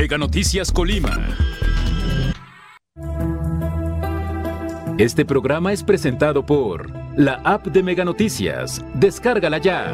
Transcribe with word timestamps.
Mega 0.00 0.16
Noticias 0.16 0.72
Colima. 0.72 1.14
Este 4.96 5.26
programa 5.26 5.74
es 5.74 5.84
presentado 5.84 6.46
por 6.46 6.90
la 7.18 7.34
app 7.44 7.66
de 7.66 7.82
Mega 7.82 8.02
Noticias. 8.02 8.82
Descárgala 8.94 9.58
ya. 9.58 9.92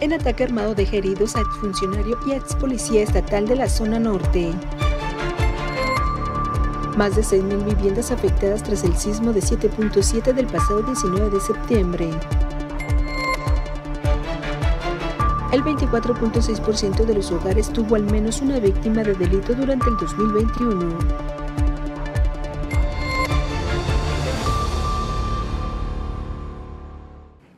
En 0.00 0.14
ataque 0.14 0.42
armado 0.42 0.74
de 0.74 0.82
heridos 0.90 1.36
a 1.36 1.40
exfuncionario 1.40 2.18
y 2.26 2.32
ex 2.32 2.56
policía 2.56 3.04
estatal 3.04 3.46
de 3.46 3.54
la 3.54 3.68
zona 3.68 4.00
norte. 4.00 4.52
Más 6.96 7.14
de 7.14 7.22
6.000 7.22 7.64
viviendas 7.76 8.10
afectadas 8.10 8.64
tras 8.64 8.82
el 8.82 8.96
sismo 8.96 9.32
de 9.32 9.42
7.7 9.42 10.34
del 10.34 10.46
pasado 10.46 10.82
19 10.82 11.30
de 11.30 11.40
septiembre. 11.40 12.10
El 15.52 15.64
24.6% 15.64 17.04
de 17.04 17.12
los 17.12 17.32
hogares 17.32 17.72
tuvo 17.72 17.96
al 17.96 18.04
menos 18.04 18.40
una 18.40 18.60
víctima 18.60 19.02
de 19.02 19.14
delito 19.14 19.52
durante 19.52 19.88
el 19.88 19.96
2021. 19.96 20.96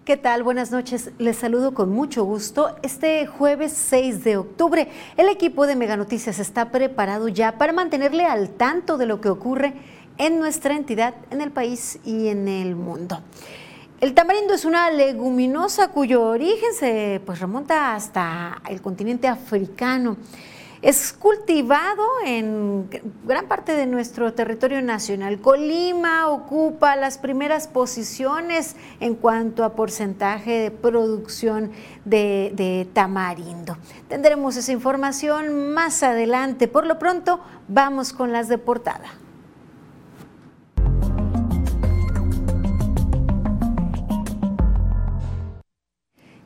¿Qué 0.07 0.17
tal? 0.17 0.43
Buenas 0.43 0.71
noches. 0.71 1.11
Les 1.19 1.37
saludo 1.37 1.75
con 1.75 1.91
mucho 1.91 2.25
gusto. 2.25 2.75
Este 2.83 3.27
jueves 3.27 3.73
6 3.73 4.25
de 4.25 4.39
octubre, 4.39 4.89
el 5.19 5.29
equipo 5.29 5.67
de 5.67 5.77
Mega 5.77 5.99
Noticias 5.99 6.39
está 6.39 6.71
preparado 6.71 7.29
ya 7.29 7.59
para 7.59 7.75
mantenerle 7.75 8.25
al 8.25 8.49
tanto 8.49 8.97
de 8.97 9.05
lo 9.05 9.21
que 9.21 9.29
ocurre 9.29 9.75
en 10.17 10.39
nuestra 10.39 10.75
entidad, 10.77 11.15
en 11.31 11.43
el 11.43 11.51
país 11.51 11.99
y 12.07 12.29
en 12.29 12.49
el 12.49 12.75
mundo. 12.75 13.21
El 14.03 14.15
tamarindo 14.15 14.53
es 14.53 14.65
una 14.65 14.91
leguminosa 14.91 15.93
cuyo 15.93 16.25
origen 16.25 16.75
se 16.75 17.23
pues, 17.25 17.39
remonta 17.39 17.95
hasta 17.95 18.61
el 18.69 18.83
continente 18.83 19.29
africano. 19.29 20.17
Es 20.83 21.13
cultivado 21.13 22.03
en 22.27 22.91
gran 23.25 23.47
parte 23.47 23.77
de 23.77 23.87
nuestro 23.87 24.35
territorio 24.35 24.83
nacional. 24.83 25.41
Colima 25.41 26.27
ocupa 26.31 26.97
las 26.97 27.17
primeras 27.17 27.69
posiciones 27.69 28.75
en 28.99 29.15
cuanto 29.15 29.63
a 29.63 29.77
porcentaje 29.77 30.51
de 30.59 30.71
producción 30.73 31.71
de, 32.05 32.51
de, 32.57 32.89
tamarindo. 32.93 33.77
Tendremos 34.09 34.57
esa 34.57 34.73
información 34.73 35.75
más 35.75 36.03
adelante. 36.03 36.67
Por 36.67 36.89
lo 36.89 36.99
pronto, 36.99 37.39
vamos 37.69 38.13
con 38.13 38.33
las 38.33 38.49
de 38.49 38.59
portada. 38.59 39.22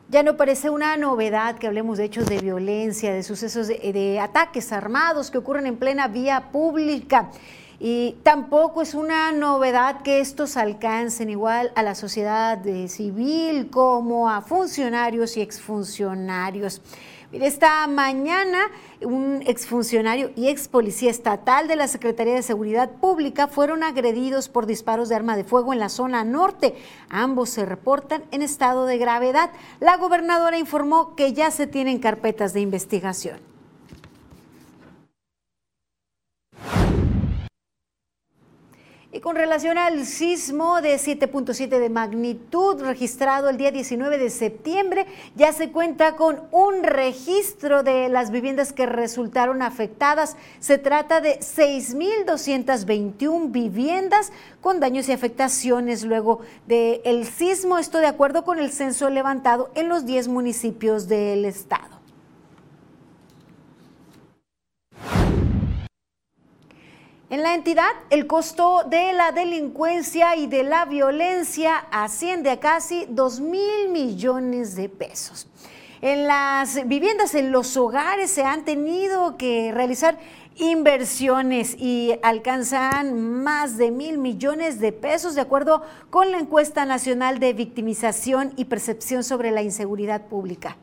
Ya 0.08 0.22
no 0.22 0.36
parece 0.36 0.70
una 0.70 0.96
novedad 0.96 1.58
que 1.58 1.66
hablemos 1.66 1.98
de 1.98 2.04
hechos 2.04 2.26
de 2.26 2.38
violencia, 2.38 3.12
de 3.12 3.24
sucesos 3.24 3.66
de, 3.66 4.20
ataques 4.20 4.70
armados 4.70 5.32
que 5.32 5.38
ocurren 5.38 5.66
en 5.66 5.76
plena 5.76 6.06
vía 6.06 6.50
pública. 6.52 7.32
Y 7.80 8.14
tampoco 8.22 8.82
es 8.82 8.94
una 8.94 9.32
novedad 9.32 10.02
que 10.02 10.20
estos 10.20 10.56
alcancen 10.56 11.28
igual 11.28 11.72
a 11.74 11.82
la 11.82 11.96
sociedad 11.96 12.62
civil 12.86 13.68
como 13.68 14.30
a 14.30 14.42
funcionarios 14.42 15.36
y 15.36 15.40
exfuncionarios. 15.40 16.80
Esta 17.32 17.86
mañana 17.86 18.70
un 19.00 19.42
exfuncionario 19.46 20.30
y 20.36 20.48
ex 20.48 20.68
policía 20.68 21.10
estatal 21.10 21.66
de 21.66 21.76
la 21.76 21.88
Secretaría 21.88 22.34
de 22.34 22.42
Seguridad 22.42 22.90
Pública 22.90 23.48
fueron 23.48 23.82
agredidos 23.82 24.48
por 24.48 24.66
disparos 24.66 25.08
de 25.08 25.16
arma 25.16 25.36
de 25.36 25.44
fuego 25.44 25.72
en 25.72 25.80
la 25.80 25.88
zona 25.88 26.24
norte. 26.24 26.74
Ambos 27.08 27.50
se 27.50 27.66
reportan 27.66 28.22
en 28.30 28.42
estado 28.42 28.86
de 28.86 28.98
gravedad. 28.98 29.50
La 29.80 29.96
gobernadora 29.96 30.56
informó 30.56 31.14
que 31.16 31.32
ya 31.32 31.50
se 31.50 31.66
tienen 31.66 31.98
carpetas 31.98 32.52
de 32.52 32.60
investigación. 32.60 33.45
Con 39.26 39.34
relación 39.34 39.76
al 39.76 40.06
sismo 40.06 40.80
de 40.80 40.94
7.7 40.94 41.80
de 41.80 41.90
magnitud 41.90 42.80
registrado 42.80 43.48
el 43.48 43.56
día 43.56 43.72
19 43.72 44.18
de 44.18 44.30
septiembre, 44.30 45.04
ya 45.34 45.52
se 45.52 45.72
cuenta 45.72 46.14
con 46.14 46.42
un 46.52 46.84
registro 46.84 47.82
de 47.82 48.08
las 48.08 48.30
viviendas 48.30 48.72
que 48.72 48.86
resultaron 48.86 49.62
afectadas. 49.62 50.36
Se 50.60 50.78
trata 50.78 51.20
de 51.20 51.40
6.221 51.40 53.50
viviendas 53.50 54.30
con 54.60 54.78
daños 54.78 55.08
y 55.08 55.12
afectaciones 55.12 56.04
luego 56.04 56.42
del 56.68 57.26
sismo. 57.26 57.78
Esto 57.78 57.98
de 57.98 58.06
acuerdo 58.06 58.44
con 58.44 58.60
el 58.60 58.70
censo 58.70 59.10
levantado 59.10 59.72
en 59.74 59.88
los 59.88 60.06
10 60.06 60.28
municipios 60.28 61.08
del 61.08 61.46
estado. 61.46 61.95
En 67.28 67.42
la 67.42 67.54
entidad, 67.56 67.90
el 68.10 68.28
costo 68.28 68.84
de 68.88 69.12
la 69.12 69.32
delincuencia 69.32 70.36
y 70.36 70.46
de 70.46 70.62
la 70.62 70.84
violencia 70.84 71.76
asciende 71.90 72.50
a 72.50 72.60
casi 72.60 73.04
2 73.08 73.40
mil 73.40 73.88
millones 73.88 74.76
de 74.76 74.88
pesos. 74.88 75.48
En 76.02 76.28
las 76.28 76.86
viviendas, 76.86 77.34
en 77.34 77.50
los 77.50 77.76
hogares, 77.76 78.30
se 78.30 78.44
han 78.44 78.64
tenido 78.64 79.36
que 79.36 79.72
realizar 79.72 80.20
inversiones 80.54 81.74
y 81.76 82.14
alcanzan 82.22 83.20
más 83.42 83.76
de 83.76 83.90
mil 83.90 84.18
millones 84.18 84.78
de 84.78 84.92
pesos, 84.92 85.34
de 85.34 85.40
acuerdo 85.40 85.82
con 86.10 86.30
la 86.30 86.38
encuesta 86.38 86.84
nacional 86.84 87.40
de 87.40 87.54
victimización 87.54 88.52
y 88.54 88.66
percepción 88.66 89.24
sobre 89.24 89.50
la 89.50 89.62
inseguridad 89.62 90.28
pública. 90.28 90.76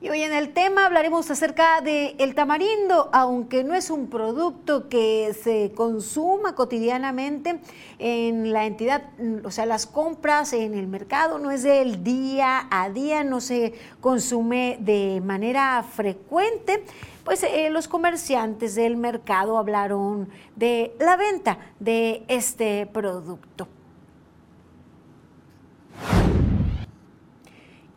Y 0.00 0.10
hoy 0.10 0.22
en 0.22 0.32
el 0.32 0.52
tema 0.52 0.86
hablaremos 0.86 1.28
acerca 1.28 1.80
del 1.80 2.14
el 2.18 2.36
tamarindo, 2.36 3.10
aunque 3.12 3.64
no 3.64 3.74
es 3.74 3.90
un 3.90 4.08
producto 4.08 4.88
que 4.88 5.34
se 5.42 5.72
consuma 5.74 6.54
cotidianamente 6.54 7.58
en 7.98 8.52
la 8.52 8.66
entidad, 8.66 9.02
o 9.42 9.50
sea, 9.50 9.66
las 9.66 9.86
compras 9.86 10.52
en 10.52 10.74
el 10.74 10.86
mercado 10.86 11.40
no 11.40 11.50
es 11.50 11.64
del 11.64 12.04
día 12.04 12.68
a 12.70 12.90
día, 12.90 13.24
no 13.24 13.40
se 13.40 13.74
consume 14.00 14.78
de 14.80 15.20
manera 15.24 15.82
frecuente 15.82 16.84
pues 17.24 17.42
eh, 17.42 17.68
los 17.68 17.88
comerciantes 17.88 18.74
del 18.74 18.96
mercado 18.96 19.58
hablaron 19.58 20.30
de 20.56 20.96
la 20.98 21.14
venta 21.16 21.58
de 21.78 22.24
este 22.26 22.86
producto. 22.86 23.68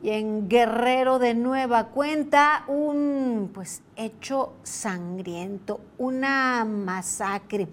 Y 0.03 0.09
en 0.09 0.49
Guerrero 0.49 1.19
de 1.19 1.35
nueva 1.35 1.89
cuenta, 1.89 2.63
un 2.67 3.51
pues 3.53 3.83
hecho 3.95 4.53
sangriento, 4.63 5.79
una 5.99 6.65
masacre. 6.65 7.67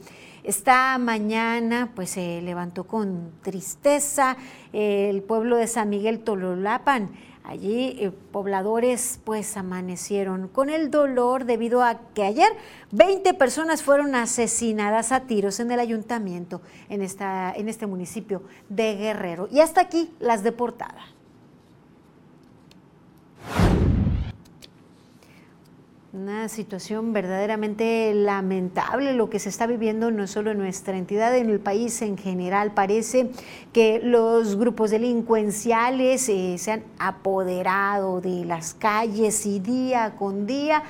Esta 0.45 0.99
mañana 0.99 1.91
pues 1.95 2.11
se 2.11 2.43
levantó 2.43 2.85
con 2.85 3.33
tristeza 3.43 4.37
el 4.73 5.23
pueblo 5.23 5.57
de 5.57 5.67
San 5.67 5.89
Miguel 5.89 6.21
Tololapan. 6.21 7.11
Allí 7.45 7.97
eh, 7.99 8.11
pobladores 8.11 9.21
pues 9.25 9.57
amanecieron 9.57 10.49
con 10.49 10.69
el 10.69 10.91
dolor 10.91 11.47
debido 11.47 11.83
a 11.83 11.99
que 12.13 12.25
ayer 12.25 12.51
20 12.93 13.33
personas 13.35 13.83
fueron 13.83 14.15
asesinadas 14.15 15.13
a 15.13 15.21
tiros 15.21 15.59
en 15.59 15.71
el 15.71 15.81
ayuntamiento 15.81 16.61
en, 16.91 17.01
esta, 17.01 17.51
en 17.57 17.71
este 17.71 17.87
municipio 17.87 18.43
de 18.69 18.97
Guerrero. 18.97 19.49
Y 19.51 19.61
hasta 19.61 19.81
aquí 19.81 20.15
las 20.21 20.43
deportadas. 20.43 21.18
Una 26.11 26.49
situación 26.49 27.13
verdaderamente 27.13 28.13
lamentable 28.15 29.13
lo 29.13 29.29
que 29.29 29.39
se 29.39 29.51
está 29.51 29.67
viviendo 29.67 30.11
no 30.11 30.27
solo 30.27 30.51
en 30.51 30.59
nuestra 30.59 30.97
entidad, 30.97 31.37
en 31.37 31.51
el 31.51 31.61
país 31.61 32.01
en 32.03 32.17
general. 32.17 32.73
Parece 32.73 33.31
que 33.73 34.01
los 34.03 34.57
grupos 34.57 34.91
delincuenciales 34.91 36.29
eh, 36.29 36.57
se 36.59 36.73
han 36.73 36.85
apoderado 36.99 38.21
de 38.21 38.45
las 38.47 38.75
calles 38.75 39.45
y 39.45 39.61
día 39.61 40.17
con 40.19 40.47
día 40.47 40.83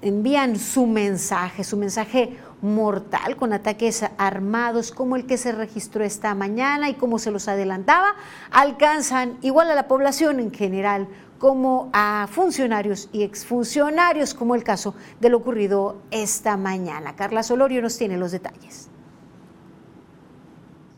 envían 0.00 0.58
su 0.58 0.86
mensaje, 0.86 1.64
su 1.64 1.76
mensaje 1.76 2.36
mortal 2.60 3.36
con 3.36 3.52
ataques 3.52 4.04
armados 4.16 4.90
como 4.90 5.16
el 5.16 5.26
que 5.26 5.36
se 5.36 5.52
registró 5.52 6.02
esta 6.02 6.34
mañana 6.34 6.88
y 6.88 6.94
como 6.94 7.18
se 7.18 7.30
los 7.30 7.48
adelantaba, 7.48 8.14
alcanzan 8.50 9.36
igual 9.42 9.70
a 9.70 9.74
la 9.74 9.86
población 9.88 10.40
en 10.40 10.52
general 10.52 11.08
como 11.44 11.90
a 11.92 12.26
funcionarios 12.30 13.10
y 13.12 13.22
exfuncionarios, 13.22 14.32
como 14.32 14.54
el 14.54 14.64
caso 14.64 14.94
de 15.20 15.28
lo 15.28 15.36
ocurrido 15.36 15.98
esta 16.10 16.56
mañana. 16.56 17.16
Carla 17.16 17.42
Solorio 17.42 17.82
nos 17.82 17.98
tiene 17.98 18.16
los 18.16 18.32
detalles. 18.32 18.88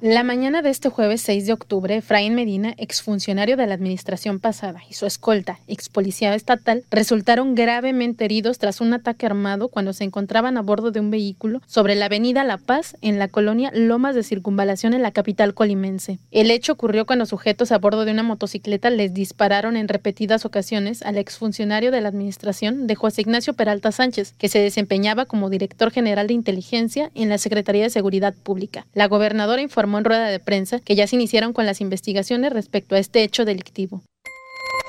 La 0.02 0.25
mañana 0.25 0.60
de 0.60 0.69
este 0.69 0.90
jueves 0.90 1.22
6 1.22 1.46
de 1.46 1.54
octubre, 1.54 1.96
Efraín 1.96 2.34
Medina, 2.34 2.75
exfuncionario 2.76 3.56
de 3.56 3.66
la 3.66 3.72
administración 3.72 4.40
pasada, 4.40 4.82
y 4.90 4.93
su 4.93 5.06
escolta, 5.06 5.58
ex 5.69 5.88
policía 5.88 6.34
estatal, 6.34 6.84
resultaron 6.90 7.54
gravemente 7.54 8.26
heridos 8.26 8.58
tras 8.58 8.82
un 8.82 8.93
ataque 8.93 9.25
armado 9.25 9.69
cuando 9.69 9.94
se 9.94 10.04
encontraban 10.04 10.58
a 10.58 10.62
bordo 10.62 10.90
de 10.90 11.00
un 11.00 11.10
vehículo 11.10 11.62
sobre 11.66 11.94
la 11.94 12.04
avenida 12.04 12.44
La 12.44 12.58
Paz 12.58 12.98
en 13.00 13.19
la 13.19 13.28
colonia 13.28 13.70
Lomas 13.72 14.14
de 14.14 14.22
Circunvalación 14.22 14.93
en 14.93 15.00
la 15.00 15.12
capital 15.12 15.54
colimense. 15.54 16.19
El 16.31 16.50
hecho 16.50 16.75
ocurrió 16.75 17.06
cuando 17.06 17.25
sujetos 17.25 17.72
a 17.72 17.78
bordo 17.78 18.04
de 18.04 18.12
una 18.12 18.22
motocicleta 18.22 18.90
les 18.90 19.14
dispararon 19.14 19.78
en 19.78 19.88
repetidas 19.88 20.44
ocasiones 20.44 21.00
al 21.04 21.16
exfuncionario 21.16 21.90
de 21.90 22.02
la 22.02 22.08
administración 22.08 22.87
de 22.87 22.96
José 22.96 23.22
Ignacio 23.22 23.54
Peralta 23.54 23.93
Sánchez, 23.93 24.34
que 24.37 24.50
se 24.50 24.58
desempeñaba 24.58 25.25
como 25.25 25.48
director 25.48 25.90
general 25.90 26.26
de 26.26 26.34
inteligencia 26.34 27.10
en 27.14 27.31
la 27.31 27.38
Secretaría 27.38 27.84
de 27.84 27.90
Seguridad 27.90 28.34
Pública. 28.34 28.87
La 28.93 29.08
gobernadora 29.08 29.62
informó 29.62 29.85
en 29.86 30.04
rueda 30.04 30.28
de 30.28 30.40
prensa 30.40 30.80
que 30.80 30.94
ya 30.94 31.06
se 31.06 31.16
iniciaron 31.16 31.52
con 31.52 31.66
las 31.66 31.80
investigaciones 31.80 32.52
respecto 32.52 32.94
a 32.94 32.98
este 32.98 33.22
hecho 33.22 33.44
delictivo 33.44 34.02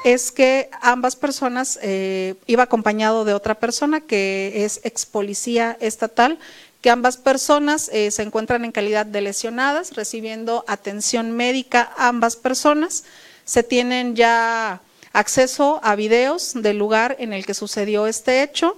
es 0.03 0.31
que 0.31 0.69
ambas 0.81 1.15
personas 1.15 1.79
eh, 1.81 2.35
iba 2.45 2.63
acompañado 2.63 3.25
de 3.25 3.33
otra 3.33 3.55
persona 3.55 3.99
que 3.99 4.63
es 4.63 4.79
ex 4.83 5.05
policía 5.05 5.77
estatal, 5.81 6.39
que 6.81 6.89
ambas 6.89 7.17
personas 7.17 7.89
eh, 7.91 8.11
se 8.11 8.23
encuentran 8.23 8.63
en 8.63 8.71
calidad 8.71 9.05
de 9.05 9.21
lesionadas, 9.21 9.95
recibiendo 9.95 10.63
atención 10.67 11.31
médica 11.31 11.91
ambas 11.97 12.35
personas. 12.35 13.03
Se 13.43 13.63
tienen 13.63 14.15
ya 14.15 14.81
acceso 15.13 15.79
a 15.83 15.95
videos 15.95 16.53
del 16.53 16.77
lugar 16.77 17.15
en 17.19 17.33
el 17.33 17.45
que 17.45 17.53
sucedió 17.53 18.07
este 18.07 18.43
hecho. 18.43 18.77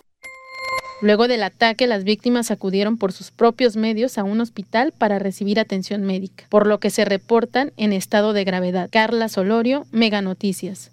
Luego 1.01 1.27
del 1.27 1.43
ataque, 1.43 1.87
las 1.87 2.03
víctimas 2.03 2.51
acudieron 2.51 2.97
por 2.97 3.13
sus 3.13 3.31
propios 3.31 3.77
medios 3.77 4.17
a 4.17 4.23
un 4.23 4.41
hospital 4.41 4.93
para 4.97 5.17
recibir 5.17 5.59
atención 5.59 6.03
médica, 6.03 6.45
por 6.49 6.67
lo 6.67 6.79
que 6.79 6.89
se 6.89 7.05
reportan 7.05 7.71
en 7.77 7.93
estado 7.93 8.33
de 8.33 8.43
gravedad. 8.43 8.89
Carla 8.91 9.29
Solorio, 9.29 9.85
Mega 9.91 10.21
Noticias. 10.21 10.91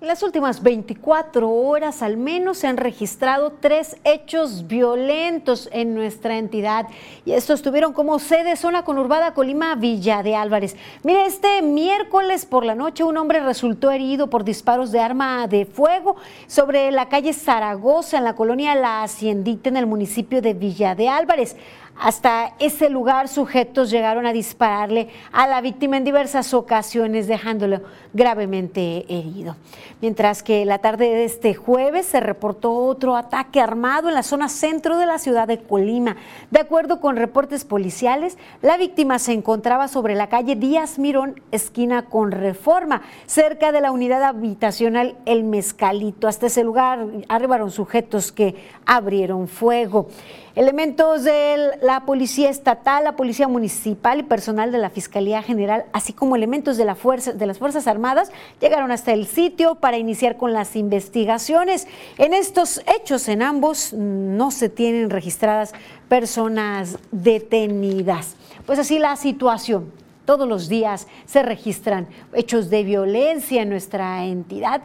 En 0.00 0.06
las 0.06 0.22
últimas 0.22 0.62
24 0.62 1.50
horas 1.50 2.02
al 2.02 2.16
menos 2.16 2.58
se 2.58 2.68
han 2.68 2.76
registrado 2.76 3.54
tres 3.58 3.96
hechos 4.04 4.68
violentos 4.68 5.68
en 5.72 5.92
nuestra 5.92 6.38
entidad 6.38 6.86
y 7.24 7.32
estos 7.32 7.62
tuvieron 7.62 7.92
como 7.92 8.20
sede 8.20 8.54
zona 8.54 8.84
conurbada 8.84 9.34
Colima 9.34 9.74
Villa 9.74 10.22
de 10.22 10.36
Álvarez. 10.36 10.76
Mire, 11.02 11.26
este 11.26 11.62
miércoles 11.62 12.46
por 12.46 12.64
la 12.64 12.76
noche 12.76 13.02
un 13.02 13.16
hombre 13.16 13.40
resultó 13.40 13.90
herido 13.90 14.30
por 14.30 14.44
disparos 14.44 14.92
de 14.92 15.00
arma 15.00 15.48
de 15.48 15.66
fuego 15.66 16.14
sobre 16.46 16.92
la 16.92 17.08
calle 17.08 17.32
Zaragoza 17.32 18.18
en 18.18 18.24
la 18.24 18.36
colonia 18.36 18.76
La 18.76 19.02
Haciendita 19.02 19.68
en 19.68 19.76
el 19.76 19.88
municipio 19.88 20.40
de 20.40 20.54
Villa 20.54 20.94
de 20.94 21.08
Álvarez. 21.08 21.56
Hasta 22.00 22.54
ese 22.60 22.90
lugar 22.90 23.26
sujetos 23.26 23.90
llegaron 23.90 24.24
a 24.24 24.32
dispararle 24.32 25.08
a 25.32 25.48
la 25.48 25.60
víctima 25.60 25.96
en 25.96 26.04
diversas 26.04 26.54
ocasiones, 26.54 27.26
dejándolo 27.26 27.80
gravemente 28.12 29.04
herido. 29.08 29.56
Mientras 30.00 30.44
que 30.44 30.64
la 30.64 30.78
tarde 30.78 31.06
de 31.06 31.24
este 31.24 31.54
jueves 31.54 32.06
se 32.06 32.20
reportó 32.20 32.72
otro 32.72 33.16
ataque 33.16 33.60
armado 33.60 34.08
en 34.08 34.14
la 34.14 34.22
zona 34.22 34.48
centro 34.48 34.96
de 34.96 35.06
la 35.06 35.18
ciudad 35.18 35.48
de 35.48 35.58
Colima. 35.58 36.16
De 36.52 36.60
acuerdo 36.60 37.00
con 37.00 37.16
reportes 37.16 37.64
policiales, 37.64 38.38
la 38.62 38.76
víctima 38.76 39.18
se 39.18 39.32
encontraba 39.32 39.88
sobre 39.88 40.14
la 40.14 40.28
calle 40.28 40.54
Díaz 40.54 41.00
Mirón, 41.00 41.42
esquina 41.50 42.04
con 42.04 42.30
Reforma, 42.30 43.02
cerca 43.26 43.72
de 43.72 43.80
la 43.80 43.90
unidad 43.90 44.22
habitacional 44.22 45.16
El 45.26 45.42
Mezcalito. 45.42 46.28
Hasta 46.28 46.46
ese 46.46 46.62
lugar 46.62 47.04
arribaron 47.28 47.72
sujetos 47.72 48.30
que 48.30 48.54
abrieron 48.86 49.48
fuego. 49.48 50.08
Elementos 50.58 51.22
de 51.22 51.78
la 51.82 52.04
Policía 52.04 52.50
Estatal, 52.50 53.04
la 53.04 53.14
Policía 53.14 53.46
Municipal 53.46 54.18
y 54.18 54.22
personal 54.24 54.72
de 54.72 54.78
la 54.78 54.90
Fiscalía 54.90 55.40
General, 55.40 55.84
así 55.92 56.12
como 56.12 56.34
elementos 56.34 56.76
de, 56.76 56.84
las 56.84 56.98
Fuerzas 56.98 57.86
Armadas, 57.86 58.32
llegaron 58.60 58.90
hasta 58.90 59.12
el 59.12 59.28
sitio 59.28 59.76
para 59.76 59.98
iniciar 59.98 60.36
con 60.36 60.52
las 60.52 60.74
investigaciones. 60.74 61.86
En 62.16 62.34
estos 62.34 62.82
hechos, 62.92 63.28
en 63.28 63.42
ambos, 63.42 63.92
no 63.92 64.50
se 64.50 64.68
tienen 64.68 65.10
registradas 65.10 65.74
personas 66.08 66.98
detenidas. 67.12 68.34
Pues 68.66 68.80
así 68.80 68.98
la 68.98 69.14
situación. 69.14 69.92
Todos 70.24 70.48
los 70.48 70.68
días 70.68 71.06
se 71.24 71.44
registran 71.44 72.08
hechos 72.32 72.68
de 72.68 72.82
violencia 72.82 73.62
en 73.62 73.68
nuestra 73.68 74.24
entidad 74.24 74.82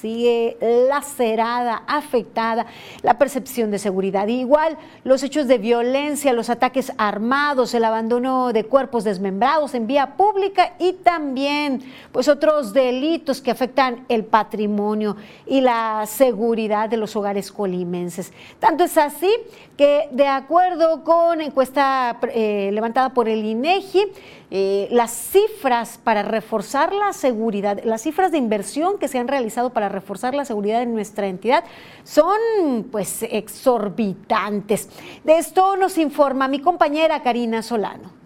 sigue 0.00 0.56
lacerada, 0.60 1.82
afectada 1.86 2.66
la 3.02 3.18
percepción 3.18 3.70
de 3.70 3.78
seguridad. 3.78 4.28
igual 4.28 4.76
los 5.04 5.22
hechos 5.22 5.46
de 5.46 5.58
violencia, 5.58 6.32
los 6.32 6.50
ataques 6.50 6.92
armados, 6.98 7.74
el 7.74 7.84
abandono 7.84 8.52
de 8.52 8.64
cuerpos 8.64 9.04
desmembrados 9.04 9.74
en 9.74 9.86
vía 9.86 10.16
pública 10.16 10.74
y 10.78 10.92
también 10.94 11.82
pues 12.12 12.28
otros 12.28 12.72
delitos 12.72 13.40
que 13.40 13.50
afectan 13.50 14.04
el 14.08 14.24
patrimonio 14.24 15.16
y 15.46 15.60
la 15.60 16.04
seguridad 16.06 16.88
de 16.88 16.96
los 16.96 17.16
hogares 17.16 17.50
colimenses. 17.52 18.32
Tanto 18.58 18.84
es 18.84 18.96
así 18.98 19.30
que 19.76 20.08
de 20.12 20.26
acuerdo 20.26 21.04
con 21.04 21.40
encuesta 21.40 22.18
eh, 22.32 22.70
levantada 22.72 23.10
por 23.12 23.28
el 23.28 23.44
INEGI, 23.44 24.06
eh, 24.50 24.88
las 24.92 25.10
cifras 25.10 25.98
para 26.02 26.22
reforzar 26.22 26.92
la 26.92 27.12
seguridad, 27.12 27.80
las 27.84 28.02
cifras 28.02 28.30
de 28.30 28.38
inversión 28.38 28.98
que 28.98 29.08
se 29.08 29.18
han 29.18 29.26
realizado 29.26 29.70
para 29.70 29.88
reforzar 29.88 30.34
la 30.34 30.44
seguridad 30.44 30.82
en 30.82 30.94
nuestra 30.94 31.26
entidad 31.26 31.64
son 32.04 32.86
pues 32.92 33.24
exorbitantes. 33.24 34.88
De 35.24 35.38
esto 35.38 35.76
nos 35.76 35.98
informa 35.98 36.46
mi 36.46 36.60
compañera 36.60 37.22
Karina 37.22 37.62
Solano. 37.62 38.25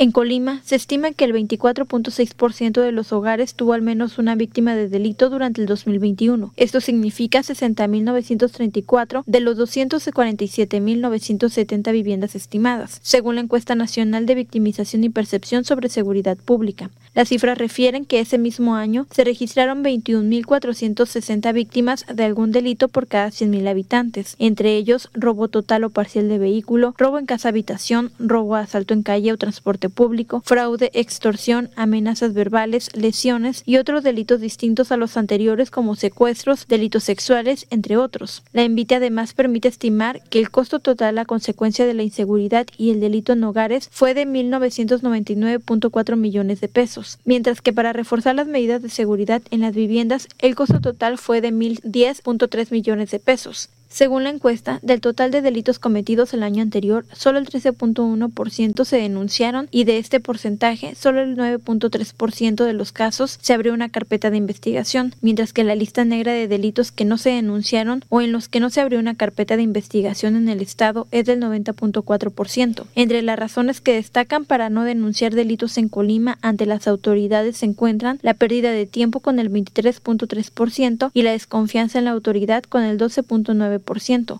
En 0.00 0.12
Colima, 0.12 0.62
se 0.64 0.76
estima 0.76 1.10
que 1.10 1.24
el 1.24 1.32
24.6% 1.32 2.80
de 2.80 2.92
los 2.92 3.12
hogares 3.12 3.54
tuvo 3.54 3.72
al 3.72 3.82
menos 3.82 4.18
una 4.18 4.36
víctima 4.36 4.76
de 4.76 4.88
delito 4.88 5.28
durante 5.28 5.60
el 5.60 5.66
2021. 5.66 6.52
Esto 6.56 6.80
significa 6.80 7.40
60.934 7.40 9.24
de 9.26 9.40
los 9.40 9.58
247.970 9.58 11.90
viviendas 11.90 12.36
estimadas, 12.36 13.00
según 13.02 13.34
la 13.34 13.40
encuesta 13.40 13.74
nacional 13.74 14.24
de 14.26 14.36
victimización 14.36 15.02
y 15.02 15.08
percepción 15.08 15.64
sobre 15.64 15.88
seguridad 15.88 16.36
pública. 16.36 16.92
Las 17.18 17.30
cifras 17.30 17.58
refieren 17.58 18.04
que 18.04 18.20
ese 18.20 18.38
mismo 18.38 18.76
año 18.76 19.08
se 19.10 19.24
registraron 19.24 19.82
21.460 19.82 21.52
víctimas 21.52 22.06
de 22.06 22.22
algún 22.22 22.52
delito 22.52 22.86
por 22.86 23.08
cada 23.08 23.30
100.000 23.30 23.68
habitantes, 23.68 24.36
entre 24.38 24.76
ellos 24.76 25.10
robo 25.14 25.48
total 25.48 25.82
o 25.82 25.90
parcial 25.90 26.28
de 26.28 26.38
vehículo, 26.38 26.94
robo 26.96 27.18
en 27.18 27.26
casa 27.26 27.48
habitación, 27.48 28.12
robo 28.20 28.54
a 28.54 28.60
asalto 28.60 28.94
en 28.94 29.02
calle 29.02 29.32
o 29.32 29.36
transporte 29.36 29.88
público, 29.88 30.44
fraude, 30.46 30.92
extorsión, 30.94 31.70
amenazas 31.74 32.34
verbales, 32.34 32.88
lesiones 32.94 33.64
y 33.66 33.78
otros 33.78 34.04
delitos 34.04 34.40
distintos 34.40 34.92
a 34.92 34.96
los 34.96 35.16
anteriores 35.16 35.72
como 35.72 35.96
secuestros, 35.96 36.68
delitos 36.68 37.02
sexuales, 37.02 37.66
entre 37.70 37.96
otros. 37.96 38.44
La 38.52 38.62
envite 38.62 38.94
además 38.94 39.34
permite 39.34 39.66
estimar 39.66 40.22
que 40.30 40.38
el 40.38 40.52
costo 40.52 40.78
total 40.78 41.18
a 41.18 41.24
consecuencia 41.24 41.84
de 41.84 41.94
la 41.94 42.04
inseguridad 42.04 42.68
y 42.76 42.92
el 42.92 43.00
delito 43.00 43.32
en 43.32 43.42
hogares 43.42 43.88
fue 43.90 44.14
de 44.14 44.24
1.999.4 44.24 46.14
millones 46.14 46.60
de 46.60 46.68
pesos, 46.68 47.07
mientras 47.24 47.60
que 47.60 47.72
para 47.72 47.92
reforzar 47.92 48.34
las 48.34 48.46
medidas 48.46 48.82
de 48.82 48.88
seguridad 48.88 49.42
en 49.50 49.60
las 49.60 49.74
viviendas 49.74 50.28
el 50.38 50.54
costo 50.54 50.80
total 50.80 51.18
fue 51.18 51.40
de 51.40 51.52
1.010.3 51.52 52.70
millones 52.70 53.10
de 53.10 53.18
pesos. 53.18 53.70
Según 53.88 54.24
la 54.24 54.30
encuesta, 54.30 54.80
del 54.82 55.00
total 55.00 55.30
de 55.30 55.40
delitos 55.40 55.78
cometidos 55.78 56.34
el 56.34 56.42
año 56.42 56.62
anterior, 56.62 57.06
solo 57.12 57.38
el 57.38 57.48
13.1% 57.48 58.84
se 58.84 58.96
denunciaron 58.98 59.66
y 59.70 59.84
de 59.84 59.98
este 59.98 60.20
porcentaje, 60.20 60.94
solo 60.94 61.22
el 61.22 61.36
9.3% 61.36 62.64
de 62.64 62.72
los 62.74 62.92
casos 62.92 63.38
se 63.40 63.54
abrió 63.54 63.72
una 63.72 63.88
carpeta 63.88 64.30
de 64.30 64.36
investigación, 64.36 65.14
mientras 65.22 65.54
que 65.54 65.64
la 65.64 65.74
lista 65.74 66.04
negra 66.04 66.32
de 66.32 66.48
delitos 66.48 66.92
que 66.92 67.06
no 67.06 67.16
se 67.16 67.30
denunciaron 67.30 68.04
o 68.10 68.20
en 68.20 68.30
los 68.30 68.48
que 68.48 68.60
no 68.60 68.68
se 68.68 68.82
abrió 68.82 68.98
una 68.98 69.14
carpeta 69.14 69.56
de 69.56 69.62
investigación 69.62 70.36
en 70.36 70.48
el 70.50 70.60
Estado 70.60 71.08
es 71.10 71.24
del 71.24 71.40
90.4%. 71.40 72.84
Entre 72.94 73.22
las 73.22 73.38
razones 73.38 73.80
que 73.80 73.94
destacan 73.94 74.44
para 74.44 74.68
no 74.68 74.84
denunciar 74.84 75.34
delitos 75.34 75.78
en 75.78 75.88
Colima 75.88 76.38
ante 76.42 76.66
las 76.66 76.86
autoridades 76.86 77.56
se 77.56 77.66
encuentran 77.66 78.18
la 78.22 78.34
pérdida 78.34 78.70
de 78.70 78.86
tiempo 78.86 79.20
con 79.20 79.38
el 79.38 79.50
23.3% 79.50 81.10
y 81.14 81.22
la 81.22 81.32
desconfianza 81.32 81.98
en 81.98 82.04
la 82.04 82.10
autoridad 82.10 82.62
con 82.64 82.82
el 82.82 82.98
12.9% 82.98 83.77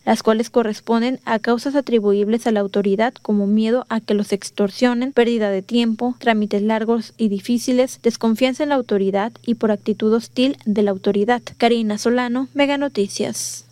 las 0.04 0.22
cuales 0.22 0.50
corresponden 0.50 1.20
a 1.24 1.38
causas 1.38 1.74
atribuibles 1.74 2.46
a 2.46 2.52
la 2.52 2.60
autoridad 2.60 3.14
como 3.14 3.46
miedo 3.46 3.86
a 3.88 4.00
que 4.00 4.14
los 4.14 4.32
extorsionen, 4.32 5.12
pérdida 5.12 5.50
de 5.50 5.62
tiempo, 5.62 6.14
trámites 6.18 6.62
largos 6.62 7.14
y 7.16 7.28
difíciles, 7.28 8.00
desconfianza 8.02 8.62
en 8.62 8.70
la 8.70 8.76
autoridad 8.76 9.32
y 9.44 9.54
por 9.54 9.70
actitud 9.70 10.12
hostil 10.12 10.56
de 10.64 10.82
la 10.82 10.90
autoridad. 10.90 11.42
Karina 11.56 11.98
Solano, 11.98 12.48
Mega 12.54 12.78
Noticias. 12.78 13.66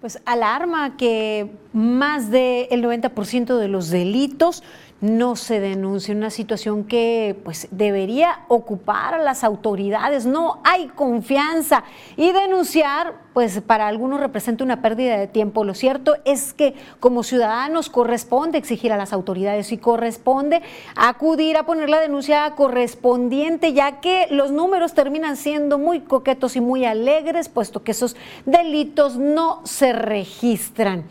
Pues 0.00 0.18
alarma 0.24 0.96
que 0.96 1.50
más 1.74 2.30
del 2.30 2.82
90% 2.82 3.58
de 3.58 3.68
los 3.68 3.90
delitos 3.90 4.62
no 5.00 5.34
se 5.36 5.60
denuncia, 5.60 6.14
una 6.14 6.30
situación 6.30 6.84
que 6.84 7.38
pues 7.44 7.68
debería 7.70 8.40
ocupar 8.48 9.14
a 9.14 9.18
las 9.18 9.44
autoridades, 9.44 10.26
no 10.26 10.60
hay 10.64 10.88
confianza. 10.88 11.84
Y 12.16 12.32
denunciar 12.32 13.14
pues 13.32 13.60
para 13.60 13.86
algunos 13.86 14.20
representa 14.20 14.64
una 14.64 14.82
pérdida 14.82 15.16
de 15.16 15.26
tiempo. 15.26 15.64
Lo 15.64 15.74
cierto 15.74 16.16
es 16.24 16.52
que 16.52 16.74
como 16.98 17.22
ciudadanos 17.22 17.88
corresponde 17.88 18.58
exigir 18.58 18.92
a 18.92 18.96
las 18.96 19.12
autoridades 19.12 19.72
y 19.72 19.78
corresponde 19.78 20.62
acudir 20.96 21.56
a 21.56 21.64
poner 21.64 21.88
la 21.88 22.00
denuncia 22.00 22.50
correspondiente, 22.56 23.72
ya 23.72 24.00
que 24.00 24.26
los 24.30 24.50
números 24.50 24.94
terminan 24.94 25.36
siendo 25.36 25.78
muy 25.78 26.00
coquetos 26.00 26.56
y 26.56 26.60
muy 26.60 26.84
alegres, 26.84 27.48
puesto 27.48 27.82
que 27.82 27.92
esos 27.92 28.16
delitos 28.44 29.16
no 29.16 29.60
se 29.64 29.92
registran 29.92 31.04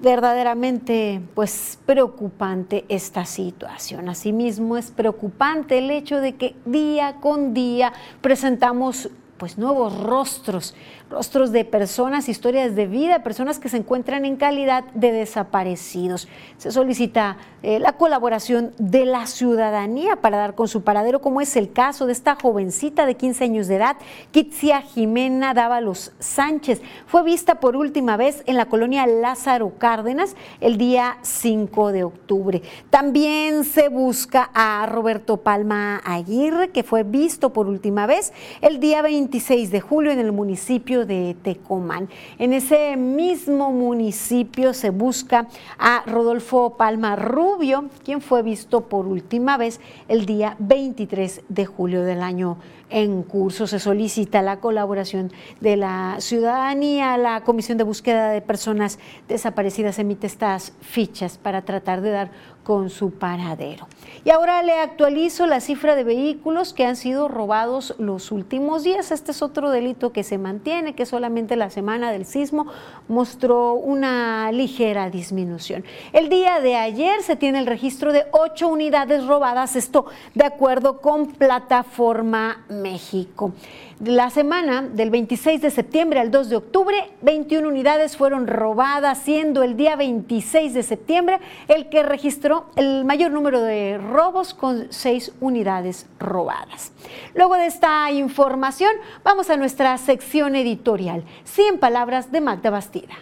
verdaderamente 0.00 1.20
pues 1.34 1.78
preocupante 1.86 2.84
esta 2.88 3.24
situación. 3.24 4.08
Asimismo 4.08 4.76
es 4.76 4.90
preocupante 4.90 5.78
el 5.78 5.90
hecho 5.90 6.20
de 6.20 6.36
que 6.36 6.56
día 6.64 7.16
con 7.20 7.54
día 7.54 7.92
presentamos 8.20 9.10
pues 9.38 9.56
nuevos 9.56 9.98
rostros 9.98 10.74
rostros 11.10 11.50
de 11.50 11.64
personas, 11.64 12.28
historias 12.28 12.76
de 12.76 12.86
vida, 12.86 13.24
personas 13.24 13.58
que 13.58 13.68
se 13.68 13.76
encuentran 13.76 14.24
en 14.24 14.36
calidad 14.36 14.84
de 14.94 15.10
desaparecidos. 15.10 16.28
Se 16.56 16.70
solicita 16.70 17.36
eh, 17.62 17.80
la 17.80 17.94
colaboración 17.94 18.72
de 18.78 19.04
la 19.06 19.26
ciudadanía 19.26 20.16
para 20.16 20.38
dar 20.38 20.54
con 20.54 20.68
su 20.68 20.82
paradero, 20.82 21.20
como 21.20 21.40
es 21.40 21.56
el 21.56 21.72
caso 21.72 22.06
de 22.06 22.12
esta 22.12 22.36
jovencita 22.36 23.06
de 23.06 23.16
15 23.16 23.44
años 23.44 23.66
de 23.66 23.76
edad, 23.76 23.96
Kitsia 24.30 24.82
Jimena 24.82 25.52
Dávalos 25.52 26.12
Sánchez. 26.20 26.80
Fue 27.06 27.24
vista 27.24 27.58
por 27.58 27.76
última 27.76 28.16
vez 28.16 28.44
en 28.46 28.56
la 28.56 28.66
colonia 28.66 29.06
Lázaro 29.06 29.72
Cárdenas 29.78 30.36
el 30.60 30.78
día 30.78 31.18
5 31.22 31.90
de 31.90 32.04
octubre. 32.04 32.62
También 32.88 33.64
se 33.64 33.88
busca 33.88 34.48
a 34.54 34.86
Roberto 34.86 35.38
Palma 35.38 36.00
Aguirre, 36.04 36.70
que 36.70 36.84
fue 36.84 37.02
visto 37.02 37.52
por 37.52 37.66
última 37.66 38.06
vez 38.06 38.32
el 38.60 38.78
día 38.78 39.02
26 39.02 39.72
de 39.72 39.80
julio 39.80 40.12
en 40.12 40.20
el 40.20 40.30
municipio 40.30 40.99
de 41.06 41.36
Tecomán. 41.42 42.08
En 42.38 42.52
ese 42.52 42.96
mismo 42.96 43.72
municipio 43.72 44.74
se 44.74 44.90
busca 44.90 45.48
a 45.78 46.02
Rodolfo 46.06 46.76
Palma 46.76 47.16
Rubio, 47.16 47.90
quien 48.04 48.20
fue 48.20 48.42
visto 48.42 48.82
por 48.82 49.06
última 49.06 49.56
vez 49.56 49.80
el 50.08 50.26
día 50.26 50.56
23 50.58 51.42
de 51.48 51.66
julio 51.66 52.02
del 52.02 52.22
año 52.22 52.58
en 52.90 53.22
curso. 53.22 53.66
Se 53.66 53.78
solicita 53.78 54.42
la 54.42 54.58
colaboración 54.58 55.32
de 55.60 55.76
la 55.76 56.16
ciudadanía. 56.18 57.16
La 57.16 57.42
Comisión 57.42 57.78
de 57.78 57.84
Búsqueda 57.84 58.30
de 58.30 58.42
Personas 58.42 58.98
Desaparecidas 59.28 59.98
emite 59.98 60.26
estas 60.26 60.72
fichas 60.80 61.38
para 61.38 61.62
tratar 61.62 62.00
de 62.00 62.10
dar 62.10 62.30
con 62.70 62.88
su 62.88 63.10
paradero. 63.10 63.88
Y 64.24 64.30
ahora 64.30 64.62
le 64.62 64.78
actualizo 64.78 65.48
la 65.48 65.58
cifra 65.58 65.96
de 65.96 66.04
vehículos 66.04 66.72
que 66.72 66.86
han 66.86 66.94
sido 66.94 67.26
robados 67.26 67.96
los 67.98 68.30
últimos 68.30 68.84
días. 68.84 69.10
Este 69.10 69.32
es 69.32 69.42
otro 69.42 69.70
delito 69.70 70.12
que 70.12 70.22
se 70.22 70.38
mantiene, 70.38 70.94
que 70.94 71.04
solamente 71.04 71.56
la 71.56 71.70
semana 71.70 72.12
del 72.12 72.24
sismo 72.26 72.68
mostró 73.08 73.72
una 73.72 74.52
ligera 74.52 75.10
disminución. 75.10 75.84
El 76.12 76.28
día 76.28 76.60
de 76.60 76.76
ayer 76.76 77.20
se 77.24 77.34
tiene 77.34 77.58
el 77.58 77.66
registro 77.66 78.12
de 78.12 78.26
ocho 78.30 78.68
unidades 78.68 79.26
robadas, 79.26 79.74
esto 79.74 80.06
de 80.36 80.44
acuerdo 80.44 81.00
con 81.00 81.26
Plataforma 81.26 82.64
México. 82.68 83.52
La 84.02 84.30
semana 84.30 84.80
del 84.80 85.10
26 85.10 85.60
de 85.60 85.70
septiembre 85.70 86.20
al 86.20 86.30
2 86.30 86.48
de 86.48 86.56
octubre, 86.56 86.96
21 87.20 87.68
unidades 87.68 88.16
fueron 88.16 88.46
robadas, 88.46 89.18
siendo 89.18 89.62
el 89.62 89.76
día 89.76 89.94
26 89.94 90.72
de 90.72 90.82
septiembre 90.82 91.38
el 91.68 91.90
que 91.90 92.02
registró 92.02 92.70
el 92.76 93.04
mayor 93.04 93.30
número 93.30 93.60
de 93.60 93.98
robos 93.98 94.54
con 94.54 94.86
seis 94.90 95.32
unidades 95.40 96.06
robadas. 96.18 96.92
Luego 97.34 97.56
de 97.56 97.66
esta 97.66 98.10
información, 98.10 98.90
vamos 99.22 99.50
a 99.50 99.58
nuestra 99.58 99.98
sección 99.98 100.56
editorial. 100.56 101.24
100 101.44 101.78
palabras 101.78 102.32
de 102.32 102.40
Magda 102.40 102.70
Bastida. 102.70 103.16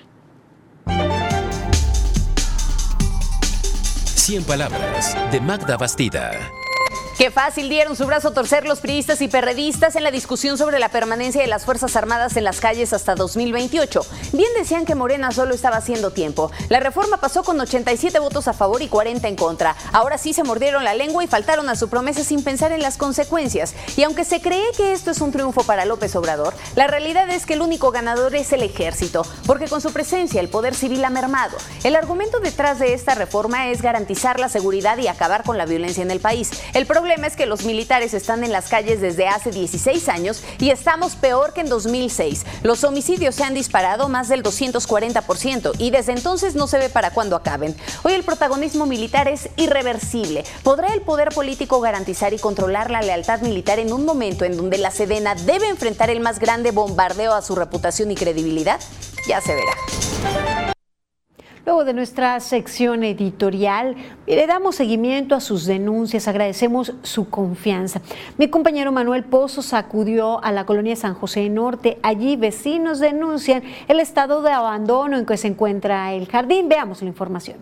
100 4.15 4.45
palabras 4.45 5.17
de 5.33 5.41
Magda 5.41 5.77
Bastida. 5.77 6.31
Qué 7.19 7.33
fácil 7.33 7.69
dieron 7.69 7.97
su 7.97 8.07
brazo 8.07 8.29
a 8.29 8.33
torcer 8.33 8.65
los 8.65 8.79
priistas 8.79 9.21
y 9.23 9.27
perredistas 9.27 9.97
en 9.97 10.05
la 10.05 10.13
discusión 10.13 10.57
sobre 10.57 10.79
la 10.79 10.91
permanencia 10.91 11.43
de 11.43 11.49
las 11.49 11.65
Fuerzas 11.65 11.97
Armadas 11.97 12.37
en 12.37 12.45
las 12.45 12.61
calles 12.61 12.93
hasta 12.93 13.17
2028. 13.17 14.07
Bien 14.35 14.49
decían 14.57 14.85
que 14.85 14.95
Morena 14.95 15.33
solo 15.33 15.53
estaba 15.53 15.79
haciendo 15.79 16.13
tiempo. 16.13 16.53
La 16.69 16.79
reforma 16.79 17.17
pasó 17.17 17.43
con 17.43 17.59
87 17.61 18.21
votos 18.21 18.47
a 18.47 18.53
favor 18.53 18.83
y 18.83 18.87
40 18.87 19.27
en 19.27 19.35
contra. 19.35 19.75
Ahora 19.91 20.17
sí 20.17 20.33
se 20.33 20.45
mordieron 20.45 20.85
la 20.85 20.95
lengua 20.95 21.25
y 21.25 21.27
faltaron 21.27 21.69
a 21.69 21.75
su 21.75 21.89
promesa 21.89 22.23
sin 22.23 22.45
pensar 22.45 22.71
en 22.71 22.83
las 22.83 22.97
consecuencias. 22.97 23.75
Y 23.97 24.05
aunque 24.05 24.25
se 24.25 24.41
cree 24.41 24.71
que 24.77 24.93
esto 24.93 25.11
es 25.11 25.21
un 25.21 25.33
triunfo 25.33 25.65
para 25.65 25.87
López 25.87 26.15
Obrador, 26.15 26.55
la 26.77 26.87
realidad 26.87 27.29
es 27.31 27.47
que 27.47 27.55
el 27.55 27.63
único 27.63 27.91
ganador 27.91 28.37
es 28.37 28.53
el 28.53 28.63
ejército, 28.63 29.27
porque 29.45 29.67
con 29.67 29.81
su 29.81 29.93
presencia 29.93 30.41
el 30.41 30.51
poder 30.51 30.77
civil 30.77 31.05
ha 31.05 31.11
mermado. 31.11 31.59
El 31.83 31.97
argumento 31.97 32.39
detrás 32.39 32.79
de 32.79 32.95
esta 32.95 33.17
reforma 33.17 33.71
es 33.71 33.83
garantizar 33.83 34.39
la 34.39 34.49
seguridad 34.49 34.99
y 34.99 35.09
acabar 35.09 35.43
con 35.43 35.59
la 35.59 35.67
violencia 35.67 36.05
en 36.05 36.13
el 36.13 36.21
país. 36.21 36.53
El 36.75 36.87
problema 36.87 37.08
problema 37.09 37.27
es 37.27 37.37
que 37.37 37.47
los 37.47 37.65
militares 37.65 38.13
están 38.13 38.45
en 38.45 38.53
las 38.53 38.69
calles 38.69 39.01
desde 39.01 39.29
hace 39.29 39.51
16 39.51 40.11
años 40.11 40.43
y 40.59 40.69
estamos 40.69 41.17
peor 41.17 41.55
que 41.55 41.63
en 41.63 41.71
2006. 41.71 42.45
Los 42.63 42.85
homicidios 42.85 43.35
se 43.35 43.45
han 43.45 43.55
disparado 43.55 44.11
más 44.11 44.29
del 44.29 44.43
240% 44.43 45.73
y 45.79 45.91
desde 45.91 46.13
entonces 46.13 46.55
no 46.55 46.67
se 46.67 46.77
ve 46.77 46.91
para 46.91 47.11
cuándo 47.11 47.35
acaben. 47.35 47.75
Hoy 48.03 48.13
el 48.13 48.25
protagonismo 48.25 48.85
militar 48.85 49.27
es 49.27 49.49
irreversible. 49.57 50.45
¿Podrá 50.63 50.93
el 50.93 51.01
poder 51.01 51.31
político 51.31 51.81
garantizar 51.81 52.35
y 52.35 52.39
controlar 52.39 52.91
la 52.91 53.01
lealtad 53.01 53.41
militar 53.41 53.79
en 53.79 53.95
un 53.95 54.05
momento 54.05 54.45
en 54.45 54.59
donde 54.59 54.77
la 54.77 54.91
Sedena 54.91 55.35
debe 55.35 55.67
enfrentar 55.67 56.11
el 56.11 56.21
más 56.21 56.39
grande 56.39 56.73
bombardeo 56.73 57.33
a 57.33 57.41
su 57.41 57.55
reputación 57.55 58.11
y 58.11 58.17
credibilidad? 58.17 58.81
Ya 59.27 59.41
se 59.41 59.55
verá. 59.55 60.75
Luego 61.69 61.85
de 61.85 61.93
nuestra 61.93 62.41
sección 62.41 63.05
editorial, 63.05 63.95
le 64.27 64.47
damos 64.47 64.77
seguimiento 64.77 65.35
a 65.35 65.41
sus 65.41 65.67
denuncias, 65.67 66.27
agradecemos 66.27 66.95
su 67.03 67.29
confianza. 67.29 68.01
Mi 68.39 68.49
compañero 68.49 68.91
Manuel 68.91 69.23
Pozos 69.23 69.75
acudió 69.75 70.43
a 70.43 70.51
la 70.51 70.65
colonia 70.65 70.97
San 70.97 71.13
José 71.13 71.47
Norte. 71.51 71.99
Allí 72.03 72.37
vecinos 72.37 73.01
denuncian 73.01 73.63
el 73.87 74.01
estado 74.01 74.41
de 74.41 74.51
abandono 74.51 75.19
en 75.19 75.27
que 75.27 75.37
se 75.37 75.49
encuentra 75.49 76.15
el 76.15 76.27
jardín. 76.27 76.71
Veamos 76.71 77.03
la 77.03 77.09
información. 77.09 77.59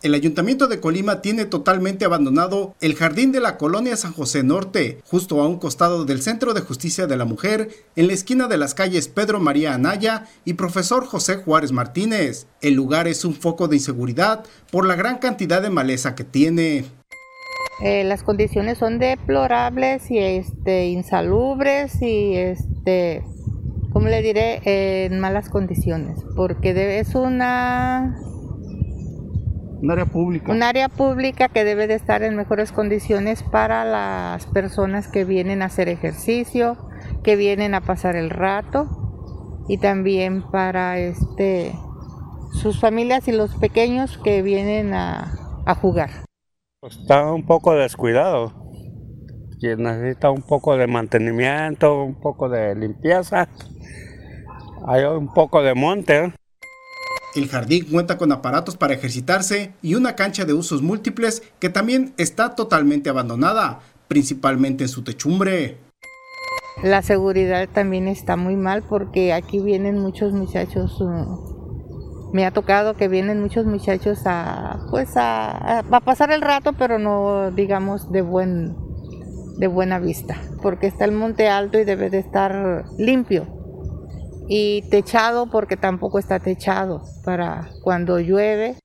El 0.00 0.14
Ayuntamiento 0.14 0.68
de 0.68 0.78
Colima 0.78 1.22
tiene 1.22 1.44
totalmente 1.44 2.04
abandonado 2.04 2.76
el 2.80 2.94
jardín 2.94 3.32
de 3.32 3.40
la 3.40 3.56
colonia 3.56 3.96
San 3.96 4.12
José 4.12 4.44
Norte, 4.44 4.98
justo 5.04 5.40
a 5.42 5.48
un 5.48 5.58
costado 5.58 6.04
del 6.04 6.22
Centro 6.22 6.54
de 6.54 6.60
Justicia 6.60 7.08
de 7.08 7.16
la 7.16 7.24
Mujer, 7.24 7.70
en 7.96 8.06
la 8.06 8.12
esquina 8.12 8.46
de 8.46 8.58
las 8.58 8.74
calles 8.74 9.08
Pedro 9.08 9.40
María 9.40 9.74
Anaya 9.74 10.26
y 10.44 10.54
Profesor 10.54 11.04
José 11.04 11.38
Juárez 11.38 11.72
Martínez. 11.72 12.46
El 12.60 12.74
lugar 12.74 13.08
es 13.08 13.24
un 13.24 13.34
foco 13.34 13.66
de 13.66 13.74
inseguridad 13.74 14.44
por 14.70 14.86
la 14.86 14.94
gran 14.94 15.18
cantidad 15.18 15.60
de 15.60 15.70
maleza 15.70 16.14
que 16.14 16.22
tiene. 16.22 16.84
Eh, 17.82 18.04
las 18.04 18.22
condiciones 18.22 18.78
son 18.78 19.00
deplorables 19.00 20.12
y 20.12 20.18
este, 20.18 20.86
insalubres 20.86 22.00
y 22.00 22.36
este, 22.36 23.24
¿cómo 23.92 24.06
le 24.06 24.22
diré? 24.22 24.60
en 24.64 25.18
malas 25.18 25.48
condiciones, 25.48 26.18
porque 26.36 27.00
es 27.00 27.16
una 27.16 28.16
un 29.80 29.90
área 29.90 30.06
pública. 30.06 30.52
Un 30.52 30.62
área 30.62 30.88
pública 30.88 31.48
que 31.48 31.64
debe 31.64 31.86
de 31.86 31.94
estar 31.94 32.22
en 32.22 32.36
mejores 32.36 32.72
condiciones 32.72 33.42
para 33.42 33.84
las 33.84 34.46
personas 34.46 35.08
que 35.08 35.24
vienen 35.24 35.62
a 35.62 35.66
hacer 35.66 35.88
ejercicio, 35.88 36.76
que 37.22 37.36
vienen 37.36 37.74
a 37.74 37.80
pasar 37.80 38.16
el 38.16 38.30
rato 38.30 38.88
y 39.68 39.78
también 39.78 40.42
para 40.50 40.98
este 40.98 41.72
sus 42.52 42.80
familias 42.80 43.28
y 43.28 43.32
los 43.32 43.54
pequeños 43.56 44.18
que 44.18 44.42
vienen 44.42 44.94
a, 44.94 45.32
a 45.66 45.74
jugar. 45.74 46.10
Está 46.82 47.32
un 47.32 47.44
poco 47.44 47.74
descuidado, 47.74 48.52
necesita 49.60 50.30
un 50.30 50.42
poco 50.42 50.76
de 50.76 50.86
mantenimiento, 50.86 52.02
un 52.02 52.18
poco 52.20 52.48
de 52.48 52.74
limpieza, 52.74 53.48
hay 54.86 55.04
un 55.04 55.32
poco 55.32 55.62
de 55.62 55.74
monte. 55.74 56.32
El 57.34 57.48
jardín 57.48 57.86
cuenta 57.90 58.16
con 58.16 58.32
aparatos 58.32 58.76
para 58.76 58.94
ejercitarse 58.94 59.72
y 59.82 59.94
una 59.94 60.16
cancha 60.16 60.44
de 60.44 60.54
usos 60.54 60.82
múltiples 60.82 61.42
que 61.60 61.68
también 61.68 62.14
está 62.16 62.54
totalmente 62.54 63.10
abandonada, 63.10 63.80
principalmente 64.08 64.84
en 64.84 64.88
su 64.88 65.02
techumbre. 65.02 65.76
La 66.82 67.02
seguridad 67.02 67.68
también 67.68 68.08
está 68.08 68.36
muy 68.36 68.56
mal 68.56 68.82
porque 68.82 69.32
aquí 69.32 69.60
vienen 69.60 69.98
muchos 69.98 70.32
muchachos. 70.32 71.00
Uh, 71.00 72.30
me 72.32 72.46
ha 72.46 72.50
tocado 72.50 72.94
que 72.94 73.08
vienen 73.08 73.40
muchos 73.40 73.66
muchachos 73.66 74.20
a 74.24 74.86
pues 74.90 75.16
a, 75.16 75.80
a, 75.80 76.00
pasar 76.00 76.30
el 76.30 76.40
rato, 76.40 76.72
pero 76.72 76.98
no 76.98 77.50
digamos 77.50 78.10
de 78.10 78.22
buen 78.22 78.76
de 79.58 79.66
buena 79.66 79.98
vista, 79.98 80.36
porque 80.62 80.86
está 80.86 81.04
el 81.04 81.12
monte 81.12 81.48
alto 81.48 81.78
y 81.80 81.84
debe 81.84 82.10
de 82.10 82.20
estar 82.20 82.84
limpio 82.96 83.57
y 84.48 84.82
techado 84.90 85.50
porque 85.50 85.76
tampoco 85.76 86.18
está 86.18 86.40
techado 86.40 87.02
para 87.24 87.70
cuando 87.82 88.18
llueve. 88.18 88.76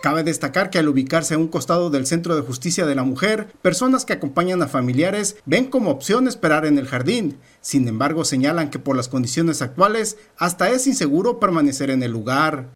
Cabe 0.00 0.22
destacar 0.22 0.70
que 0.70 0.78
al 0.78 0.88
ubicarse 0.88 1.34
a 1.34 1.38
un 1.38 1.48
costado 1.48 1.90
del 1.90 2.06
Centro 2.06 2.36
de 2.36 2.42
Justicia 2.42 2.86
de 2.86 2.94
la 2.94 3.02
Mujer, 3.02 3.48
personas 3.62 4.04
que 4.04 4.12
acompañan 4.12 4.62
a 4.62 4.68
familiares 4.68 5.36
ven 5.44 5.64
como 5.66 5.90
opción 5.90 6.28
esperar 6.28 6.64
en 6.66 6.78
el 6.78 6.86
jardín. 6.86 7.40
Sin 7.60 7.88
embargo, 7.88 8.24
señalan 8.24 8.70
que 8.70 8.78
por 8.78 8.96
las 8.96 9.08
condiciones 9.08 9.60
actuales 9.60 10.16
hasta 10.38 10.70
es 10.70 10.86
inseguro 10.86 11.40
permanecer 11.40 11.90
en 11.90 12.04
el 12.04 12.12
lugar. 12.12 12.68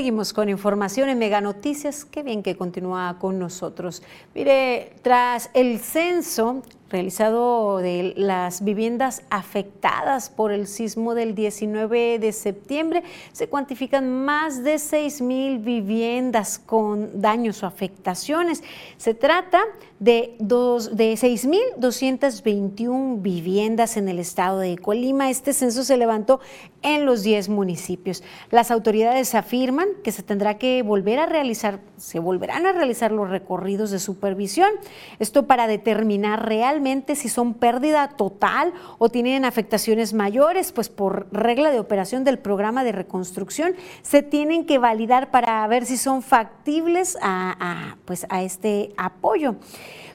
Seguimos 0.00 0.32
con 0.32 0.48
información 0.48 1.10
en 1.10 1.18
Mega 1.18 1.42
Noticias. 1.42 2.06
Qué 2.06 2.22
bien 2.22 2.42
que 2.42 2.56
continúa 2.56 3.18
con 3.20 3.38
nosotros. 3.38 4.02
Mire, 4.34 4.94
tras 5.02 5.50
el 5.52 5.78
censo, 5.78 6.62
realizado 6.88 7.76
de 7.76 8.14
las 8.16 8.64
viviendas 8.64 9.20
afectadas 9.28 10.30
por 10.30 10.52
el 10.52 10.68
sismo 10.68 11.14
del 11.14 11.34
19 11.34 12.18
de 12.18 12.32
septiembre. 12.32 13.02
Se 13.32 13.50
cuantifican 13.50 14.24
más 14.24 14.64
de 14.64 14.78
6 14.78 15.20
mil 15.20 15.58
viviendas 15.58 16.58
con 16.58 17.20
daños 17.20 17.62
o 17.62 17.66
afectaciones. 17.66 18.64
Se 18.96 19.12
trata 19.12 19.60
de, 20.00 20.34
de 20.38 21.12
6.221 21.12 23.22
viviendas 23.22 23.96
en 23.98 24.08
el 24.08 24.18
estado 24.18 24.58
de 24.58 24.78
Colima. 24.78 25.30
Este 25.30 25.52
censo 25.52 25.84
se 25.84 25.98
levantó 25.98 26.40
en 26.82 27.04
los 27.04 27.22
10 27.22 27.50
municipios. 27.50 28.22
Las 28.50 28.70
autoridades 28.70 29.34
afirman 29.34 29.88
que 30.02 30.12
se 30.12 30.22
tendrá 30.22 30.56
que 30.56 30.82
volver 30.82 31.18
a 31.18 31.26
realizar, 31.26 31.80
se 31.98 32.18
volverán 32.18 32.64
a 32.64 32.72
realizar 32.72 33.12
los 33.12 33.28
recorridos 33.28 33.90
de 33.90 33.98
supervisión. 33.98 34.70
Esto 35.18 35.46
para 35.46 35.66
determinar 35.66 36.48
realmente 36.48 37.14
si 37.14 37.28
son 37.28 37.52
pérdida 37.52 38.08
total 38.08 38.72
o 38.96 39.10
tienen 39.10 39.44
afectaciones 39.44 40.14
mayores, 40.14 40.72
pues 40.72 40.88
por 40.88 41.28
regla 41.30 41.70
de 41.70 41.78
operación 41.78 42.24
del 42.24 42.38
programa 42.38 42.84
de 42.84 42.92
reconstrucción 42.92 43.74
se 44.00 44.22
tienen 44.22 44.64
que 44.64 44.78
validar 44.78 45.30
para 45.30 45.66
ver 45.66 45.84
si 45.84 45.98
son 45.98 46.22
factibles 46.22 47.18
a, 47.20 47.98
pues 48.06 48.24
a 48.30 48.42
este 48.42 48.94
apoyo. 48.96 49.56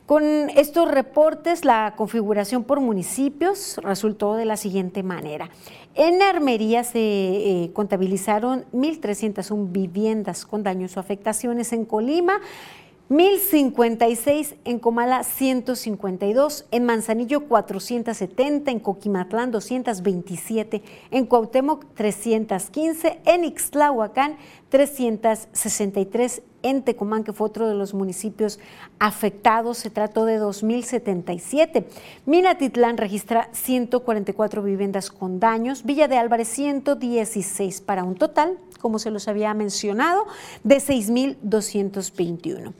Con 0.06 0.52
estos 0.52 0.90
reportes, 0.90 1.66
la 1.66 1.96
configuración 1.98 2.64
por 2.64 2.80
municipios 2.80 3.80
resultó 3.82 4.36
de 4.36 4.46
la 4.46 4.56
siguiente 4.56 5.02
manera. 5.02 5.50
En 5.96 6.22
Armería 6.22 6.84
se 6.84 7.00
eh, 7.00 7.72
contabilizaron 7.74 8.66
1.301 8.72 9.72
viviendas 9.72 10.46
con 10.46 10.62
daños 10.62 10.96
o 10.96 11.00
afectaciones 11.00 11.74
en 11.74 11.86
Colima. 11.86 12.40
1056 13.08 14.56
en 14.64 14.80
Comala 14.80 15.24
152, 15.24 16.66
en 16.72 16.86
Manzanillo 16.86 17.48
470, 17.48 18.72
en 18.72 18.80
Coquimatlán 18.80 19.52
227, 19.52 20.82
en 21.12 21.26
Cuauhtémoc 21.28 21.86
315, 21.94 23.22
en 23.26 23.44
Ixtlahuacán 23.44 24.38
363, 24.70 26.42
en 26.66 26.82
Tecomán, 26.82 27.24
que 27.24 27.32
fue 27.32 27.48
otro 27.48 27.68
de 27.68 27.76
los 27.76 27.94
municipios 27.94 28.60
afectados, 29.00 29.78
se 29.78 29.90
trató 29.90 30.26
de 30.26 30.38
2077. 30.38 31.88
Minatitlán 32.26 32.98
registra 32.98 33.50
144 33.52 34.64
viviendas 34.64 35.12
con 35.12 35.40
daños, 35.40 35.84
Villa 35.84 36.08
de 36.08 36.18
Álvarez 36.18 36.48
116 36.48 37.82
para 37.82 38.04
un 38.04 38.16
total 38.16 38.58
como 38.86 39.00
se 39.00 39.10
los 39.10 39.28
había 39.28 39.52
mencionado, 39.56 40.28
de 40.64 40.78
6.221. 40.78 42.72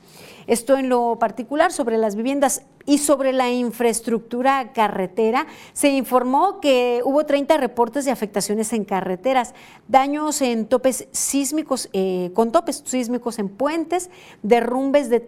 Esto 0.46 0.78
en 0.78 0.88
lo 0.88 1.18
particular 1.18 1.72
sobre 1.72 1.98
las 1.98 2.14
viviendas 2.14 2.62
y 2.86 2.98
sobre 2.98 3.32
la 3.32 3.50
infraestructura 3.50 4.72
carretera, 4.72 5.46
se 5.72 5.90
informó 5.90 6.60
que 6.60 7.02
hubo 7.04 7.26
30 7.26 7.56
reportes 7.56 8.04
de 8.04 8.12
afectaciones 8.12 8.72
en 8.72 8.84
carreteras, 8.84 9.54
daños 9.88 10.40
en 10.40 10.66
topes 10.66 11.08
sísmicos, 11.10 11.88
eh, 11.92 12.30
con 12.34 12.52
topes 12.52 12.82
sísmicos 12.86 13.40
en 13.40 13.48
puentes, 13.48 14.08
derrumbes 14.42 15.10
de, 15.10 15.26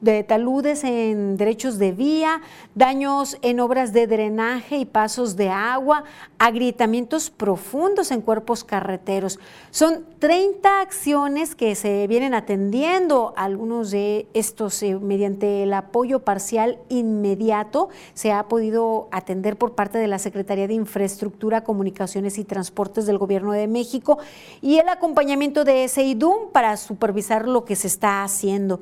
de 0.00 0.22
taludes 0.22 0.84
en 0.84 1.36
derechos 1.36 1.78
de 1.78 1.92
vía, 1.92 2.40
daños 2.76 3.36
en 3.42 3.58
obras 3.58 3.92
de 3.92 4.06
drenaje 4.06 4.76
y 4.76 4.84
pasos 4.84 5.36
de 5.36 5.48
agua, 5.50 6.04
agrietamientos 6.38 7.30
profundos 7.30 8.12
en 8.12 8.20
cuerpos 8.20 8.62
carreteros. 8.62 9.40
Son 9.70 10.04
30 10.20 10.80
acciones 10.80 11.56
que 11.56 11.74
se 11.74 12.06
vienen 12.06 12.34
atendiendo, 12.34 13.34
algunos 13.36 13.90
de 13.90 14.28
estos 14.34 14.82
eh, 14.82 14.98
mediante 15.00 15.64
el 15.64 15.72
apoyo 15.74 16.20
parcial 16.20 16.78
inmediato 16.92 17.88
se 18.14 18.32
ha 18.32 18.44
podido 18.44 19.08
atender 19.10 19.56
por 19.56 19.74
parte 19.74 19.98
de 19.98 20.06
la 20.06 20.18
Secretaría 20.18 20.68
de 20.68 20.74
Infraestructura, 20.74 21.64
Comunicaciones 21.64 22.38
y 22.38 22.44
Transportes 22.44 23.06
del 23.06 23.18
Gobierno 23.18 23.52
de 23.52 23.66
México 23.66 24.18
y 24.60 24.78
el 24.78 24.88
acompañamiento 24.88 25.64
de 25.64 25.88
SEIDUM 25.88 26.50
para 26.52 26.76
supervisar 26.76 27.48
lo 27.48 27.64
que 27.64 27.76
se 27.76 27.86
está 27.86 28.22
haciendo. 28.22 28.80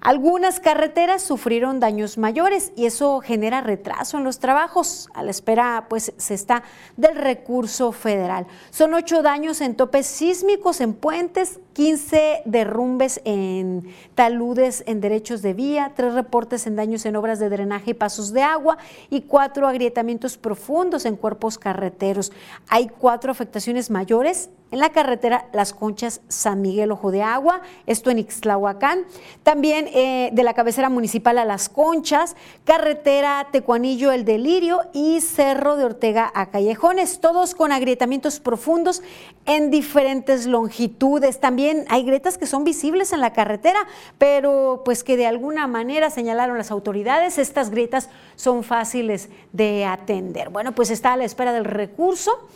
Algunas 0.00 0.60
carreteras 0.60 1.20
sufrieron 1.22 1.78
daños 1.78 2.16
mayores 2.16 2.72
y 2.74 2.86
eso 2.86 3.20
genera 3.20 3.60
retraso 3.60 4.16
en 4.16 4.24
los 4.24 4.38
trabajos. 4.38 5.10
A 5.12 5.22
la 5.22 5.30
espera, 5.30 5.86
pues, 5.90 6.14
se 6.16 6.32
está 6.32 6.62
del 6.96 7.16
recurso 7.16 7.92
federal. 7.92 8.46
Son 8.70 8.94
ocho 8.94 9.20
daños 9.22 9.60
en 9.60 9.74
topes 9.74 10.06
sísmicos, 10.06 10.80
en 10.80 10.94
puentes, 10.94 11.60
15 11.74 12.42
derrumbes 12.46 13.20
en 13.24 13.92
taludes 14.14 14.84
en 14.86 15.02
derechos 15.02 15.42
de 15.42 15.52
vía, 15.52 15.92
tres 15.94 16.14
reportes 16.14 16.66
en 16.66 16.76
daños 16.76 17.04
en 17.04 17.16
obras 17.16 17.38
de 17.38 17.50
drenaje 17.50 17.90
y 17.90 17.94
pasos 17.94 18.32
de 18.32 18.42
agua 18.42 18.78
y 19.10 19.22
cuatro 19.22 19.68
agrietamientos 19.68 20.38
profundos 20.38 21.04
en 21.04 21.16
cuerpos 21.16 21.58
carreteros. 21.58 22.32
Hay 22.68 22.88
cuatro 22.88 23.30
afectaciones 23.30 23.90
mayores 23.90 24.48
en 24.70 24.78
la 24.78 24.90
carretera 24.90 25.46
Las 25.52 25.72
Conchas 25.72 26.20
San 26.28 26.62
Miguel 26.62 26.92
Ojo 26.92 27.10
de 27.10 27.22
Agua, 27.22 27.60
esto 27.86 28.10
en 28.10 28.18
Ixtlahuacán. 28.18 29.04
También 29.42 29.88
eh, 29.92 30.30
de 30.32 30.42
la 30.42 30.54
cabecera 30.54 30.88
municipal 30.88 31.38
a 31.38 31.44
Las 31.44 31.68
Conchas, 31.68 32.36
carretera 32.64 33.48
Tecuanillo 33.50 34.12
El 34.12 34.24
Delirio 34.24 34.80
y 34.92 35.20
Cerro 35.20 35.76
de 35.76 35.84
Ortega 35.84 36.30
a 36.34 36.50
Callejones, 36.50 37.20
todos 37.20 37.54
con 37.54 37.72
agrietamientos 37.72 38.40
profundos 38.40 39.02
en 39.46 39.70
diferentes 39.70 40.46
longitudes. 40.46 41.40
También 41.40 41.84
hay 41.88 42.04
grietas 42.04 42.38
que 42.38 42.46
son 42.46 42.64
visibles 42.64 43.12
en 43.12 43.20
la 43.20 43.32
carretera, 43.32 43.80
pero 44.18 44.82
pues 44.84 45.02
que 45.02 45.16
de 45.16 45.26
alguna 45.26 45.66
manera 45.66 46.10
señalaron 46.10 46.58
las 46.58 46.70
autoridades, 46.70 47.38
estas 47.38 47.70
grietas 47.70 48.08
son 48.36 48.62
fáciles 48.62 49.28
de 49.52 49.84
atender. 49.84 50.50
Bueno, 50.50 50.72
pues 50.72 50.90
está 50.90 51.14
a 51.14 51.16
la 51.16 51.24
espera 51.24 51.52
del 51.52 51.64
recurso 51.64 52.48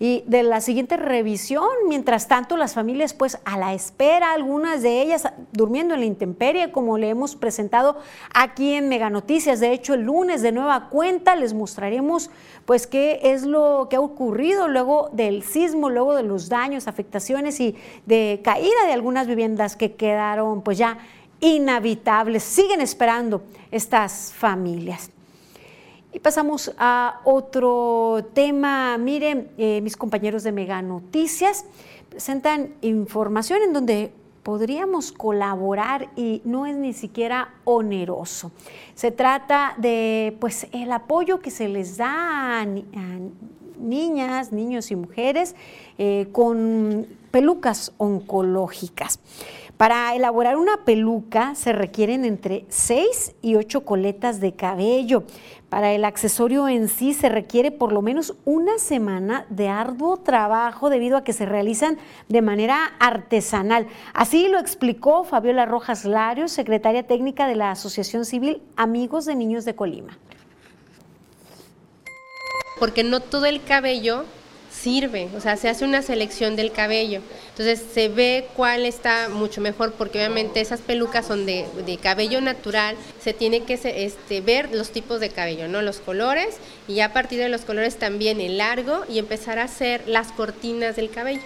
y 0.00 0.24
de 0.26 0.42
la 0.42 0.62
siguiente 0.62 0.96
revisión. 0.96 1.68
Mientras 1.86 2.26
tanto, 2.26 2.56
las 2.56 2.72
familias 2.72 3.12
pues 3.12 3.38
a 3.44 3.58
la 3.58 3.74
espera, 3.74 4.32
algunas 4.32 4.82
de 4.82 5.02
ellas 5.02 5.28
durmiendo 5.52 5.94
en 5.94 6.00
la 6.00 6.06
intemperie, 6.06 6.72
como 6.72 6.96
le 6.96 7.10
hemos 7.10 7.36
presentado 7.36 7.98
aquí 8.34 8.72
en 8.72 8.88
Mega 8.88 9.10
Noticias. 9.10 9.60
De 9.60 9.72
hecho, 9.72 9.92
el 9.92 10.02
lunes 10.02 10.40
de 10.40 10.52
nueva 10.52 10.88
cuenta 10.88 11.36
les 11.36 11.52
mostraremos 11.52 12.30
pues 12.64 12.86
qué 12.86 13.20
es 13.22 13.44
lo 13.44 13.88
que 13.90 13.96
ha 13.96 14.00
ocurrido 14.00 14.68
luego 14.68 15.10
del 15.12 15.42
sismo, 15.42 15.90
luego 15.90 16.16
de 16.16 16.22
los 16.22 16.48
daños, 16.48 16.88
afectaciones 16.88 17.60
y 17.60 17.76
de 18.06 18.40
caída 18.42 18.86
de 18.86 18.94
algunas 18.94 19.26
viviendas 19.26 19.76
que 19.76 19.92
quedaron 19.92 20.62
pues 20.62 20.78
ya 20.78 20.96
inhabitables. 21.40 22.42
Siguen 22.42 22.80
esperando 22.80 23.42
estas 23.70 24.32
familias. 24.34 25.10
Y 26.12 26.18
pasamos 26.18 26.72
a 26.76 27.20
otro 27.24 28.30
tema. 28.34 28.98
Miren, 28.98 29.50
eh, 29.58 29.80
mis 29.80 29.96
compañeros 29.96 30.42
de 30.42 30.50
Mega 30.50 30.82
Noticias 30.82 31.64
presentan 32.08 32.74
información 32.80 33.62
en 33.62 33.72
donde 33.72 34.12
podríamos 34.42 35.12
colaborar 35.12 36.10
y 36.16 36.42
no 36.44 36.66
es 36.66 36.76
ni 36.76 36.94
siquiera 36.94 37.54
oneroso. 37.62 38.50
Se 38.94 39.12
trata 39.12 39.74
de 39.76 40.36
pues 40.40 40.66
el 40.72 40.90
apoyo 40.90 41.38
que 41.38 41.52
se 41.52 41.68
les 41.68 41.96
da 41.96 42.62
a, 42.62 42.66
niñas, 43.78 44.52
niños 44.52 44.90
y 44.90 44.96
mujeres 44.96 45.54
eh, 45.96 46.26
con 46.32 47.06
pelucas 47.30 47.92
oncológicas. 47.98 49.20
Para 49.76 50.14
elaborar 50.14 50.58
una 50.58 50.84
peluca 50.84 51.54
se 51.54 51.72
requieren 51.72 52.26
entre 52.26 52.66
6 52.68 53.36
y 53.40 53.54
8 53.54 53.84
coletas 53.86 54.38
de 54.38 54.52
cabello. 54.52 55.24
Para 55.70 55.92
el 55.92 56.04
accesorio 56.04 56.68
en 56.68 56.88
sí 56.88 57.14
se 57.14 57.28
requiere 57.28 57.70
por 57.70 57.92
lo 57.92 58.02
menos 58.02 58.34
una 58.44 58.78
semana 58.78 59.46
de 59.50 59.68
arduo 59.68 60.16
trabajo 60.16 60.90
debido 60.90 61.16
a 61.16 61.22
que 61.22 61.32
se 61.32 61.46
realizan 61.46 61.96
de 62.28 62.42
manera 62.42 62.92
artesanal. 62.98 63.86
Así 64.12 64.48
lo 64.48 64.58
explicó 64.58 65.22
Fabiola 65.22 65.66
Rojas 65.66 66.04
Larios, 66.04 66.50
secretaria 66.50 67.06
técnica 67.06 67.46
de 67.46 67.54
la 67.54 67.70
Asociación 67.70 68.24
Civil 68.24 68.60
Amigos 68.74 69.26
de 69.26 69.36
Niños 69.36 69.64
de 69.64 69.76
Colima. 69.76 70.18
Porque 72.80 73.04
no 73.04 73.20
todo 73.20 73.46
el 73.46 73.62
cabello 73.62 74.24
sirve, 74.82 75.28
o 75.36 75.40
sea, 75.40 75.56
se 75.56 75.68
hace 75.68 75.84
una 75.84 76.02
selección 76.02 76.56
del 76.56 76.72
cabello. 76.72 77.20
Entonces 77.50 77.82
se 77.92 78.08
ve 78.08 78.46
cuál 78.56 78.86
está 78.86 79.28
mucho 79.28 79.60
mejor, 79.60 79.92
porque 79.92 80.18
obviamente 80.18 80.60
esas 80.60 80.80
pelucas 80.80 81.26
son 81.26 81.46
de, 81.46 81.66
cabello 82.02 82.40
natural, 82.40 82.96
se 83.22 83.32
tiene 83.34 83.64
que 83.64 83.74
este, 83.74 84.40
ver 84.40 84.74
los 84.74 84.90
tipos 84.90 85.20
de 85.20 85.28
cabello, 85.30 85.68
¿no? 85.68 85.82
Los 85.82 85.98
colores, 85.98 86.56
y 86.88 87.00
a 87.00 87.12
partir 87.12 87.38
de 87.38 87.48
los 87.48 87.62
colores 87.62 87.96
también 87.96 88.40
el 88.40 88.58
largo 88.58 89.04
y 89.08 89.18
empezar 89.18 89.58
a 89.58 89.64
hacer 89.64 90.06
las 90.06 90.32
cortinas 90.32 90.96
del 90.96 91.10
cabello. 91.10 91.42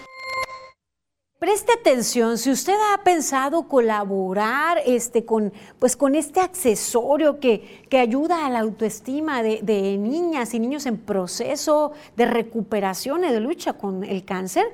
Preste 1.45 1.75
atención, 1.75 2.39
si 2.39 2.51
usted 2.51 2.73
ha 2.73 3.05
pensado 3.05 3.69
colaborar 3.69 4.79
este, 4.87 5.27
con, 5.27 5.53
pues, 5.79 5.95
con 5.95 6.15
este 6.15 6.41
accesorio 6.41 7.39
que, 7.39 7.83
que 7.91 7.99
ayuda 7.99 8.47
a 8.47 8.49
la 8.49 8.61
autoestima 8.61 9.43
de, 9.43 9.61
de, 9.61 9.99
niñas 9.99 10.55
y 10.55 10.59
niños 10.59 10.87
en 10.87 10.97
proceso 10.97 11.93
de 12.17 12.25
recuperación 12.25 13.25
y 13.25 13.31
de 13.31 13.41
lucha 13.41 13.75
con 13.75 14.05
el 14.05 14.25
cáncer, 14.25 14.65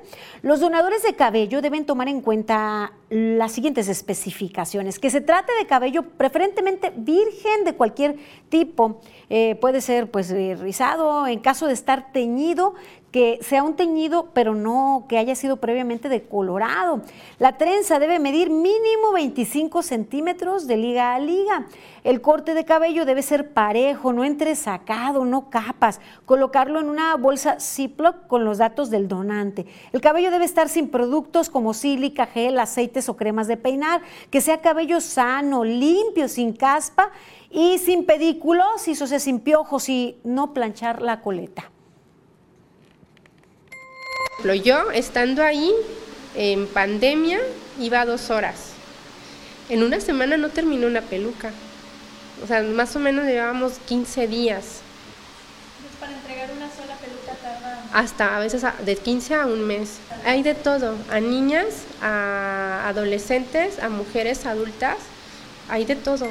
los 0.43 0.61
donadores 0.61 1.03
de 1.03 1.13
cabello 1.13 1.61
deben 1.61 1.85
tomar 1.85 2.07
en 2.07 2.21
cuenta 2.21 2.93
las 3.09 3.51
siguientes 3.51 3.89
especificaciones, 3.89 4.97
que 4.97 5.09
se 5.09 5.19
trate 5.19 5.51
de 5.59 5.65
cabello 5.65 6.03
preferentemente 6.03 6.93
virgen 6.95 7.65
de 7.65 7.73
cualquier 7.73 8.15
tipo, 8.47 9.01
eh, 9.33 9.55
puede 9.55 9.79
ser 9.79 10.11
pues 10.11 10.29
eh, 10.31 10.57
rizado, 10.59 11.25
en 11.25 11.39
caso 11.39 11.65
de 11.65 11.71
estar 11.71 12.11
teñido, 12.11 12.73
que 13.13 13.39
sea 13.41 13.63
un 13.63 13.77
teñido, 13.77 14.29
pero 14.33 14.55
no 14.55 15.05
que 15.07 15.17
haya 15.17 15.35
sido 15.35 15.55
previamente 15.55 16.09
decolorado. 16.09 17.01
La 17.39 17.57
trenza 17.57 17.97
debe 17.97 18.19
medir 18.19 18.49
mínimo 18.49 19.13
25 19.13 19.83
centímetros 19.83 20.67
de 20.67 20.75
liga 20.75 21.15
a 21.15 21.19
liga. 21.19 21.65
El 22.03 22.19
corte 22.19 22.53
de 22.53 22.65
cabello 22.65 23.05
debe 23.05 23.21
ser 23.21 23.53
parejo, 23.53 24.11
no 24.11 24.25
entresacado, 24.25 25.23
no 25.23 25.49
capas. 25.49 26.01
Colocarlo 26.25 26.81
en 26.81 26.89
una 26.89 27.15
bolsa 27.15 27.57
Ziploc 27.61 28.27
con 28.27 28.43
los 28.43 28.57
datos 28.57 28.89
del 28.89 29.07
donante. 29.07 29.65
El 29.93 30.01
cabello 30.01 30.29
debe 30.31 30.43
estar 30.43 30.67
sin 30.67 30.89
productos 30.89 31.49
como 31.49 31.73
sílica, 31.73 32.25
gel, 32.25 32.59
aceites 32.59 33.07
o 33.07 33.15
cremas 33.15 33.47
de 33.47 33.55
peinar. 33.55 34.01
Que 34.29 34.41
sea 34.41 34.59
cabello 34.59 34.99
sano, 34.99 35.63
limpio, 35.63 36.27
sin 36.27 36.51
caspa 36.51 37.11
y 37.51 37.77
sin 37.79 38.05
pedículos, 38.05 38.87
o 38.87 39.07
sea, 39.07 39.19
sin 39.19 39.39
piojos 39.39 39.89
y 39.89 40.17
no 40.23 40.53
planchar 40.53 41.01
la 41.01 41.21
coleta. 41.21 41.69
Yo, 44.63 44.89
estando 44.91 45.43
ahí, 45.43 45.71
en 46.35 46.65
pandemia, 46.67 47.39
iba 47.79 48.05
dos 48.05 48.29
horas. 48.29 48.71
En 49.69 49.83
una 49.83 49.99
semana 49.99 50.35
no 50.37 50.49
terminó 50.49 50.87
una 50.87 51.01
peluca. 51.01 51.51
O 52.43 52.47
sea, 52.47 52.63
más 52.63 52.95
o 52.95 52.99
menos 52.99 53.25
llevábamos 53.25 53.73
15 53.85 54.27
días. 54.27 54.81
Pues 55.81 55.95
para 55.99 56.13
entregar 56.13 56.49
una 56.51 56.69
sola 56.71 56.95
peluca 56.97 57.33
tarda... 57.41 57.85
Hasta 57.93 58.35
a 58.35 58.39
veces 58.39 58.63
de 58.83 58.95
15 58.95 59.35
a 59.35 59.45
un 59.45 59.67
mes. 59.67 59.99
Hay 60.25 60.41
de 60.41 60.55
todo, 60.55 60.95
a 61.11 61.19
niñas, 61.19 61.83
a 62.01 62.87
adolescentes, 62.87 63.79
a 63.79 63.89
mujeres 63.89 64.45
adultas, 64.45 64.97
hay 65.69 65.85
de 65.85 65.95
todo. 65.95 66.27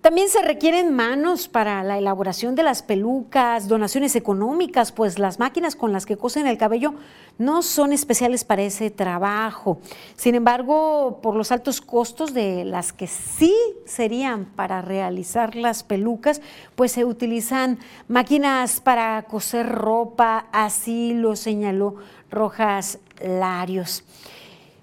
También 0.00 0.30
se 0.30 0.40
requieren 0.40 0.94
manos 0.94 1.46
para 1.46 1.82
la 1.84 1.98
elaboración 1.98 2.54
de 2.54 2.62
las 2.62 2.82
pelucas, 2.82 3.68
donaciones 3.68 4.16
económicas, 4.16 4.92
pues 4.92 5.18
las 5.18 5.38
máquinas 5.38 5.76
con 5.76 5.92
las 5.92 6.06
que 6.06 6.16
cosen 6.16 6.46
el 6.46 6.56
cabello 6.56 6.94
no 7.36 7.60
son 7.60 7.92
especiales 7.92 8.42
para 8.42 8.62
ese 8.62 8.90
trabajo. 8.90 9.78
Sin 10.16 10.34
embargo, 10.34 11.20
por 11.22 11.36
los 11.36 11.52
altos 11.52 11.82
costos 11.82 12.32
de 12.32 12.64
las 12.64 12.94
que 12.94 13.06
sí 13.06 13.54
serían 13.84 14.46
para 14.46 14.80
realizar 14.80 15.54
las 15.54 15.82
pelucas, 15.82 16.40
pues 16.76 16.92
se 16.92 17.04
utilizan 17.04 17.78
máquinas 18.08 18.80
para 18.80 19.22
coser 19.24 19.68
ropa, 19.68 20.46
así 20.50 21.12
lo 21.12 21.36
señaló 21.36 21.96
Rojas 22.30 23.00
Larios. 23.22 24.02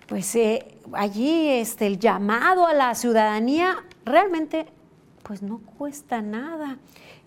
Pues 0.08 0.36
eh, 0.36 0.63
allí 0.93 1.49
este, 1.49 1.88
el 1.88 1.97
llamado 1.97 2.67
a 2.67 2.73
la 2.75 2.93
ciudadanía 2.93 3.84
realmente 4.06 4.67
pues 5.28 5.42
no 5.42 5.60
cuesta 5.78 6.22
nada. 6.22 6.78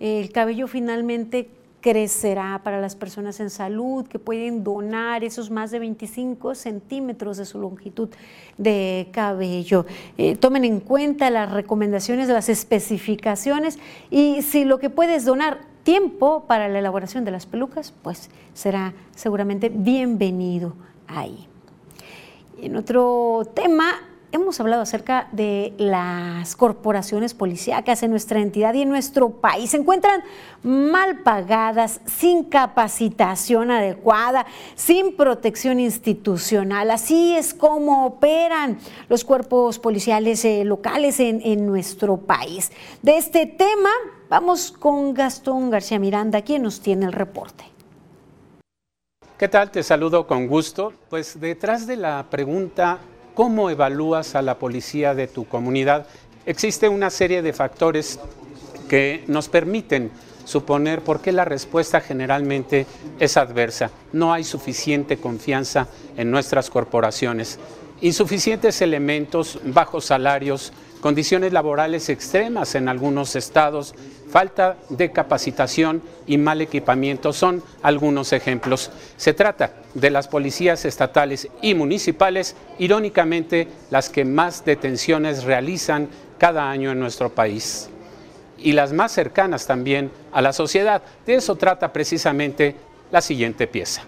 El 0.01 0.33
cabello 0.33 0.67
finalmente 0.67 1.51
crecerá 1.83 2.61
para 2.65 2.81
las 2.81 2.97
personas 2.97 3.41
en 3.41 3.51
salud 3.51 4.07
que 4.07 4.19
pueden 4.19 4.65
donar 4.65 5.23
esos 5.23 5.51
más 5.51 5.71
de 5.71 5.81
25 5.81 6.55
centímetros 6.55 7.37
de 7.37 7.45
su 7.45 7.59
longitud 7.59 8.09
de 8.57 9.09
cabello. 9.13 9.85
Eh, 10.17 10.35
tomen 10.37 10.65
en 10.65 10.81
cuenta 10.81 11.29
las 11.31 11.53
recomendaciones, 11.53 12.29
las 12.29 12.49
especificaciones 12.49 13.79
y 14.11 14.43
si 14.43 14.65
lo 14.65 14.79
que 14.79 14.89
puedes 14.89 15.27
donar 15.27 15.61
tiempo 15.83 16.45
para 16.47 16.69
la 16.69 16.79
elaboración 16.79 17.25
de 17.25 17.33
las 17.33 17.45
pelucas, 17.45 17.93
pues 18.03 18.31
será 18.55 18.95
seguramente 19.15 19.69
bienvenido 19.69 20.75
ahí. 21.07 21.47
en 22.63 22.77
otro 22.77 23.43
tema, 23.55 23.95
hemos 24.33 24.61
hablado 24.61 24.83
acerca 24.83 25.29
de 25.33 25.73
las 25.79 26.57
corporaciones 26.57 27.35
policíacas 27.35 28.03
en 28.03 28.11
nuestra 28.11 28.41
entidad 28.41 28.75
y 28.75 28.83
en 28.83 28.89
nuestro 28.89 29.31
país. 29.31 29.71
Se 29.71 29.77
encuentran 29.77 30.23
mal 30.63 31.19
pagadas, 31.19 32.01
sin 32.07 32.45
capacitación 32.45 33.71
adecuada, 33.71 34.47
sin 34.75 35.17
protección 35.17 35.81
institucional. 35.81 36.91
Así 36.91 37.37
es 37.37 37.55
como 37.55 38.07
operan 38.07 38.79
los 39.09 39.25
cuerpos 39.25 39.79
policiales 39.79 40.45
eh, 40.45 40.65
locales 40.65 41.21
en, 41.21 41.41
en 41.45 41.67
nuestro 41.67 42.17
país. 42.17 42.71
De 43.03 43.17
este 43.17 43.47
tema 43.47 43.91
vamos 44.29 44.71
con 44.73 45.13
Gastón 45.15 45.71
García 45.71 45.99
Miranda, 45.99 46.43
quien 46.43 46.63
nos 46.63 46.81
tiene 46.81 47.07
el 47.07 47.13
reporte. 47.13 47.65
¿Qué 49.41 49.49
tal? 49.49 49.71
Te 49.71 49.83
saludo 49.83 50.27
con 50.27 50.47
gusto. 50.47 50.93
Pues 51.09 51.41
detrás 51.41 51.87
de 51.87 51.97
la 51.97 52.27
pregunta 52.29 52.99
¿Cómo 53.41 53.71
evalúas 53.71 54.35
a 54.35 54.43
la 54.43 54.59
policía 54.59 55.15
de 55.15 55.27
tu 55.27 55.47
comunidad? 55.47 56.07
Existe 56.45 56.91
una 56.91 57.09
serie 57.09 57.41
de 57.41 57.55
factores 57.55 58.21
que 58.87 59.25
nos 59.29 59.49
permiten 59.49 60.11
suponer 60.45 61.01
por 61.01 61.23
qué 61.23 61.33
la 61.33 61.47
respuesta 61.47 62.03
generalmente 62.03 62.85
es 63.19 63.39
adversa. 63.39 63.91
No 64.13 64.35
hay 64.35 64.45
suficiente 64.45 65.17
confianza 65.17 65.89
en 66.19 66.31
nuestras 66.31 66.69
corporaciones. 66.69 67.59
Insuficientes 68.03 68.83
elementos, 68.83 69.59
bajos 69.65 70.05
salarios, 70.05 70.75
condiciones 71.01 71.55
laborales 71.55 72.11
extremas 72.11 72.75
en 72.75 72.91
algunos 72.91 73.37
estados, 73.37 73.95
falta 74.31 74.77
de 74.89 75.11
capacitación 75.11 76.03
y 76.27 76.39
mal 76.39 76.61
equipamiento 76.61 77.33
son 77.33 77.63
algunos 77.83 78.33
ejemplos. 78.33 78.91
Se 79.17 79.35
trata 79.35 79.73
de 79.95 80.11
las 80.11 80.29
policías 80.29 80.85
estatales 80.85 81.49
y 81.61 81.75
municipales, 81.75 82.57
irónicamente 82.79 83.69
las 83.91 84.09
que 84.09 84.25
más 84.25 84.65
detenciones 84.65 85.45
realizan 85.45 86.09
cada 86.39 86.71
año 86.71 86.93
en 86.93 87.01
nuestro 87.01 87.35
país 87.35 87.91
y 88.63 88.73
las 88.73 88.93
más 88.93 89.13
cercanas 89.13 89.67
también 89.67 90.11
a 90.33 90.43
la 90.43 90.53
sociedad. 90.53 91.03
De 91.27 91.35
eso 91.35 91.57
trata 91.57 91.93
precisamente 91.93 92.77
la 93.11 93.21
siguiente 93.21 93.67
pieza. 93.67 94.03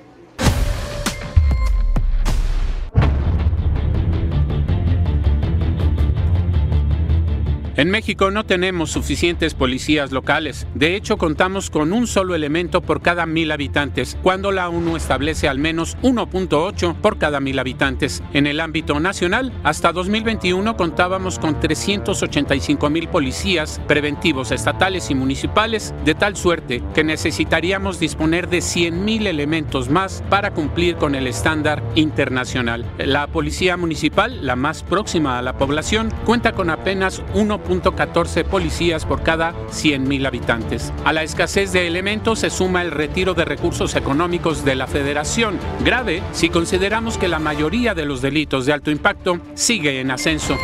En 7.74 7.90
México 7.90 8.30
no 8.30 8.44
tenemos 8.44 8.90
suficientes 8.90 9.54
policías 9.54 10.12
locales. 10.12 10.66
De 10.74 10.94
hecho, 10.94 11.16
contamos 11.16 11.70
con 11.70 11.94
un 11.94 12.06
solo 12.06 12.34
elemento 12.34 12.82
por 12.82 13.00
cada 13.00 13.24
mil 13.24 13.50
habitantes, 13.50 14.18
cuando 14.22 14.52
la 14.52 14.68
ONU 14.68 14.94
establece 14.94 15.48
al 15.48 15.58
menos 15.58 15.96
1.8 16.02 16.94
por 16.96 17.16
cada 17.16 17.40
mil 17.40 17.58
habitantes. 17.58 18.22
En 18.34 18.46
el 18.46 18.60
ámbito 18.60 19.00
nacional, 19.00 19.54
hasta 19.64 19.90
2021 19.92 20.76
contábamos 20.76 21.38
con 21.38 21.60
385 21.60 22.90
mil 22.90 23.08
policías 23.08 23.80
preventivos 23.88 24.52
estatales 24.52 25.10
y 25.10 25.14
municipales, 25.14 25.94
de 26.04 26.14
tal 26.14 26.36
suerte 26.36 26.82
que 26.94 27.04
necesitaríamos 27.04 27.98
disponer 27.98 28.50
de 28.50 28.60
100 28.60 29.02
mil 29.02 29.26
elementos 29.26 29.88
más 29.88 30.22
para 30.28 30.50
cumplir 30.50 30.96
con 30.96 31.14
el 31.14 31.26
estándar 31.26 31.82
internacional. 31.94 32.84
La 32.98 33.28
policía 33.28 33.78
municipal, 33.78 34.44
la 34.44 34.56
más 34.56 34.82
próxima 34.82 35.38
a 35.38 35.42
la 35.42 35.56
población, 35.56 36.12
cuenta 36.26 36.52
con 36.52 36.68
apenas 36.68 37.22
1 37.32 37.61
.14 37.68 38.44
policías 38.44 39.04
por 39.04 39.22
cada 39.22 39.52
100.000 39.68 40.26
habitantes. 40.26 40.92
A 41.04 41.12
la 41.12 41.22
escasez 41.22 41.72
de 41.72 41.86
elementos 41.86 42.40
se 42.40 42.50
suma 42.50 42.82
el 42.82 42.90
retiro 42.90 43.34
de 43.34 43.44
recursos 43.44 43.96
económicos 43.96 44.64
de 44.64 44.74
la 44.74 44.86
federación, 44.86 45.58
grave 45.84 46.22
si 46.32 46.48
consideramos 46.48 47.18
que 47.18 47.28
la 47.28 47.38
mayoría 47.38 47.94
de 47.94 48.06
los 48.06 48.22
delitos 48.22 48.66
de 48.66 48.72
alto 48.72 48.90
impacto 48.90 49.38
sigue 49.54 50.00
en 50.00 50.10
ascenso. 50.10 50.56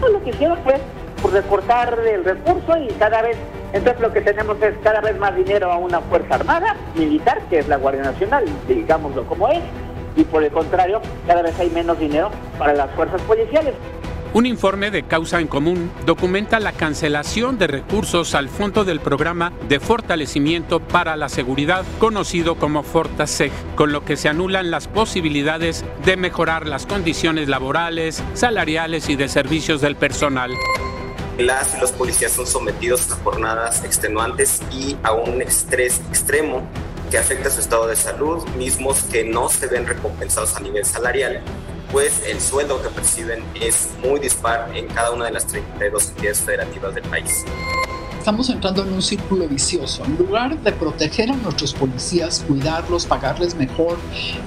Lo 0.00 0.22
que 0.22 0.30
hicieron 0.30 0.58
fue 0.62 0.80
recortar 1.32 1.98
el 2.06 2.24
recurso 2.24 2.76
y 2.76 2.88
cada 2.94 3.22
vez, 3.22 3.36
entonces 3.72 4.00
lo 4.00 4.12
que 4.12 4.20
tenemos 4.20 4.60
es 4.62 4.74
cada 4.82 5.00
vez 5.00 5.18
más 5.18 5.34
dinero 5.34 5.72
a 5.72 5.78
una 5.78 6.00
Fuerza 6.00 6.34
Armada 6.34 6.76
militar, 6.94 7.40
que 7.48 7.60
es 7.60 7.68
la 7.68 7.76
Guardia 7.76 8.02
Nacional, 8.02 8.44
digámoslo 8.68 9.24
como 9.26 9.48
es, 9.48 9.60
y 10.16 10.24
por 10.24 10.44
el 10.44 10.52
contrario, 10.52 11.00
cada 11.26 11.42
vez 11.42 11.58
hay 11.58 11.70
menos 11.70 11.98
dinero 11.98 12.30
para 12.58 12.74
las 12.74 12.90
fuerzas 12.92 13.20
policiales. 13.22 13.74
Un 14.34 14.46
informe 14.46 14.90
de 14.90 15.04
Causa 15.04 15.38
en 15.38 15.46
Común 15.46 15.92
documenta 16.06 16.58
la 16.58 16.72
cancelación 16.72 17.56
de 17.56 17.68
recursos 17.68 18.34
al 18.34 18.48
fondo 18.48 18.84
del 18.84 18.98
programa 18.98 19.52
de 19.68 19.78
fortalecimiento 19.78 20.80
para 20.80 21.14
la 21.16 21.28
seguridad, 21.28 21.84
conocido 22.00 22.56
como 22.56 22.82
Fortaseg, 22.82 23.52
con 23.76 23.92
lo 23.92 24.04
que 24.04 24.16
se 24.16 24.28
anulan 24.28 24.72
las 24.72 24.88
posibilidades 24.88 25.84
de 26.04 26.16
mejorar 26.16 26.66
las 26.66 26.84
condiciones 26.84 27.48
laborales, 27.48 28.24
salariales 28.34 29.08
y 29.08 29.14
de 29.14 29.28
servicios 29.28 29.80
del 29.80 29.94
personal. 29.94 30.50
Las 31.38 31.76
y 31.76 31.80
los 31.80 31.92
policías 31.92 32.32
son 32.32 32.48
sometidos 32.48 33.12
a 33.12 33.14
jornadas 33.22 33.84
extenuantes 33.84 34.62
y 34.72 34.96
a 35.04 35.12
un 35.12 35.42
estrés 35.42 36.00
extremo 36.08 36.66
que 37.08 37.18
afecta 37.18 37.50
su 37.50 37.60
estado 37.60 37.86
de 37.86 37.94
salud, 37.94 38.44
mismos 38.58 39.04
que 39.04 39.22
no 39.22 39.48
se 39.48 39.68
ven 39.68 39.86
recompensados 39.86 40.56
a 40.56 40.60
nivel 40.60 40.84
salarial 40.84 41.40
pues 41.94 42.24
el 42.26 42.40
sueldo 42.40 42.82
que 42.82 42.88
perciben 42.88 43.44
es 43.54 43.90
muy 44.02 44.18
dispar 44.18 44.68
en 44.74 44.88
cada 44.88 45.12
una 45.12 45.26
de 45.26 45.30
las 45.30 45.46
32 45.46 46.08
entidades 46.08 46.40
federativas 46.40 46.92
del 46.92 47.04
país. 47.04 47.44
Estamos 48.18 48.50
entrando 48.50 48.82
en 48.82 48.94
un 48.94 49.00
círculo 49.00 49.46
vicioso. 49.46 50.04
En 50.04 50.16
lugar 50.16 50.58
de 50.58 50.72
proteger 50.72 51.30
a 51.30 51.36
nuestros 51.36 51.72
policías, 51.72 52.44
cuidarlos, 52.48 53.06
pagarles 53.06 53.54
mejor, 53.54 53.96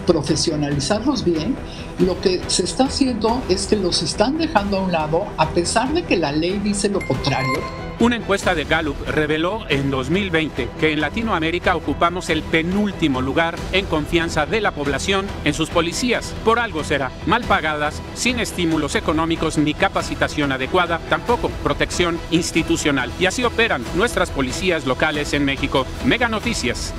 profesionalizarlos 0.06 1.24
bien, 1.24 1.56
lo 2.00 2.20
que 2.20 2.42
se 2.48 2.66
está 2.66 2.88
haciendo 2.88 3.42
es 3.48 3.66
que 3.68 3.78
los 3.78 4.04
están 4.04 4.38
dejando 4.38 4.80
a 4.80 4.82
un 4.82 4.92
lado 4.92 5.26
a 5.38 5.48
pesar 5.52 5.94
de 5.94 6.04
que 6.04 6.18
la 6.18 6.34
ley 6.34 6.60
dice 6.60 6.90
lo 6.90 7.00
contrario 7.00 7.87
una 8.00 8.16
encuesta 8.16 8.54
de 8.54 8.66
Gallup 8.66 8.96
reveló 9.08 9.66
en 9.70 9.90
2020 9.90 10.70
que 10.80 10.94
en 10.94 11.02
Latinoamérica 11.02 11.76
ocupamos 11.76 12.30
el 12.30 12.44
penúltimo 12.44 13.22
lugar 13.22 13.56
en 13.72 13.86
confianza 13.86 14.46
de 14.46 14.62
la 14.62 14.72
población 14.72 15.26
en 15.46 15.54
sus 15.54 15.70
policías. 15.70 16.36
Por 16.46 16.60
algo 16.60 16.84
será, 16.84 17.12
mal 17.26 17.44
pagadas, 17.44 18.02
sin 18.14 18.40
estímulos 18.40 18.96
económicos 18.96 19.58
ni 19.58 19.74
capacitación 19.74 20.52
adecuada, 20.52 21.00
tampoco 21.10 21.50
protección 21.64 22.20
institucional. 22.30 23.12
Y 23.20 23.26
así 23.26 23.44
operan 23.44 23.84
nuestras 23.96 24.30
policías 24.30 24.86
locales 24.86 25.34
en 25.34 25.46
México. 25.46 25.86
Mega 26.06 26.28
Noticias. 26.28 26.94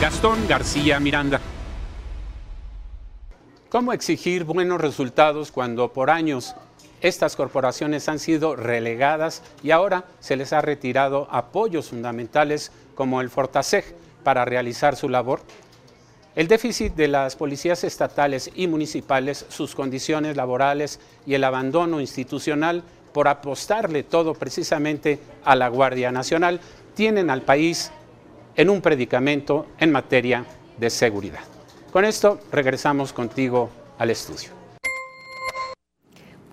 Gastón 0.00 0.46
García 0.48 1.00
Miranda. 1.00 1.40
¿Cómo 3.70 3.92
exigir 3.92 4.44
buenos 4.44 4.80
resultados 4.80 5.50
cuando 5.50 5.92
por 5.92 6.10
años 6.10 6.54
estas 7.04 7.36
corporaciones 7.36 8.08
han 8.08 8.18
sido 8.18 8.56
relegadas 8.56 9.42
y 9.62 9.72
ahora 9.72 10.06
se 10.20 10.36
les 10.36 10.54
ha 10.54 10.62
retirado 10.62 11.28
apoyos 11.30 11.90
fundamentales 11.90 12.72
como 12.94 13.20
el 13.20 13.28
Fortaseg 13.28 13.84
para 14.22 14.46
realizar 14.46 14.96
su 14.96 15.10
labor. 15.10 15.42
El 16.34 16.48
déficit 16.48 16.94
de 16.94 17.08
las 17.08 17.36
policías 17.36 17.84
estatales 17.84 18.50
y 18.54 18.68
municipales, 18.68 19.44
sus 19.50 19.74
condiciones 19.74 20.34
laborales 20.34 20.98
y 21.26 21.34
el 21.34 21.44
abandono 21.44 22.00
institucional 22.00 22.82
por 23.12 23.28
apostarle 23.28 24.02
todo 24.02 24.32
precisamente 24.32 25.18
a 25.44 25.54
la 25.56 25.68
Guardia 25.68 26.10
Nacional 26.10 26.58
tienen 26.94 27.28
al 27.28 27.42
país 27.42 27.92
en 28.56 28.70
un 28.70 28.80
predicamento 28.80 29.66
en 29.78 29.92
materia 29.92 30.46
de 30.78 30.88
seguridad. 30.88 31.44
Con 31.92 32.06
esto 32.06 32.40
regresamos 32.50 33.12
contigo 33.12 33.68
al 33.98 34.08
estudio. 34.08 34.63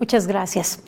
Muchas 0.02 0.26
gracias. 0.26 0.80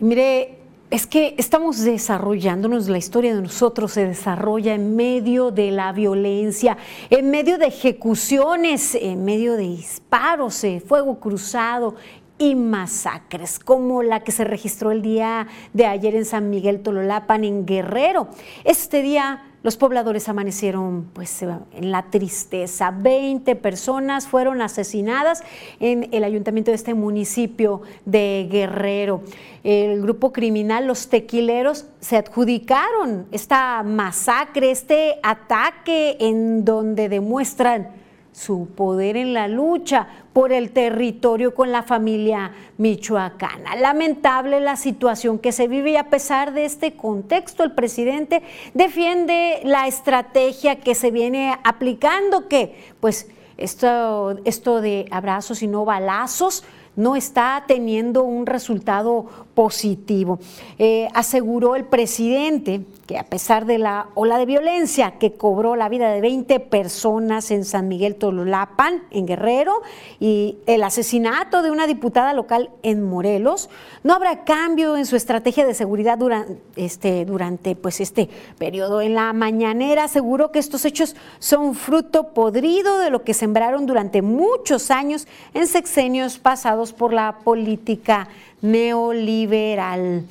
Mire, 0.00 0.56
es 0.90 1.06
que 1.06 1.34
estamos 1.36 1.80
desarrollándonos, 1.80 2.88
la 2.88 2.96
historia 2.96 3.34
de 3.34 3.42
nosotros 3.42 3.92
se 3.92 4.06
desarrolla 4.06 4.72
en 4.72 4.96
medio 4.96 5.50
de 5.50 5.70
la 5.70 5.92
violencia, 5.92 6.78
en 7.10 7.30
medio 7.30 7.58
de 7.58 7.66
ejecuciones, 7.66 8.94
en 8.94 9.26
medio 9.26 9.56
de 9.56 9.64
disparos, 9.64 10.62
de 10.62 10.80
fuego 10.80 11.20
cruzado 11.20 11.96
y 12.42 12.56
masacres, 12.56 13.60
como 13.60 14.02
la 14.02 14.24
que 14.24 14.32
se 14.32 14.42
registró 14.42 14.90
el 14.90 15.00
día 15.00 15.46
de 15.72 15.86
ayer 15.86 16.16
en 16.16 16.24
San 16.24 16.50
Miguel 16.50 16.80
Tololapan, 16.80 17.44
en 17.44 17.64
Guerrero. 17.66 18.26
Este 18.64 19.00
día 19.00 19.44
los 19.62 19.76
pobladores 19.76 20.28
amanecieron 20.28 21.04
pues 21.12 21.40
en 21.42 21.92
la 21.92 22.10
tristeza. 22.10 22.90
Veinte 22.90 23.54
personas 23.54 24.26
fueron 24.26 24.60
asesinadas 24.60 25.44
en 25.78 26.08
el 26.10 26.24
ayuntamiento 26.24 26.72
de 26.72 26.74
este 26.74 26.94
municipio 26.94 27.82
de 28.06 28.48
Guerrero. 28.50 29.22
El 29.62 30.02
grupo 30.02 30.32
criminal, 30.32 30.88
los 30.88 31.08
tequileros, 31.08 31.86
se 32.00 32.16
adjudicaron 32.16 33.28
esta 33.30 33.84
masacre, 33.84 34.72
este 34.72 35.20
ataque 35.22 36.16
en 36.18 36.64
donde 36.64 37.08
demuestran 37.08 38.02
su 38.32 38.66
poder 38.74 39.16
en 39.16 39.34
la 39.34 39.46
lucha 39.46 40.08
por 40.32 40.52
el 40.52 40.70
territorio 40.70 41.54
con 41.54 41.72
la 41.72 41.82
familia 41.82 42.52
michoacana. 42.78 43.76
Lamentable 43.76 44.60
la 44.60 44.76
situación 44.76 45.38
que 45.38 45.52
se 45.52 45.68
vive 45.68 45.92
y 45.92 45.96
a 45.96 46.10
pesar 46.10 46.52
de 46.52 46.64
este 46.64 46.94
contexto 46.94 47.62
el 47.64 47.72
presidente 47.72 48.42
defiende 48.74 49.60
la 49.64 49.86
estrategia 49.86 50.76
que 50.76 50.94
se 50.94 51.10
viene 51.10 51.58
aplicando, 51.64 52.48
que 52.48 52.92
pues 53.00 53.28
esto, 53.58 54.38
esto 54.44 54.80
de 54.80 55.06
abrazos 55.10 55.62
y 55.62 55.68
no 55.68 55.84
balazos, 55.84 56.64
no 56.96 57.16
está 57.16 57.64
teniendo 57.66 58.22
un 58.22 58.46
resultado 58.46 59.26
positivo. 59.54 60.38
Eh, 60.78 61.08
aseguró 61.14 61.76
el 61.76 61.84
presidente 61.84 62.82
que 63.06 63.18
a 63.18 63.24
pesar 63.24 63.66
de 63.66 63.78
la 63.78 64.08
ola 64.14 64.38
de 64.38 64.46
violencia 64.46 65.18
que 65.18 65.32
cobró 65.32 65.76
la 65.76 65.88
vida 65.88 66.10
de 66.10 66.20
20 66.20 66.60
personas 66.60 67.50
en 67.50 67.64
San 67.64 67.88
Miguel 67.88 68.16
Tololapan, 68.16 69.02
en 69.10 69.26
Guerrero, 69.26 69.82
y 70.20 70.58
el 70.66 70.82
asesinato 70.82 71.62
de 71.62 71.70
una 71.70 71.86
diputada 71.86 72.32
local 72.32 72.70
en 72.82 73.02
Morelos, 73.02 73.68
no 74.02 74.14
habrá 74.14 74.44
cambio 74.44 74.96
en 74.96 75.06
su 75.06 75.16
estrategia 75.16 75.66
de 75.66 75.74
seguridad 75.74 76.18
durante 76.18 76.58
este, 76.76 77.24
durante, 77.24 77.76
pues, 77.76 78.00
este 78.00 78.28
periodo. 78.58 79.00
En 79.00 79.14
la 79.14 79.32
mañanera 79.32 80.04
aseguró 80.04 80.52
que 80.52 80.58
estos 80.58 80.84
hechos 80.84 81.16
son 81.38 81.74
fruto 81.74 82.32
podrido 82.32 82.98
de 82.98 83.10
lo 83.10 83.22
que 83.22 83.34
sembraron 83.34 83.86
durante 83.86 84.22
muchos 84.22 84.90
años 84.90 85.26
en 85.54 85.66
sexenios 85.66 86.38
pasados 86.38 86.81
por 86.90 87.12
la 87.12 87.38
política 87.44 88.28
neoliberal. 88.62 90.24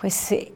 Pues 0.00 0.32
eh, 0.32 0.52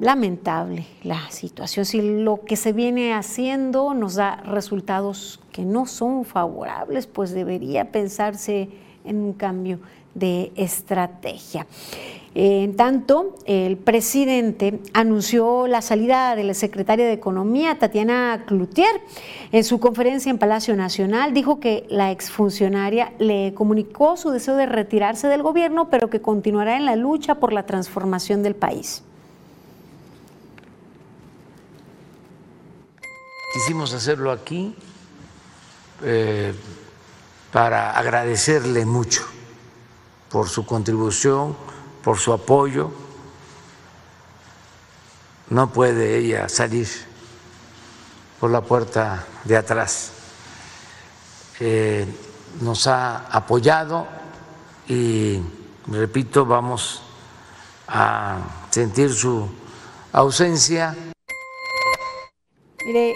lamentable 0.00 0.86
la 1.02 1.30
situación. 1.30 1.84
Si 1.84 2.00
lo 2.00 2.44
que 2.44 2.56
se 2.56 2.72
viene 2.72 3.14
haciendo 3.14 3.94
nos 3.94 4.14
da 4.14 4.36
resultados 4.36 5.40
que 5.52 5.64
no 5.64 5.86
son 5.86 6.24
favorables, 6.24 7.06
pues 7.06 7.32
debería 7.32 7.92
pensarse 7.92 8.70
en 9.04 9.16
un 9.16 9.32
cambio 9.34 9.78
de 10.14 10.52
estrategia. 10.56 11.66
En 12.36 12.74
tanto, 12.74 13.36
el 13.46 13.76
presidente 13.76 14.80
anunció 14.92 15.68
la 15.68 15.82
salida 15.82 16.34
de 16.34 16.42
la 16.42 16.54
secretaria 16.54 17.06
de 17.06 17.12
Economía, 17.12 17.78
Tatiana 17.78 18.42
Cloutier. 18.44 19.00
En 19.52 19.62
su 19.62 19.78
conferencia 19.78 20.30
en 20.30 20.38
Palacio 20.38 20.74
Nacional 20.74 21.32
dijo 21.32 21.60
que 21.60 21.86
la 21.88 22.10
exfuncionaria 22.10 23.12
le 23.20 23.54
comunicó 23.54 24.16
su 24.16 24.30
deseo 24.30 24.56
de 24.56 24.66
retirarse 24.66 25.28
del 25.28 25.44
gobierno, 25.44 25.90
pero 25.90 26.10
que 26.10 26.20
continuará 26.20 26.76
en 26.76 26.86
la 26.86 26.96
lucha 26.96 27.36
por 27.36 27.52
la 27.52 27.66
transformación 27.66 28.42
del 28.42 28.56
país. 28.56 29.04
Quisimos 33.52 33.94
hacerlo 33.94 34.32
aquí 34.32 34.74
eh, 36.02 36.52
para 37.52 37.96
agradecerle 37.96 38.84
mucho 38.84 39.22
por 40.28 40.48
su 40.48 40.66
contribución 40.66 41.54
por 42.04 42.18
su 42.18 42.32
apoyo. 42.32 42.90
No 45.48 45.72
puede 45.72 46.18
ella 46.18 46.48
salir 46.48 46.88
por 48.38 48.50
la 48.50 48.60
puerta 48.60 49.26
de 49.44 49.56
atrás. 49.56 50.12
Eh, 51.60 52.06
nos 52.60 52.86
ha 52.86 53.26
apoyado 53.28 54.06
y, 54.86 55.40
repito, 55.86 56.44
vamos 56.44 57.02
a 57.88 58.38
sentir 58.70 59.12
su 59.12 59.48
ausencia. 60.12 60.94
Mire, 62.84 63.14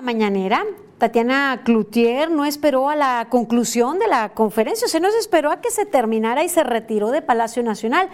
mañanera 0.00 0.64
Tatiana 1.00 1.62
Cloutier 1.64 2.30
no 2.30 2.44
esperó 2.44 2.90
a 2.90 2.94
la 2.94 3.26
conclusión 3.30 3.98
de 3.98 4.06
la 4.06 4.34
conferencia, 4.34 4.84
o 4.84 4.88
sea, 4.88 5.00
no 5.00 5.10
se 5.10 5.16
esperó 5.16 5.50
a 5.50 5.62
que 5.62 5.70
se 5.70 5.86
terminara 5.86 6.44
y 6.44 6.50
se 6.50 6.62
retiró 6.62 7.10
de 7.10 7.22
Palacio 7.22 7.62
Nacional. 7.62 8.10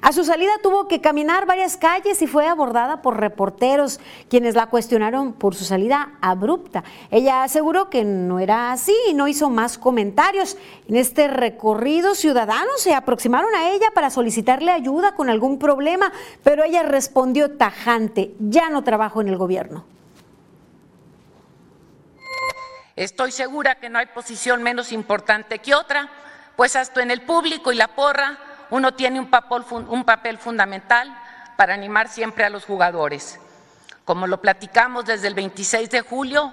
A 0.00 0.12
su 0.12 0.24
salida 0.24 0.52
tuvo 0.62 0.88
que 0.88 1.02
caminar 1.02 1.44
varias 1.44 1.76
calles 1.76 2.22
y 2.22 2.26
fue 2.26 2.46
abordada 2.46 3.02
por 3.02 3.20
reporteros, 3.20 4.00
quienes 4.30 4.54
la 4.54 4.68
cuestionaron 4.68 5.34
por 5.34 5.54
su 5.54 5.64
salida 5.64 6.14
abrupta. 6.22 6.82
Ella 7.10 7.42
aseguró 7.42 7.90
que 7.90 8.04
no 8.04 8.38
era 8.38 8.72
así 8.72 8.96
y 9.10 9.12
no 9.12 9.28
hizo 9.28 9.50
más 9.50 9.76
comentarios. 9.76 10.56
En 10.88 10.96
este 10.96 11.28
recorrido, 11.28 12.14
ciudadanos 12.14 12.80
se 12.80 12.94
aproximaron 12.94 13.54
a 13.54 13.68
ella 13.68 13.90
para 13.94 14.08
solicitarle 14.08 14.72
ayuda 14.72 15.14
con 15.14 15.28
algún 15.28 15.58
problema, 15.58 16.10
pero 16.42 16.64
ella 16.64 16.84
respondió 16.84 17.58
tajante, 17.58 18.32
ya 18.38 18.70
no 18.70 18.82
trabajo 18.82 19.20
en 19.20 19.28
el 19.28 19.36
gobierno. 19.36 19.99
Estoy 23.00 23.32
segura 23.32 23.76
que 23.76 23.88
no 23.88 23.98
hay 23.98 24.04
posición 24.04 24.62
menos 24.62 24.92
importante 24.92 25.58
que 25.60 25.74
otra, 25.74 26.10
pues 26.54 26.76
hasta 26.76 27.02
en 27.02 27.10
el 27.10 27.22
público 27.22 27.72
y 27.72 27.74
la 27.74 27.88
porra 27.88 28.36
uno 28.68 28.92
tiene 28.92 29.18
un 29.18 29.30
papel, 29.30 29.64
un 29.88 30.04
papel 30.04 30.36
fundamental 30.36 31.10
para 31.56 31.72
animar 31.72 32.08
siempre 32.08 32.44
a 32.44 32.50
los 32.50 32.66
jugadores. 32.66 33.40
Como 34.04 34.26
lo 34.26 34.42
platicamos 34.42 35.06
desde 35.06 35.28
el 35.28 35.34
26 35.34 35.88
de 35.88 36.02
julio 36.02 36.52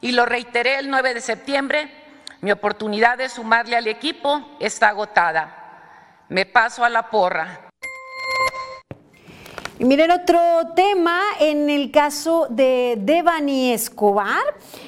y 0.00 0.12
lo 0.12 0.24
reiteré 0.24 0.78
el 0.78 0.88
9 0.88 1.12
de 1.12 1.20
septiembre, 1.20 1.94
mi 2.40 2.50
oportunidad 2.52 3.18
de 3.18 3.28
sumarle 3.28 3.76
al 3.76 3.86
equipo 3.86 4.56
está 4.60 4.88
agotada. 4.88 6.22
Me 6.30 6.46
paso 6.46 6.86
a 6.86 6.88
la 6.88 7.10
porra. 7.10 7.71
Miren 9.82 10.12
otro 10.12 10.38
tema, 10.76 11.18
en 11.40 11.68
el 11.68 11.90
caso 11.90 12.46
de 12.48 12.96
Devani 13.00 13.72
Escobar, 13.72 14.38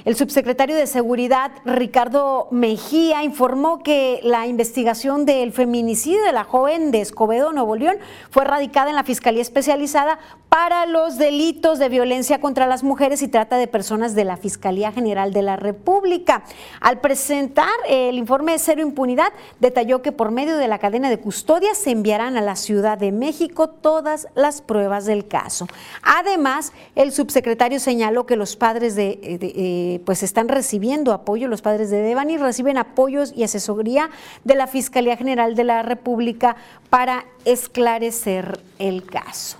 el 0.05 0.15
subsecretario 0.15 0.77
de 0.77 0.87
Seguridad 0.87 1.51
Ricardo 1.65 2.47
Mejía 2.53 3.25
informó 3.25 3.83
que 3.83 4.21
la 4.23 4.47
investigación 4.47 5.27
del 5.27 5.51
feminicidio 5.51 6.23
de 6.23 6.33
la 6.33 6.45
joven 6.45 6.93
de 6.93 7.01
Escobedo, 7.01 7.53
Nuevo 7.53 7.75
León, 7.75 7.97
fue 8.31 8.45
radicada 8.45 8.91
en 8.91 8.95
la 8.95 9.03
Fiscalía 9.03 9.43
Especializada 9.43 10.21
para 10.49 10.87
los 10.87 11.19
delitos 11.19 11.81
de 11.81 11.89
violencia 11.89 12.41
contra 12.41 12.69
las 12.69 12.85
mujeres 12.85 13.21
y 13.23 13.27
trata 13.27 13.57
de 13.57 13.67
personas 13.67 14.15
de 14.15 14.25
la 14.25 14.37
Fiscalía 14.37 14.93
General 14.93 15.33
de 15.33 15.43
la 15.43 15.57
República. 15.57 16.45
Al 16.81 17.01
presentar 17.01 17.67
el 17.89 18.17
informe 18.17 18.53
de 18.53 18.61
cero 18.61 18.81
impunidad, 18.81 19.33
detalló 19.59 20.03
que 20.03 20.13
por 20.13 20.31
medio 20.31 20.57
de 20.57 20.69
la 20.69 20.79
cadena 20.79 21.11
de 21.11 21.19
custodia 21.19 21.75
se 21.75 21.91
enviarán 21.91 22.37
a 22.37 22.43
la 22.43 22.55
Ciudad 22.55 22.97
de 22.97 23.11
México 23.11 23.69
todas 23.69 24.29
las 24.37 24.63
pruebas 24.63 24.84
del 25.05 25.27
caso. 25.27 25.67
Además, 26.03 26.73
el 26.95 27.11
subsecretario 27.13 27.81
señaló 27.81 28.27
que 28.27 28.37
los 28.37 28.55
padres 28.57 28.95
de, 28.95 29.19
eh, 29.23 30.01
pues 30.05 30.23
están 30.23 30.49
recibiendo 30.49 31.13
apoyo, 31.13 31.49
los 31.49 31.63
padres 31.63 31.91
de 31.91 32.03
Devani 32.03 32.37
reciben 32.37 32.79
apoyos 32.79 33.33
y 33.35 33.43
asesoría 33.43 34.11
de 34.45 34.55
la 34.55 34.67
Fiscalía 34.67 35.17
General 35.17 35.55
de 35.55 35.65
la 35.65 35.83
República 35.83 36.57
para 36.91 37.25
esclarecer 37.45 38.61
el 38.79 39.05
caso. 39.05 39.57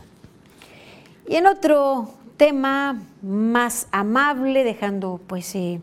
Y 1.27 1.37
en 1.37 1.47
otro 1.47 2.11
tema 2.37 3.01
más 3.23 3.89
amable, 3.91 4.63
dejando 4.63 5.21
pues 5.27 5.55
eh, 5.55 5.81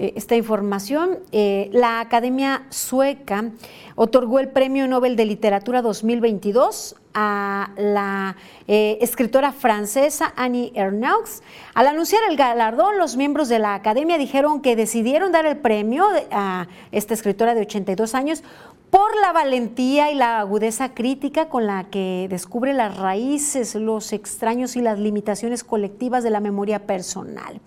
eh, 0.00 0.14
esta 0.16 0.34
información, 0.34 1.18
eh, 1.30 1.68
la 1.72 2.00
Academia 2.00 2.64
Sueca 2.70 3.50
otorgó 3.96 4.38
el 4.38 4.48
Premio 4.48 4.88
Nobel 4.88 5.14
de 5.14 5.26
Literatura 5.26 5.82
2022 5.82 6.96
a 7.12 7.70
la 7.76 8.36
escritora 8.66 9.50
francesa 9.50 10.32
Annie 10.36 10.70
Ernaux. 10.76 11.42
Al 11.74 11.88
anunciar 11.88 12.22
el 12.30 12.36
galardón, 12.36 12.98
los 12.98 13.16
miembros 13.16 13.48
de 13.48 13.58
la 13.58 13.74
academia 13.74 14.16
dijeron 14.16 14.62
que 14.62 14.76
decidieron 14.76 15.32
dar 15.32 15.44
el 15.44 15.58
premio 15.58 16.06
a 16.30 16.68
esta 16.92 17.12
escritora 17.12 17.54
de 17.54 17.62
82 17.62 18.14
años 18.14 18.44
por 18.90 19.16
la 19.20 19.32
valentía 19.32 20.10
y 20.10 20.16
la 20.16 20.40
agudeza 20.40 20.94
crítica 20.94 21.48
con 21.48 21.66
la 21.66 21.84
que 21.84 22.26
descubre 22.28 22.74
las 22.74 22.96
raíces, 22.96 23.74
los 23.76 24.12
extraños 24.12 24.74
y 24.74 24.80
las 24.80 24.98
limitaciones 24.98 25.62
colectivas 25.62 26.24
de 26.24 26.30
la 26.30 26.40
memoria 26.40 26.86
personal. 26.86 27.60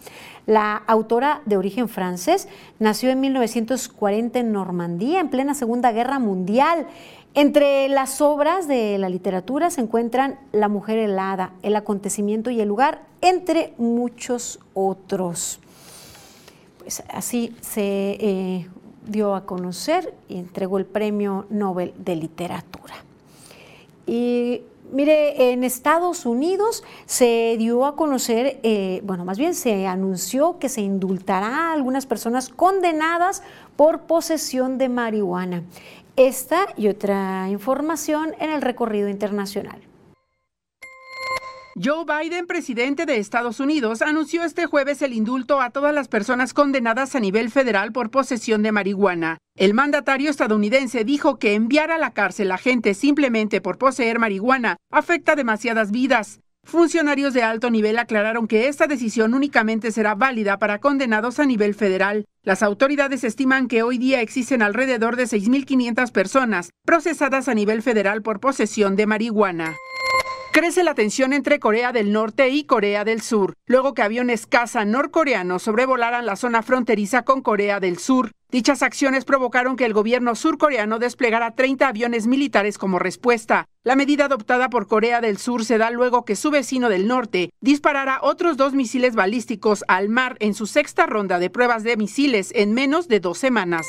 La 0.45 0.75
autora 0.75 1.41
de 1.45 1.55
origen 1.55 1.88
francés 1.88 2.49
nació 2.79 3.09
en 3.09 3.21
1940 3.21 4.39
en 4.39 4.51
Normandía, 4.51 5.21
en 5.21 5.29
plena 5.29 5.53
Segunda 5.53 5.93
Guerra 5.93 6.19
Mundial. 6.19 6.88
Entre 7.33 7.88
las 7.88 8.19
obras 8.19 8.67
de 8.67 8.97
la 8.97 9.09
literatura 9.09 9.69
se 9.69 9.81
encuentran 9.81 10.38
La 10.51 10.67
mujer 10.67 10.99
helada, 10.99 11.53
El 11.63 11.77
acontecimiento 11.77 12.49
y 12.49 12.59
el 12.59 12.67
lugar, 12.67 13.01
entre 13.21 13.73
muchos 13.77 14.59
otros. 14.73 15.59
Pues 16.79 17.01
así 17.09 17.55
se 17.62 17.81
eh, 18.19 18.67
dio 19.05 19.35
a 19.35 19.45
conocer 19.45 20.13
y 20.29 20.37
entregó 20.37 20.77
el 20.77 20.85
Premio 20.85 21.45
Nobel 21.49 21.93
de 21.97 22.15
Literatura. 22.15 22.95
Y 24.05 24.61
mire, 24.91 25.51
en 25.51 25.63
Estados 25.63 26.25
Unidos 26.25 26.83
se 27.05 27.55
dio 27.57 27.85
a 27.85 27.95
conocer, 27.95 28.59
eh, 28.63 29.01
bueno, 29.03 29.25
más 29.25 29.37
bien 29.37 29.55
se 29.55 29.87
anunció 29.87 30.59
que 30.59 30.69
se 30.69 30.81
indultará 30.81 31.69
a 31.69 31.73
algunas 31.73 32.05
personas 32.05 32.49
condenadas 32.49 33.43
por 33.75 34.01
posesión 34.01 34.77
de 34.77 34.89
marihuana. 34.89 35.63
Esta 36.15 36.67
y 36.77 36.89
otra 36.89 37.49
información 37.49 38.35
en 38.39 38.51
el 38.51 38.61
recorrido 38.61 39.09
internacional. 39.09 39.79
Joe 41.75 42.05
Biden, 42.05 42.45
presidente 42.45 43.07
de 43.07 43.17
Estados 43.17 43.59
Unidos, 43.59 44.03
anunció 44.03 44.43
este 44.43 44.67
jueves 44.67 45.01
el 45.01 45.12
indulto 45.12 45.59
a 45.59 45.71
todas 45.71 45.93
las 45.93 46.07
personas 46.07 46.53
condenadas 46.53 47.15
a 47.15 47.19
nivel 47.19 47.49
federal 47.49 47.91
por 47.91 48.12
posesión 48.12 48.62
de 48.62 48.71
marihuana. 48.71 49.39
El 49.55 49.73
mandatario 49.73 50.29
estadounidense 50.29 51.03
dijo 51.03 51.39
que 51.39 51.55
enviar 51.55 51.89
a 51.89 51.97
la 51.97 52.12
cárcel 52.13 52.51
a 52.51 52.59
gente 52.59 52.93
simplemente 52.93 53.59
por 53.59 53.79
poseer 53.79 54.19
marihuana 54.19 54.77
afecta 54.91 55.36
demasiadas 55.36 55.89
vidas. 55.89 56.41
Funcionarios 56.63 57.33
de 57.33 57.41
alto 57.41 57.71
nivel 57.71 57.97
aclararon 57.97 58.47
que 58.47 58.67
esta 58.67 58.86
decisión 58.86 59.33
únicamente 59.33 59.91
será 59.91 60.13
válida 60.13 60.59
para 60.59 60.79
condenados 60.79 61.39
a 61.39 61.45
nivel 61.47 61.73
federal. 61.73 62.25
Las 62.43 62.62
autoridades 62.62 63.23
estiman 63.23 63.67
que 63.67 63.81
hoy 63.81 63.97
día 63.97 64.21
existen 64.21 64.62
alrededor 64.62 65.15
de 65.15 65.23
6.500 65.23 66.12
personas 66.12 66.69
procesadas 66.86 67.49
a 67.49 67.55
nivel 67.55 67.81
federal 67.81 68.21
por 68.21 68.39
posesión 68.39 68.95
de 68.95 69.07
marihuana. 69.07 69.73
Crece 70.53 70.83
la 70.83 70.93
tensión 70.93 71.33
entre 71.33 71.59
Corea 71.59 71.91
del 71.91 72.11
Norte 72.11 72.49
y 72.49 72.65
Corea 72.65 73.03
del 73.03 73.21
Sur, 73.21 73.55
luego 73.65 73.95
que 73.95 74.03
aviones 74.03 74.45
caza 74.45 74.85
norcoreanos 74.85 75.63
sobrevolaran 75.63 76.27
la 76.27 76.35
zona 76.35 76.61
fronteriza 76.61 77.23
con 77.23 77.41
Corea 77.41 77.79
del 77.79 77.97
Sur. 77.97 78.33
Dichas 78.51 78.83
acciones 78.83 79.25
provocaron 79.25 79.75
que 79.75 79.85
el 79.85 79.93
gobierno 79.93 80.35
surcoreano 80.35 80.99
desplegara 80.99 81.55
30 81.55 81.87
aviones 81.87 82.27
militares 82.27 82.77
como 82.77 82.99
respuesta. 82.99 83.65
La 83.83 83.95
medida 83.95 84.25
adoptada 84.25 84.69
por 84.69 84.87
Corea 84.87 85.21
del 85.21 85.39
Sur 85.39 85.65
se 85.65 85.79
da 85.79 85.89
luego 85.89 86.23
que 86.23 86.35
su 86.35 86.51
vecino 86.51 86.87
del 86.87 87.07
norte 87.07 87.49
disparara 87.59 88.19
otros 88.21 88.55
dos 88.55 88.73
misiles 88.73 89.15
balísticos 89.15 89.83
al 89.87 90.07
mar 90.07 90.37
en 90.39 90.53
su 90.53 90.67
sexta 90.67 91.07
ronda 91.07 91.39
de 91.39 91.49
pruebas 91.49 91.81
de 91.81 91.97
misiles 91.97 92.51
en 92.53 92.75
menos 92.75 93.07
de 93.07 93.19
dos 93.19 93.39
semanas. 93.39 93.88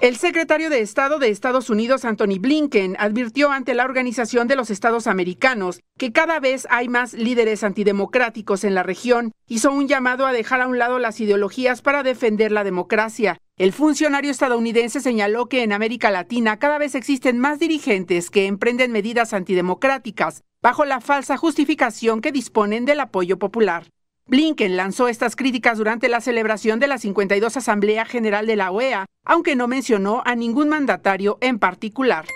El 0.00 0.16
secretario 0.16 0.70
de 0.70 0.80
Estado 0.80 1.18
de 1.18 1.28
Estados 1.28 1.68
Unidos, 1.68 2.06
Anthony 2.06 2.38
Blinken, 2.40 2.96
advirtió 2.98 3.52
ante 3.52 3.74
la 3.74 3.84
Organización 3.84 4.48
de 4.48 4.56
los 4.56 4.70
Estados 4.70 5.06
Americanos 5.06 5.82
que 5.98 6.10
cada 6.10 6.40
vez 6.40 6.66
hay 6.70 6.88
más 6.88 7.12
líderes 7.12 7.62
antidemocráticos 7.64 8.64
en 8.64 8.74
la 8.74 8.82
región. 8.82 9.32
Hizo 9.46 9.70
un 9.70 9.88
llamado 9.88 10.24
a 10.24 10.32
dejar 10.32 10.62
a 10.62 10.68
un 10.68 10.78
lado 10.78 10.98
las 10.98 11.20
ideologías 11.20 11.82
para 11.82 12.02
defender 12.02 12.50
la 12.50 12.64
democracia. 12.64 13.36
El 13.58 13.74
funcionario 13.74 14.30
estadounidense 14.30 15.02
señaló 15.02 15.50
que 15.50 15.62
en 15.62 15.72
América 15.74 16.10
Latina 16.10 16.58
cada 16.58 16.78
vez 16.78 16.94
existen 16.94 17.38
más 17.38 17.58
dirigentes 17.58 18.30
que 18.30 18.46
emprenden 18.46 18.92
medidas 18.92 19.34
antidemocráticas 19.34 20.44
bajo 20.62 20.86
la 20.86 21.02
falsa 21.02 21.36
justificación 21.36 22.22
que 22.22 22.32
disponen 22.32 22.86
del 22.86 23.00
apoyo 23.00 23.38
popular. 23.38 23.84
Blinken 24.30 24.76
lanzó 24.76 25.08
estas 25.08 25.34
críticas 25.34 25.76
durante 25.76 26.08
la 26.08 26.20
celebración 26.20 26.78
de 26.78 26.86
la 26.86 26.98
52 26.98 27.56
Asamblea 27.56 28.04
General 28.04 28.46
de 28.46 28.54
la 28.54 28.70
OEA, 28.70 29.06
aunque 29.24 29.56
no 29.56 29.66
mencionó 29.66 30.22
a 30.24 30.36
ningún 30.36 30.68
mandatario 30.68 31.36
en 31.40 31.58
particular. 31.58 32.26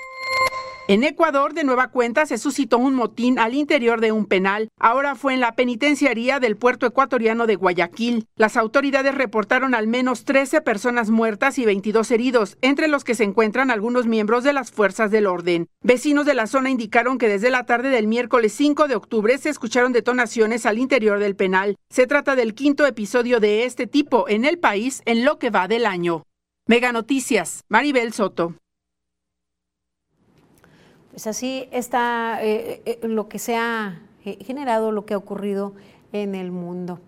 En 0.86 1.02
Ecuador, 1.02 1.54
de 1.54 1.64
nueva 1.64 1.88
cuenta, 1.88 2.26
se 2.26 2.36
suscitó 2.36 2.76
un 2.76 2.94
motín 2.94 3.38
al 3.38 3.54
interior 3.54 4.02
de 4.02 4.12
un 4.12 4.26
penal. 4.26 4.68
Ahora 4.78 5.14
fue 5.14 5.32
en 5.32 5.40
la 5.40 5.56
penitenciaría 5.56 6.40
del 6.40 6.58
puerto 6.58 6.84
ecuatoriano 6.84 7.46
de 7.46 7.56
Guayaquil. 7.56 8.26
Las 8.36 8.58
autoridades 8.58 9.14
reportaron 9.14 9.74
al 9.74 9.86
menos 9.86 10.26
13 10.26 10.60
personas 10.60 11.08
muertas 11.08 11.58
y 11.58 11.64
22 11.64 12.10
heridos, 12.10 12.58
entre 12.60 12.88
los 12.88 13.02
que 13.02 13.14
se 13.14 13.24
encuentran 13.24 13.70
algunos 13.70 14.06
miembros 14.06 14.44
de 14.44 14.52
las 14.52 14.72
fuerzas 14.72 15.10
del 15.10 15.26
orden. 15.26 15.68
Vecinos 15.80 16.26
de 16.26 16.34
la 16.34 16.46
zona 16.46 16.68
indicaron 16.68 17.16
que 17.16 17.30
desde 17.30 17.48
la 17.48 17.64
tarde 17.64 17.88
del 17.88 18.06
miércoles 18.06 18.52
5 18.52 18.86
de 18.86 18.96
octubre 18.96 19.38
se 19.38 19.48
escucharon 19.48 19.94
detonaciones 19.94 20.66
al 20.66 20.76
interior 20.76 21.18
del 21.18 21.34
penal. 21.34 21.76
Se 21.88 22.06
trata 22.06 22.36
del 22.36 22.52
quinto 22.52 22.86
episodio 22.86 23.40
de 23.40 23.64
este 23.64 23.86
tipo 23.86 24.28
en 24.28 24.44
el 24.44 24.58
país 24.58 25.00
en 25.06 25.24
lo 25.24 25.38
que 25.38 25.48
va 25.48 25.66
del 25.66 25.86
año. 25.86 26.24
Mega 26.66 26.92
Noticias, 26.92 27.64
Maribel 27.70 28.12
Soto. 28.12 28.54
Pues 31.14 31.28
así 31.28 31.68
está 31.70 32.40
eh, 32.42 32.82
eh, 32.84 32.98
lo 33.06 33.28
que 33.28 33.38
se 33.38 33.54
ha 33.54 34.00
eh, 34.24 34.36
generado, 34.44 34.90
lo 34.90 35.06
que 35.06 35.14
ha 35.14 35.16
ocurrido 35.16 35.72
en 36.12 36.34
el 36.34 36.50
mundo. 36.50 36.98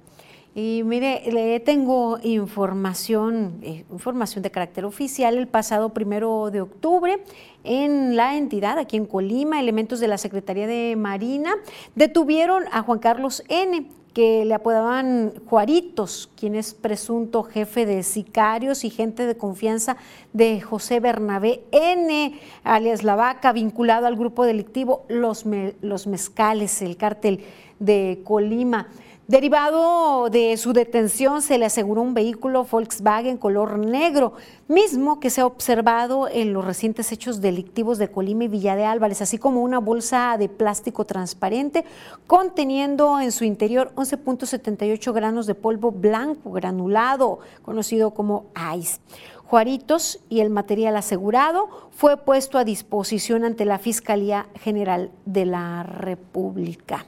Y 0.54 0.82
mire, 0.84 1.22
le 1.32 1.58
tengo 1.58 2.20
información, 2.22 3.60
información 3.90 4.44
de 4.44 4.52
carácter 4.52 4.84
oficial. 4.84 5.36
El 5.36 5.48
pasado 5.48 5.88
primero 5.88 6.52
de 6.52 6.60
octubre, 6.60 7.18
en 7.64 8.14
la 8.14 8.36
entidad, 8.36 8.78
aquí 8.78 8.96
en 8.96 9.06
Colima, 9.06 9.58
elementos 9.58 9.98
de 9.98 10.06
la 10.06 10.18
Secretaría 10.18 10.68
de 10.68 10.94
Marina 10.96 11.56
detuvieron 11.96 12.62
a 12.70 12.82
Juan 12.82 13.00
Carlos 13.00 13.42
N., 13.48 13.88
que 14.16 14.46
le 14.46 14.54
apodaban 14.54 15.34
Juaritos, 15.44 16.30
quien 16.36 16.54
es 16.54 16.72
presunto 16.72 17.42
jefe 17.42 17.84
de 17.84 18.02
sicarios 18.02 18.82
y 18.82 18.88
gente 18.88 19.26
de 19.26 19.36
confianza 19.36 19.98
de 20.32 20.58
José 20.62 21.00
Bernabé 21.00 21.64
N., 21.70 22.40
alias 22.64 23.04
La 23.04 23.14
Vaca, 23.14 23.52
vinculado 23.52 24.06
al 24.06 24.16
grupo 24.16 24.46
delictivo 24.46 25.04
Los, 25.08 25.44
Los 25.82 26.06
Mezcales, 26.06 26.80
el 26.80 26.96
cártel 26.96 27.44
de 27.78 28.22
Colima. 28.24 28.88
Derivado 29.28 30.30
de 30.30 30.56
su 30.56 30.72
detención, 30.72 31.42
se 31.42 31.58
le 31.58 31.64
aseguró 31.64 32.00
un 32.00 32.14
vehículo 32.14 32.62
Volkswagen 32.62 33.38
color 33.38 33.76
negro, 33.76 34.34
mismo 34.68 35.18
que 35.18 35.30
se 35.30 35.40
ha 35.40 35.46
observado 35.46 36.28
en 36.28 36.52
los 36.52 36.64
recientes 36.64 37.10
hechos 37.10 37.40
delictivos 37.40 37.98
de 37.98 38.08
Colima 38.08 38.44
y 38.44 38.48
Villa 38.48 38.76
de 38.76 38.84
Álvarez, 38.84 39.22
así 39.22 39.36
como 39.36 39.64
una 39.64 39.80
bolsa 39.80 40.36
de 40.38 40.48
plástico 40.48 41.06
transparente 41.06 41.84
conteniendo 42.28 43.18
en 43.18 43.32
su 43.32 43.42
interior 43.42 43.90
11.78 43.96 45.12
granos 45.12 45.48
de 45.48 45.56
polvo 45.56 45.90
blanco 45.90 46.52
granulado, 46.52 47.40
conocido 47.62 48.12
como 48.12 48.46
ICE. 48.78 49.00
Juaritos 49.44 50.20
y 50.28 50.38
el 50.38 50.50
material 50.50 50.96
asegurado 50.96 51.68
fue 51.90 52.16
puesto 52.16 52.58
a 52.58 52.64
disposición 52.64 53.44
ante 53.44 53.64
la 53.64 53.80
Fiscalía 53.80 54.46
General 54.60 55.10
de 55.24 55.46
la 55.46 55.82
República. 55.82 57.06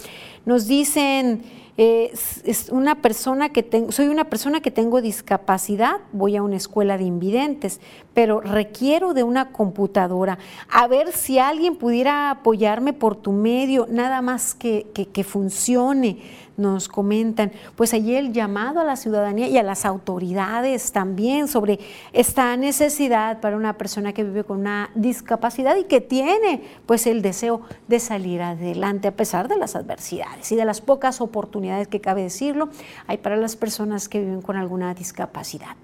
Nos 0.45 0.67
dicen 0.67 1.65
es 1.77 2.69
una 2.71 3.03
persona 3.03 3.49
que 3.49 3.65
tengo, 3.65 3.91
soy 3.91 4.07
una 4.07 4.25
persona 4.25 4.61
que 4.61 4.71
tengo 4.71 5.01
discapacidad, 5.01 5.97
voy 6.13 6.37
a 6.37 6.43
una 6.43 6.57
escuela 6.57 6.99
de 6.99 7.05
invidentes, 7.05 7.81
pero 8.13 8.41
requiero 8.41 9.13
de 9.13 9.25
una 9.25 9.51
computadora. 9.51 10.39
A 10.71 10.87
ver 10.87 11.11
si 11.11 11.41
alguien 11.41 11.75
pudiera 11.75 12.31
apoyarme 12.31 12.93
por 12.93 13.17
tu 13.17 13.33
medio, 13.33 13.89
nada 13.91 14.23
más 14.23 14.55
que, 14.55 14.87
que 15.13 15.25
funcione 15.25 16.19
nos 16.57 16.89
comentan, 16.89 17.53
pues 17.77 17.95
allí 17.95 18.15
el 18.15 18.33
llamado 18.33 18.81
a 18.81 18.85
la 18.85 18.97
ciudadanía 18.97 19.49
y 19.49 19.59
a 19.59 19.63
las 19.63 19.85
autoridades 19.85 20.93
también 20.93 21.49
sobre 21.49 21.79
esta 22.13 22.57
necesidad 22.57 23.41
para 23.41 23.57
una 23.57 23.77
persona 23.77 24.13
que 24.13 24.25
vive 24.25 24.45
con 24.45 24.61
una 24.61 24.91
discapacidad 24.95 25.77
y 25.77 25.85
que 25.85 26.01
tiene 26.01 26.63
pues 26.87 27.07
el 27.07 27.23
deseo 27.23 27.63
de 27.89 28.01
salir 28.01 28.43
adelante 28.43 29.09
a 29.09 29.17
pesar 29.17 29.49
de 29.49 29.57
las 29.57 29.77
adversidades 29.77 30.51
y 30.53 30.57
de 30.57 30.65
las 30.65 30.81
pocas 30.81 31.21
oportunidades 31.21 31.89
que 31.89 32.01
cabe 32.01 32.23
decirlo 32.23 32.69
hay 33.07 33.19
para 33.19 33.37
las 33.37 33.57
personas 33.57 34.09
que 34.09 34.21
viven 34.21 34.43
con 34.43 34.57
alguna 34.57 34.95
discapacidad. 34.95 35.77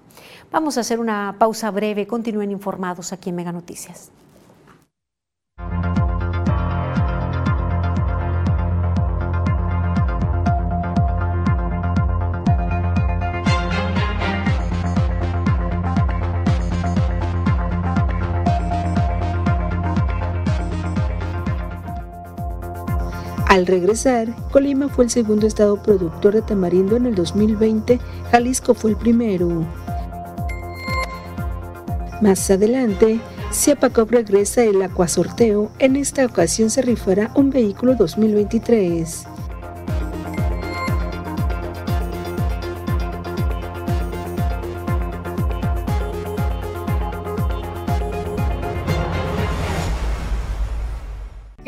Vamos 0.50 0.76
a 0.76 0.80
hacer 0.80 0.98
una 1.00 1.36
pausa 1.38 1.70
breve, 1.70 2.06
continúen 2.06 2.50
informados 2.50 3.12
aquí 3.12 3.30
en 3.30 3.36
Mega 3.36 3.52
Noticias. 3.52 4.10
Al 23.50 23.66
regresar, 23.66 24.28
Colima 24.52 24.88
fue 24.88 25.06
el 25.06 25.10
segundo 25.10 25.44
estado 25.44 25.82
productor 25.82 26.34
de 26.34 26.42
tamarindo 26.42 26.94
en 26.94 27.06
el 27.06 27.16
2020, 27.16 27.98
Jalisco 28.30 28.74
fue 28.74 28.92
el 28.92 28.96
primero. 28.96 29.66
Más 32.22 32.48
adelante, 32.48 33.18
Ciapacop 33.50 34.08
regresa 34.12 34.62
el 34.62 34.80
acuasorteo, 34.80 35.72
en 35.80 35.96
esta 35.96 36.24
ocasión 36.26 36.70
se 36.70 36.82
rifará 36.82 37.32
un 37.34 37.50
vehículo 37.50 37.96
2023. 37.96 39.26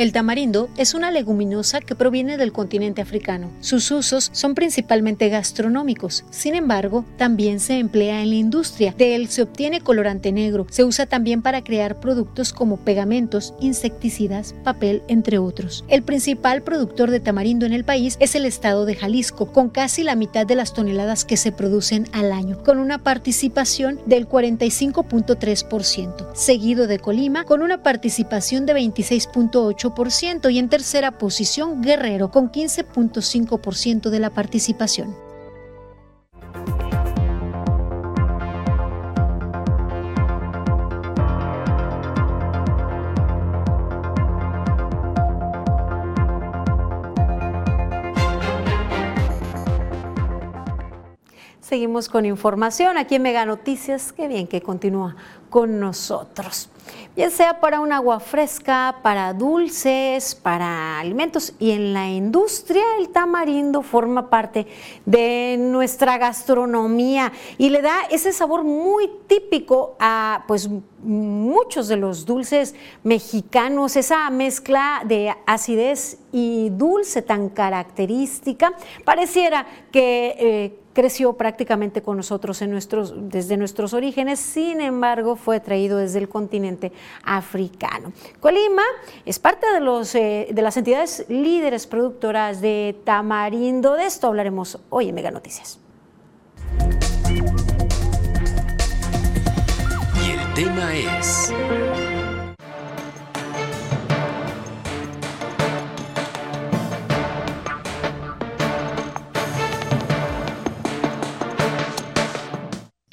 El 0.02 0.10
tamarindo 0.10 0.68
es 0.76 0.94
una 0.94 1.12
leguminosa 1.12 1.80
que 1.80 1.94
proviene 1.94 2.36
del 2.36 2.50
continente 2.50 3.00
africano. 3.00 3.52
Sus 3.60 3.88
usos 3.92 4.30
son 4.32 4.56
principalmente 4.56 5.28
gastronómicos, 5.28 6.24
sin 6.28 6.56
embargo, 6.56 7.04
también 7.16 7.60
se 7.60 7.78
emplea 7.78 8.20
en 8.20 8.30
la 8.30 8.34
industria. 8.34 8.96
De 8.98 9.14
él 9.14 9.28
se 9.28 9.42
obtiene 9.42 9.80
colorante 9.80 10.32
negro. 10.32 10.66
Se 10.70 10.82
usa 10.82 11.06
también 11.06 11.40
para 11.40 11.62
crear 11.62 12.00
productos 12.00 12.52
como 12.52 12.78
pegamentos, 12.78 13.54
insecticidas, 13.60 14.56
papel, 14.64 15.04
entre 15.06 15.38
otros. 15.38 15.84
El 15.86 16.02
principal 16.02 16.62
productor 16.62 17.12
de 17.12 17.20
tamarindo 17.20 17.64
en 17.64 17.72
el 17.72 17.84
país 17.84 18.16
es 18.18 18.34
el 18.34 18.44
estado 18.44 18.86
de 18.86 18.96
Jalisco, 18.96 19.52
con 19.52 19.68
casi 19.68 20.02
la 20.02 20.16
mitad 20.16 20.46
de 20.46 20.56
las 20.56 20.74
toneladas 20.74 21.24
que 21.24 21.36
se 21.36 21.52
producen 21.52 22.08
al 22.10 22.32
año, 22.32 22.60
con 22.64 22.80
una 22.80 23.04
participación 23.04 24.00
del 24.06 24.28
45.3%, 24.28 26.34
seguido 26.34 26.88
de 26.88 26.98
Colima 26.98 27.44
con 27.44 27.62
una 27.62 27.84
participación 27.84 28.66
de 28.66 28.74
26.8% 28.74 29.91
y 30.50 30.58
en 30.58 30.68
tercera 30.68 31.12
posición 31.12 31.82
Guerrero 31.82 32.30
con 32.30 32.50
15.5% 32.50 34.10
de 34.10 34.18
la 34.20 34.30
participación. 34.30 35.31
Seguimos 51.72 52.10
con 52.10 52.26
información 52.26 52.98
aquí 52.98 53.14
en 53.14 53.22
Mega 53.22 53.46
Noticias. 53.46 54.12
Qué 54.12 54.28
bien 54.28 54.46
que 54.46 54.60
continúa 54.60 55.16
con 55.48 55.80
nosotros. 55.80 56.68
Bien 57.16 57.30
sea 57.30 57.60
para 57.60 57.80
un 57.80 57.92
agua 57.92 58.20
fresca, 58.20 58.96
para 59.02 59.32
dulces, 59.32 60.34
para 60.34 60.98
alimentos 60.98 61.54
y 61.58 61.70
en 61.70 61.94
la 61.94 62.10
industria 62.10 62.82
el 62.98 63.08
tamarindo 63.08 63.80
forma 63.80 64.28
parte 64.28 64.66
de 65.06 65.56
nuestra 65.58 66.18
gastronomía 66.18 67.32
y 67.56 67.70
le 67.70 67.80
da 67.80 68.02
ese 68.10 68.34
sabor 68.34 68.64
muy 68.64 69.10
típico 69.26 69.96
a 69.98 70.44
pues 70.46 70.68
muchos 71.02 71.88
de 71.88 71.96
los 71.96 72.26
dulces 72.26 72.74
mexicanos, 73.02 73.96
esa 73.96 74.28
mezcla 74.28 75.02
de 75.06 75.34
acidez 75.46 76.18
y 76.32 76.68
dulce 76.70 77.22
tan 77.22 77.48
característica, 77.48 78.74
pareciera 79.04 79.66
que 79.90 80.36
eh, 80.38 80.81
creció 80.92 81.34
prácticamente 81.34 82.02
con 82.02 82.16
nosotros 82.16 82.62
en 82.62 82.70
nuestros, 82.70 83.14
desde 83.16 83.56
nuestros 83.56 83.94
orígenes, 83.94 84.40
sin 84.40 84.80
embargo 84.80 85.36
fue 85.36 85.60
traído 85.60 85.98
desde 85.98 86.18
el 86.18 86.28
continente 86.28 86.92
africano. 87.24 88.12
Colima 88.40 88.82
es 89.24 89.38
parte 89.38 89.70
de, 89.72 89.80
los, 89.80 90.14
eh, 90.14 90.48
de 90.50 90.62
las 90.62 90.76
entidades 90.76 91.24
líderes 91.28 91.86
productoras 91.86 92.60
de 92.60 92.96
tamarindo, 93.04 93.94
de 93.94 94.06
esto 94.06 94.26
hablaremos 94.26 94.78
hoy 94.90 95.08
en 95.08 95.14
Mega 95.14 95.30
Noticias. 95.30 95.78
Y 100.24 100.30
el 100.30 100.54
tema 100.54 100.94
es... 100.94 101.52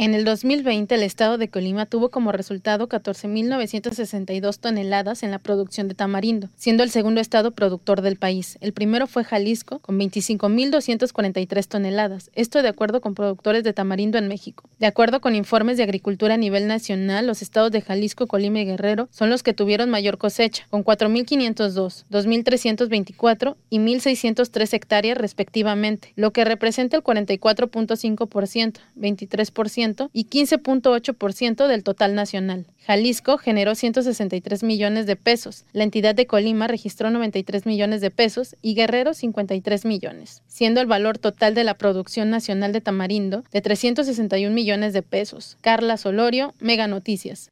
En 0.02 0.16
el 0.16 0.24
2020, 0.24 0.96
el 0.96 1.04
estado 1.04 1.38
de 1.38 1.50
Colima 1.50 1.86
tuvo 1.86 2.08
como 2.08 2.32
resultado 2.32 2.88
14.962 2.88 4.58
toneladas 4.58 5.24
en 5.24 5.32
la 5.32 5.40
producción 5.40 5.90
de 5.90 5.94
tamarindo, 5.94 6.48
siendo 6.56 6.84
el 6.84 6.90
segundo 6.90 7.20
estado 7.20 7.52
productor 7.52 8.02
del 8.02 8.16
país. 8.16 8.58
El 8.62 8.72
primero 8.72 9.08
fue 9.08 9.26
Jalisco, 9.26 9.80
con 9.80 10.00
25.243 10.00 11.68
toneladas, 11.68 12.32
esto 12.34 12.62
de 12.62 12.70
acuerdo 12.70 13.02
con 13.02 13.14
productores 13.14 13.66
de 13.66 13.74
tamarindo 13.74 14.18
en 14.18 14.30
México. 14.30 14.70
De 14.80 14.86
acuerdo 14.86 15.20
con 15.20 15.36
informes 15.36 15.76
de 15.76 15.84
agricultura 15.84 16.36
a 16.36 16.38
nivel 16.38 16.68
nacional, 16.68 17.28
los 17.28 17.42
estados 17.42 17.70
de 17.70 17.82
Jalisco, 17.82 18.26
Colima 18.26 18.62
y 18.62 18.66
Guerrero 18.68 19.10
son 19.12 19.30
los 19.30 19.44
que 19.44 19.54
tuvieron 19.54 19.90
mayor 19.90 20.18
cosecha, 20.18 20.66
con 20.70 20.86
4.502, 20.86 22.06
2.324 22.10 23.58
y 23.70 23.80
1.603 23.80 24.74
hectáreas 24.74 25.18
respectivamente, 25.18 26.14
lo 26.16 26.32
que 26.32 26.46
representa 26.46 26.96
el 26.96 27.04
44.5%, 27.04 28.76
23%, 28.96 29.89
y 30.14 30.26
15.8% 30.26 31.68
del 31.68 31.84
total 31.84 32.16
nacional. 32.16 32.66
Jalisco 32.86 33.38
generó 33.38 33.76
163 33.76 34.64
millones 34.64 35.06
de 35.06 35.16
pesos, 35.16 35.66
la 35.74 35.84
entidad 35.84 36.16
de 36.16 36.28
Colima 36.28 36.68
registró 36.68 37.12
93 37.12 37.66
millones 37.66 38.02
de 38.02 38.12
pesos 38.12 38.56
y 38.62 38.74
Guerrero 38.74 39.14
53 39.14 39.86
millones, 39.86 40.42
siendo 40.48 40.82
el 40.82 40.88
valor 40.88 41.18
total 41.18 41.56
de 41.56 41.64
la 41.64 41.78
producción 41.78 42.30
nacional 42.30 42.72
de 42.72 42.82
tamarindo 42.82 43.44
de 43.52 43.62
361 43.62 44.54
millones 44.54 44.94
de 44.94 45.02
pesos. 45.02 45.58
Carla 45.62 45.98
Solorio, 45.98 46.54
Mega 46.60 46.88
Noticias. 46.88 47.52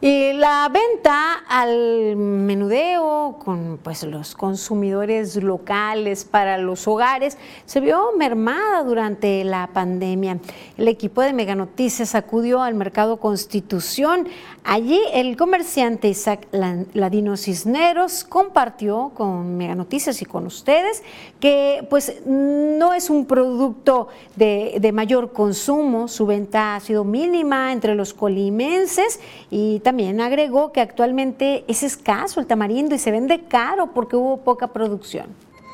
Y 0.00 0.32
la 0.34 0.70
venta 0.72 1.42
al 1.48 2.14
menudeo 2.14 3.40
con 3.44 3.80
pues, 3.82 4.04
los 4.04 4.36
consumidores 4.36 5.34
locales 5.42 6.24
para 6.24 6.56
los 6.56 6.86
hogares 6.86 7.36
se 7.66 7.80
vio 7.80 8.12
mermada 8.16 8.84
durante 8.84 9.42
la 9.42 9.66
pandemia. 9.72 10.38
El 10.76 10.86
equipo 10.86 11.20
de 11.20 11.32
Mega 11.32 11.56
Noticias 11.56 12.14
acudió 12.14 12.62
al 12.62 12.74
mercado 12.74 13.16
Constitución. 13.16 14.28
Allí 14.70 15.00
el 15.14 15.34
comerciante 15.38 16.08
Isaac 16.08 16.46
Ladino 16.92 17.38
Cisneros 17.38 18.22
compartió 18.22 19.12
con 19.14 19.56
Mega 19.56 19.74
Noticias 19.74 20.20
y 20.20 20.26
con 20.26 20.44
ustedes 20.44 21.02
que 21.40 21.86
pues 21.88 22.20
no 22.26 22.92
es 22.92 23.08
un 23.08 23.24
producto 23.24 24.08
de, 24.36 24.76
de 24.78 24.92
mayor 24.92 25.32
consumo, 25.32 26.06
su 26.06 26.26
venta 26.26 26.76
ha 26.76 26.80
sido 26.80 27.02
mínima 27.04 27.72
entre 27.72 27.94
los 27.94 28.12
colimenses 28.12 29.20
y 29.48 29.80
también 29.80 30.20
agregó 30.20 30.70
que 30.70 30.82
actualmente 30.82 31.64
es 31.66 31.82
escaso 31.82 32.38
el 32.38 32.46
tamarindo 32.46 32.94
y 32.94 32.98
se 32.98 33.10
vende 33.10 33.44
caro 33.44 33.94
porque 33.94 34.16
hubo 34.16 34.36
poca 34.36 34.66
producción. 34.66 35.28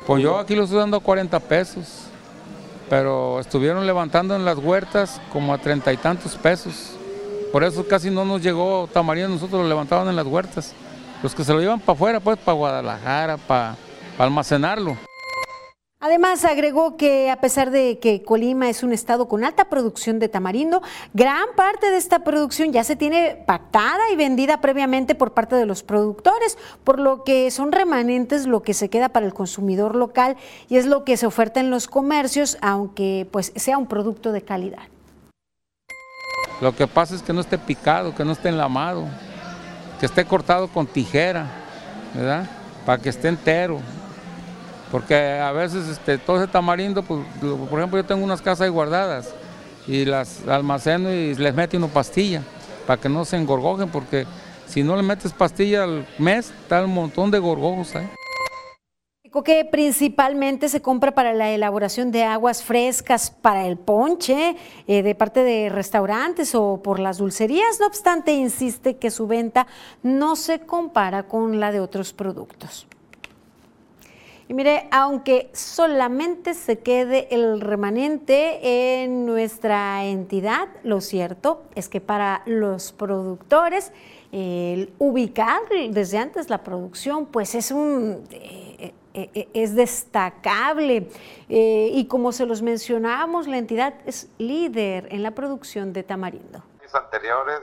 Pues 0.07 0.23
yo 0.23 0.37
aquí 0.37 0.55
lo 0.55 0.63
estoy 0.63 0.79
dando 0.79 0.95
a 0.95 1.01
40 1.01 1.37
pesos, 1.41 2.05
pero 2.89 3.41
estuvieron 3.41 3.85
levantando 3.85 4.37
en 4.37 4.45
las 4.45 4.57
huertas 4.57 5.19
como 5.33 5.53
a 5.53 5.57
treinta 5.57 5.91
y 5.91 5.97
tantos 5.97 6.37
pesos. 6.37 6.95
Por 7.55 7.63
eso 7.63 7.87
casi 7.87 8.09
no 8.09 8.25
nos 8.25 8.41
llegó 8.41 8.89
tamarindo, 8.91 9.29
nosotros 9.29 9.61
lo 9.61 9.69
levantaban 9.69 10.09
en 10.09 10.17
las 10.17 10.27
huertas. 10.27 10.73
Los 11.23 11.33
que 11.33 11.45
se 11.45 11.53
lo 11.53 11.61
llevan 11.61 11.79
para 11.79 11.95
afuera, 11.95 12.19
pues 12.19 12.37
para 12.37 12.57
Guadalajara, 12.57 13.37
para 13.37 13.77
almacenarlo. 14.17 14.97
Además, 16.01 16.43
agregó 16.43 16.97
que 16.97 17.31
a 17.31 17.39
pesar 17.39 17.71
de 17.71 17.97
que 17.99 18.23
Colima 18.23 18.67
es 18.67 18.83
un 18.83 18.91
estado 18.91 19.29
con 19.29 19.45
alta 19.45 19.69
producción 19.69 20.19
de 20.19 20.27
tamarindo, 20.27 20.81
gran 21.13 21.45
parte 21.55 21.89
de 21.89 21.95
esta 21.95 22.25
producción 22.25 22.73
ya 22.73 22.83
se 22.83 22.97
tiene 22.97 23.41
pactada 23.47 24.11
y 24.11 24.17
vendida 24.17 24.59
previamente 24.59 25.15
por 25.15 25.31
parte 25.31 25.55
de 25.55 25.65
los 25.65 25.81
productores, 25.81 26.57
por 26.83 26.99
lo 26.99 27.23
que 27.23 27.51
son 27.51 27.71
remanentes 27.71 28.47
lo 28.47 28.63
que 28.63 28.73
se 28.73 28.89
queda 28.89 29.07
para 29.07 29.25
el 29.27 29.33
consumidor 29.33 29.95
local 29.95 30.35
y 30.67 30.75
es 30.75 30.87
lo 30.87 31.05
que 31.05 31.15
se 31.15 31.25
oferta 31.25 31.61
en 31.61 31.69
los 31.69 31.87
comercios, 31.87 32.57
aunque 32.59 33.29
pues 33.31 33.53
sea 33.55 33.77
un 33.77 33.87
producto 33.87 34.33
de 34.33 34.41
calidad. 34.41 34.89
Lo 36.61 36.75
que 36.75 36.87
pasa 36.87 37.15
es 37.15 37.21
que 37.21 37.33
no 37.33 37.41
esté 37.41 37.57
picado, 37.57 38.15
que 38.15 38.23
no 38.23 38.31
esté 38.31 38.49
enlamado, 38.49 39.05
que 39.99 40.05
esté 40.05 40.25
cortado 40.25 40.67
con 40.67 40.87
tijera, 40.87 41.47
¿verdad? 42.13 42.49
Para 42.85 43.01
que 43.01 43.09
esté 43.09 43.27
entero, 43.27 43.79
porque 44.91 45.39
a 45.39 45.51
veces 45.51 45.87
este, 45.89 46.17
todo 46.17 46.37
ese 46.37 46.47
tamarindo, 46.47 47.03
pues, 47.03 47.25
por 47.41 47.79
ejemplo, 47.79 47.99
yo 47.99 48.05
tengo 48.05 48.23
unas 48.23 48.41
casas 48.41 48.61
ahí 48.61 48.69
guardadas 48.69 49.33
y 49.87 50.05
las 50.05 50.47
almaceno 50.47 51.11
y 51.11 51.35
les 51.35 51.53
meto 51.53 51.75
una 51.77 51.87
pastilla 51.87 52.41
para 52.87 53.01
que 53.01 53.09
no 53.09 53.25
se 53.25 53.35
engorgojen, 53.35 53.89
porque 53.89 54.25
si 54.67 54.83
no 54.83 54.95
le 54.95 55.03
metes 55.03 55.33
pastilla 55.33 55.83
al 55.83 56.07
mes, 56.17 56.51
está 56.61 56.83
un 56.83 56.93
montón 56.93 57.31
de 57.31 57.39
gorgojos 57.39 57.95
ahí. 57.95 58.09
Que 59.43 59.65
principalmente 59.65 60.69
se 60.69 60.81
compra 60.81 61.13
para 61.13 61.33
la 61.33 61.51
elaboración 61.51 62.11
de 62.11 62.23
aguas 62.23 62.63
frescas 62.63 63.31
para 63.31 63.67
el 63.67 63.77
ponche 63.77 64.55
eh, 64.87 65.03
de 65.03 65.15
parte 65.15 65.43
de 65.43 65.69
restaurantes 65.69 66.55
o 66.55 66.81
por 66.81 66.99
las 66.99 67.17
dulcerías. 67.17 67.79
No 67.79 67.87
obstante, 67.87 68.33
insiste 68.33 68.97
que 68.97 69.11
su 69.11 69.27
venta 69.27 69.67
no 70.03 70.35
se 70.35 70.59
compara 70.59 71.23
con 71.23 71.59
la 71.59 71.71
de 71.71 71.79
otros 71.79 72.13
productos. 72.13 72.87
Y 74.47 74.53
mire, 74.53 74.87
aunque 74.91 75.49
solamente 75.53 76.53
se 76.53 76.77
quede 76.77 77.27
el 77.33 77.61
remanente 77.61 79.03
en 79.03 79.25
nuestra 79.25 80.05
entidad, 80.05 80.67
lo 80.83 81.01
cierto 81.01 81.63
es 81.73 81.89
que 81.89 81.99
para 81.99 82.43
los 82.45 82.91
productores, 82.91 83.91
el 84.31 84.93
ubicar 84.99 85.61
desde 85.89 86.19
antes 86.19 86.49
la 86.49 86.63
producción, 86.63 87.25
pues 87.25 87.55
es 87.55 87.71
un... 87.71 88.23
Eh, 88.29 88.64
es 89.53 89.75
destacable 89.75 91.09
y 91.47 92.07
como 92.07 92.31
se 92.31 92.45
los 92.45 92.61
mencionábamos, 92.61 93.47
la 93.47 93.57
entidad 93.57 93.93
es 94.05 94.29
líder 94.37 95.07
en 95.11 95.23
la 95.23 95.31
producción 95.31 95.93
de 95.93 96.03
tamarindo. 96.03 96.63
anteriores 96.93 97.61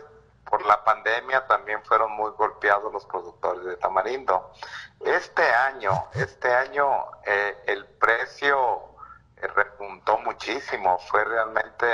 por 0.53 0.67
la 0.67 0.85
pandemia 0.85 1.47
también 1.47 1.83
fueron 1.83 2.13
muy 2.13 2.31
golpeados 2.33 2.93
los 2.93 3.07
productores 3.07 3.65
de 3.65 3.77
tamarindo. 3.79 4.53
Este 5.01 5.43
año, 5.43 6.09
este 6.13 6.55
año 6.55 7.07
eh, 7.25 7.57
el 7.69 7.87
precio 7.87 8.91
eh, 9.39 9.47
repuntó 9.47 10.19
muchísimo, 10.19 10.99
fue 11.11 11.25
realmente 11.25 11.87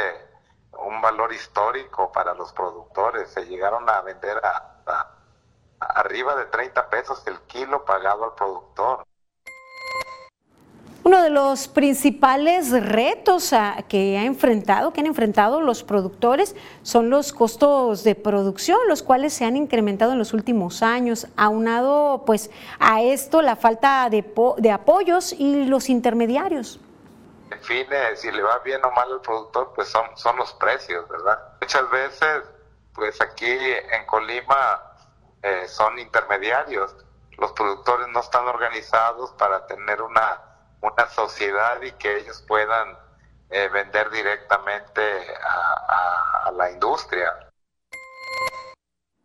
un 0.72 1.00
valor 1.00 1.32
histórico 1.32 2.10
para 2.10 2.34
los 2.34 2.52
productores. 2.52 3.30
Se 3.30 3.46
llegaron 3.46 3.88
a 3.88 4.00
vender 4.00 4.38
a 4.38 4.74
arriba 5.78 6.34
de 6.34 6.46
30 6.46 6.90
pesos 6.90 7.24
el 7.26 7.38
kilo 7.42 7.84
pagado 7.84 8.24
al 8.24 8.34
productor. 8.34 9.06
Uno 11.08 11.22
de 11.22 11.30
los 11.30 11.68
principales 11.68 12.70
retos 12.70 13.54
que 13.88 14.18
ha 14.18 14.24
enfrentado, 14.24 14.92
que 14.92 15.00
han 15.00 15.06
enfrentado 15.06 15.62
los 15.62 15.82
productores, 15.82 16.54
son 16.82 17.08
los 17.08 17.32
costos 17.32 18.04
de 18.04 18.14
producción, 18.14 18.78
los 18.88 19.02
cuales 19.02 19.32
se 19.32 19.46
han 19.46 19.56
incrementado 19.56 20.12
en 20.12 20.18
los 20.18 20.34
últimos 20.34 20.82
años, 20.82 21.26
aunado 21.34 22.24
pues 22.26 22.50
a 22.78 23.00
esto 23.00 23.40
la 23.40 23.56
falta 23.56 24.06
de, 24.10 24.22
de 24.58 24.70
apoyos 24.70 25.32
y 25.32 25.64
los 25.64 25.88
intermediarios. 25.88 26.78
En 27.52 27.62
fin, 27.62 27.86
si 28.16 28.30
le 28.30 28.42
va 28.42 28.58
bien 28.58 28.84
o 28.84 28.90
mal 28.90 29.10
al 29.10 29.22
productor, 29.22 29.72
pues 29.74 29.88
son, 29.88 30.04
son 30.14 30.36
los 30.36 30.52
precios, 30.52 31.08
¿verdad? 31.08 31.38
Muchas 31.62 31.90
veces, 31.90 32.42
pues 32.92 33.18
aquí 33.22 33.46
en 33.50 34.04
Colima 34.04 34.82
eh, 35.42 35.64
son 35.68 35.98
intermediarios. 35.98 36.94
Los 37.38 37.52
productores 37.52 38.08
no 38.08 38.20
están 38.20 38.46
organizados 38.46 39.30
para 39.38 39.66
tener 39.66 40.02
una 40.02 40.47
una 40.80 41.08
sociedad 41.08 41.80
y 41.82 41.92
que 41.92 42.18
ellos 42.18 42.44
puedan 42.46 42.96
eh, 43.50 43.68
vender 43.72 44.10
directamente 44.10 45.02
a 45.44 46.50
la 46.52 46.70
industria. 46.70 47.48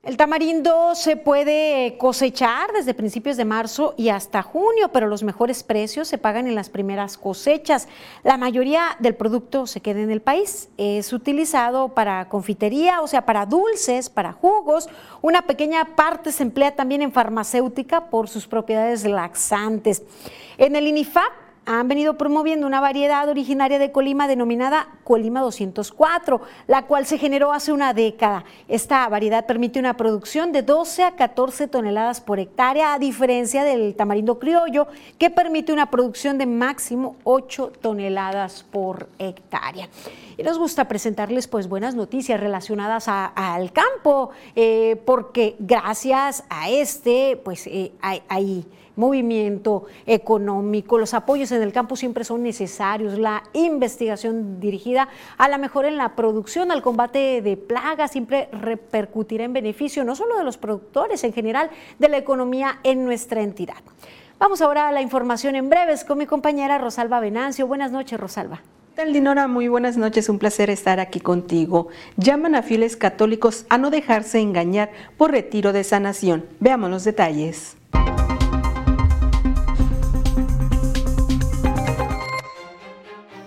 El 0.03 0.17
tamarindo 0.17 0.95
se 0.95 1.15
puede 1.15 1.97
cosechar 1.97 2.73
desde 2.73 2.93
principios 2.93 3.37
de 3.37 3.45
marzo 3.45 3.93
y 3.95 4.09
hasta 4.09 4.41
junio, 4.41 4.89
pero 4.91 5.07
los 5.07 5.23
mejores 5.23 5.63
precios 5.63 6.09
se 6.09 6.17
pagan 6.17 6.45
en 6.45 6.55
las 6.55 6.69
primeras 6.69 7.17
cosechas. 7.17 7.87
La 8.21 8.35
mayoría 8.35 8.97
del 8.99 9.15
producto 9.15 9.65
se 9.65 9.79
queda 9.79 10.01
en 10.01 10.11
el 10.11 10.21
país. 10.21 10.67
Es 10.75 11.13
utilizado 11.13 11.93
para 11.93 12.27
confitería, 12.27 12.99
o 12.99 13.07
sea, 13.07 13.25
para 13.25 13.45
dulces, 13.45 14.09
para 14.09 14.33
jugos. 14.33 14.89
Una 15.21 15.43
pequeña 15.43 15.95
parte 15.95 16.33
se 16.33 16.43
emplea 16.43 16.75
también 16.75 17.01
en 17.01 17.13
farmacéutica 17.13 18.09
por 18.09 18.27
sus 18.27 18.45
propiedades 18.45 19.05
laxantes. 19.05 20.03
En 20.57 20.75
el 20.75 20.85
INIFAP 20.85 21.42
han 21.65 21.87
venido 21.87 22.17
promoviendo 22.17 22.67
una 22.67 22.81
variedad 22.81 23.27
originaria 23.29 23.79
de 23.79 23.91
Colima 23.91 24.27
denominada 24.27 24.87
Colima 25.03 25.41
204, 25.41 26.41
la 26.67 26.85
cual 26.85 27.05
se 27.05 27.17
generó 27.17 27.53
hace 27.53 27.71
una 27.71 27.93
década. 27.93 28.43
Esta 28.67 29.07
variedad 29.07 29.45
permite 29.45 29.79
una 29.79 29.95
producción 29.95 30.51
de 30.51 30.61
12 30.61 31.03
a 31.03 31.11
14 31.15 31.67
toneladas 31.67 32.21
por 32.21 32.39
hectárea, 32.39 32.93
a 32.93 32.99
diferencia 32.99 33.63
del 33.63 33.95
tamarindo 33.95 34.39
criollo, 34.39 34.87
que 35.17 35.29
permite 35.29 35.71
una 35.71 35.89
producción 35.89 36.37
de 36.37 36.45
máximo 36.45 37.15
8 37.23 37.73
toneladas 37.81 38.63
por 38.63 39.07
hectárea. 39.19 39.87
Y 40.37 40.43
nos 40.43 40.57
gusta 40.57 40.87
presentarles 40.87 41.47
pues 41.47 41.69
buenas 41.69 41.95
noticias 41.95 42.39
relacionadas 42.39 43.07
al 43.07 43.71
campo, 43.71 44.31
eh, 44.55 45.01
porque 45.05 45.55
gracias 45.59 46.43
a 46.49 46.69
este 46.69 47.39
pues 47.43 47.67
eh, 47.67 47.91
hay 48.01 48.65
movimiento 48.95 49.85
económico, 50.05 50.97
los 50.97 51.13
apoyos 51.13 51.51
en 51.51 51.61
el 51.61 51.71
campo 51.71 51.95
siempre 51.95 52.23
son 52.23 52.43
necesarios, 52.43 53.17
la 53.17 53.43
investigación 53.53 54.59
dirigida 54.59 55.09
a 55.37 55.47
la 55.47 55.57
mejora 55.57 55.87
en 55.87 55.97
la 55.97 56.15
producción, 56.15 56.71
al 56.71 56.81
combate 56.81 57.41
de 57.41 57.57
plagas, 57.57 58.11
siempre 58.11 58.49
repercutirá 58.51 59.43
en 59.43 59.53
beneficio 59.53 60.03
no 60.03 60.15
solo 60.15 60.37
de 60.37 60.43
los 60.43 60.57
productores, 60.57 61.23
en 61.23 61.33
general 61.33 61.69
de 61.99 62.09
la 62.09 62.17
economía 62.17 62.79
en 62.83 63.05
nuestra 63.05 63.41
entidad. 63.41 63.77
Vamos 64.39 64.61
ahora 64.61 64.89
a 64.89 64.91
la 64.91 65.01
información 65.01 65.55
en 65.55 65.69
breves 65.69 66.03
con 66.03 66.17
mi 66.17 66.25
compañera 66.25 66.77
Rosalba 66.77 67.19
Venancio. 67.19 67.67
Buenas 67.67 67.91
noches, 67.91 68.19
Rosalba. 68.19 68.61
Tal 68.95 69.11
Dinora, 69.11 69.47
muy 69.47 69.69
buenas 69.69 69.97
noches, 69.97 70.29
un 70.29 70.37
placer 70.37 70.69
estar 70.69 70.99
aquí 70.99 71.19
contigo. 71.19 71.87
Llaman 72.17 72.53
a 72.53 72.61
fieles 72.61 72.95
católicos 72.95 73.65
a 73.69 73.79
no 73.79 73.89
dejarse 73.89 74.39
engañar 74.39 74.91
por 75.17 75.31
retiro 75.31 75.73
de 75.73 75.83
sanación. 75.83 76.45
Veamos 76.59 76.91
los 76.91 77.03
detalles. 77.03 77.75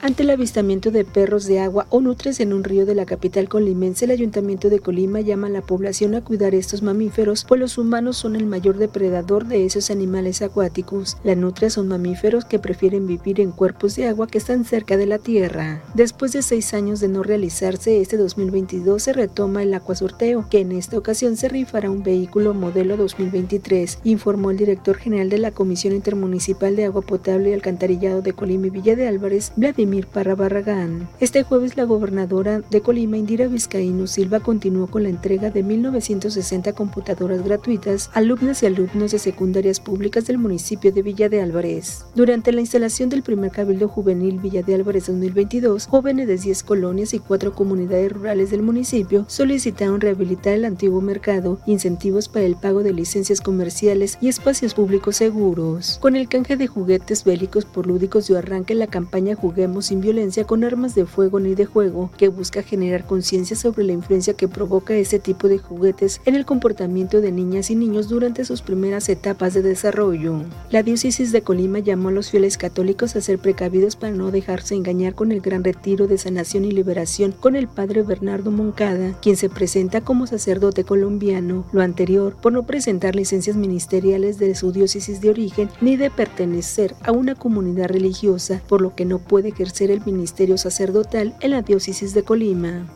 Ante 0.07 0.23
el 0.23 0.31
avistamiento 0.31 0.93
de 0.93 1.05
perros 1.05 1.47
de 1.47 1.59
agua 1.59 1.89
o 1.91 2.01
nutres 2.01 2.39
en 2.39 2.53
un 2.53 2.63
río 2.63 2.87
de 2.87 2.95
la 2.95 3.07
capital 3.07 3.49
colimense, 3.49 4.05
el 4.05 4.13
Ayuntamiento 4.13 4.71
de 4.71 4.79
Colima 4.79 5.21
llama 5.21 5.49
a 5.49 5.51
la 5.51 5.63
población 5.63 6.15
a 6.15 6.23
cuidar 6.23 6.55
estos 6.55 6.81
mamíferos, 6.81 7.45
pues 7.45 7.61
los 7.61 7.77
humanos 7.77 8.17
son 8.17 8.37
el 8.37 8.47
mayor 8.47 8.79
depredador 8.79 9.49
de 9.49 9.65
esos 9.65 9.91
animales 9.91 10.43
acuáticos. 10.43 11.17
Las 11.25 11.37
nutrias 11.37 11.73
son 11.73 11.89
mamíferos 11.89 12.45
que 12.45 12.61
prefieren 12.61 13.09
vivir 13.09 13.41
en 13.41 13.51
cuerpos 13.51 13.97
de 13.97 14.07
agua 14.07 14.29
que 14.29 14.39
están 14.39 14.65
cerca 14.65 14.97
de 14.97 15.07
la 15.07 15.19
tierra. 15.19 15.83
Después 15.95 16.31
de 16.31 16.43
seis 16.43 16.73
años 16.73 17.01
de 17.01 17.09
no 17.09 17.25
realizarse, 17.25 18.01
este 18.01 18.17
2022 18.17 19.03
se 19.03 19.13
retoma 19.13 19.65
el 19.65 19.75
acuasorteo, 19.75 20.47
que 20.49 20.61
en 20.61 20.71
esta 20.71 20.97
ocasión 20.99 21.37
se 21.37 21.49
rifará 21.49 21.91
un 21.91 22.05
vehículo 22.05 22.55
modelo 22.55 22.97
2023, 22.97 23.99
informó 24.05 24.53
el 24.53 24.57
director 24.57 24.99
general 24.99 25.31
de 25.31 25.39
la 25.39 25.51
Comisión 25.51 25.97
Intermunicipal 25.97 26.77
de 26.77 26.85
Agua 26.85 27.03
Potable 27.03 27.51
y 27.51 27.55
Alcantarillado 27.55 28.23
de 28.23 28.35
Colima 28.35 28.69
y 28.69 28.71
Villa 28.71 28.95
de 28.95 29.09
Álvarez, 29.09 29.53
Vladimir 29.57 29.96
para 30.05 30.35
Barragán. 30.35 31.09
Este 31.21 31.43
jueves 31.43 31.77
la 31.77 31.85
gobernadora 31.85 32.61
de 32.71 32.81
Colima, 32.83 33.17
Indira 33.17 33.49
Vizcaíno 33.49 34.07
Silva, 34.07 34.41
continuó 34.41 34.89
con 34.89 35.05
la 35.05 35.09
entrega 35.09 35.51
de 35.51 35.65
1.960 35.65 36.75
computadoras 36.75 37.43
gratuitas 37.43 38.11
a 38.13 38.19
alumnas 38.19 38.63
y 38.63 38.67
alumnos 38.67 39.13
de 39.13 39.19
secundarias 39.19 39.81
públicas 39.81 40.27
del 40.27 40.39
municipio 40.39 40.93
de 40.93 41.03
Villa 41.03 41.29
de 41.29 41.41
Álvarez. 41.41 42.05
Durante 42.15 42.53
la 42.53 42.61
instalación 42.61 43.09
del 43.09 43.23
primer 43.23 43.53
Cabildo 43.53 43.89
Juvenil 43.89 44.39
Villa 44.39 44.63
de 44.63 44.75
Álvarez 44.75 45.07
2022, 45.07 45.87
jóvenes 45.87 46.27
de 46.27 46.37
10 46.37 46.63
colonias 46.65 47.15
y 47.15 47.19
4 47.19 47.55
comunidades 47.55 48.13
rurales 48.13 48.51
del 48.51 48.63
municipio 48.63 49.25
solicitaron 49.29 50.01
rehabilitar 50.01 50.55
el 50.55 50.65
antiguo 50.65 51.01
mercado, 51.01 51.59
incentivos 51.67 52.29
para 52.29 52.45
el 52.45 52.57
pago 52.57 52.83
de 52.83 52.93
licencias 52.93 53.41
comerciales 53.41 54.19
y 54.21 54.29
espacios 54.29 54.75
públicos 54.75 55.17
seguros. 55.17 55.99
Con 56.01 56.17
el 56.17 56.29
canje 56.29 56.57
de 56.57 56.67
juguetes 56.67 57.25
bélicos 57.25 57.65
por 57.65 57.87
lúdicos 57.87 58.27
dio 58.27 58.39
arranque 58.39 58.75
la 58.75 58.87
campaña 58.87 59.37
Juguemos 59.37 59.86
sin 59.87 60.01
violencia 60.01 60.45
con 60.45 60.65
armas 60.65 60.95
de 60.95 61.07
fuego 61.07 61.41
ni 61.41 61.55
de 61.55 61.65
juego, 61.65 62.11
que 62.17 62.29
busca 62.29 62.63
generar 62.63 63.07
conciencia 63.07 63.57
sobre 63.57 63.85
la 63.85 63.93
influencia 63.93 64.35
que 64.35 64.49
provoca 64.49 64.95
este 64.95 65.19
tipo 65.19 65.49
de 65.49 65.59
juguetes 65.59 66.21
en 66.25 66.35
el 66.35 66.45
comportamiento 66.45 67.21
de 67.21 67.33
niñas 67.33 67.71
y 67.71 67.77
niños 67.77 68.09
durante 68.09 68.45
sus 68.45 68.63
primeras 68.63 69.09
etapas 69.09 69.55
de 69.55 69.63
desarrollo. 69.63 70.43
La 70.71 70.83
diócesis 70.83 71.33
de 71.33 71.43
Colima 71.43 71.79
llamó 71.79 72.09
a 72.09 72.13
los 72.13 72.31
fieles 72.31 72.59
católicos 72.59 73.15
a 73.15 73.21
ser 73.21 73.39
precavidos 73.39 73.97
para 73.97 74.13
no 74.13 74.31
dejarse 74.31 74.75
engañar 74.75 75.15
con 75.15 75.31
el 75.31 75.41
gran 75.41 75.63
retiro 75.63 76.07
de 76.07 76.19
sanación 76.19 76.65
y 76.65 76.73
liberación 76.73 77.33
con 77.33 77.55
el 77.55 77.69
padre 77.69 78.03
Bernardo 78.03 78.51
Moncada, 78.51 79.17
quien 79.23 79.37
se 79.37 79.49
presenta 79.49 80.01
como 80.01 80.27
sacerdote 80.27 80.85
colombiano, 80.85 81.65
lo 81.73 81.83
anterior 81.83 82.37
por 82.43 82.53
no 82.53 82.65
presentar 82.65 83.15
licencias 83.15 83.57
ministeriales 83.57 84.39
de 84.39 84.55
su 84.55 84.73
diócesis 84.73 85.21
de 85.21 85.31
origen 85.31 85.69
ni 85.81 85.97
de 85.97 86.11
pertenecer 86.11 86.95
a 87.05 87.13
una 87.13 87.35
comunidad 87.35 87.89
religiosa, 87.89 88.63
por 88.69 88.81
lo 88.81 88.95
que 88.95 89.05
no 89.05 89.19
puede 89.19 89.51
ejercer 89.51 89.76
el 89.85 90.03
ministerio 90.05 90.59
sacerdotal 90.59 91.37
en 91.41 91.51
la 91.53 91.63
diócesis 91.63 92.15
de 92.15 92.23
Colima. 92.23 92.87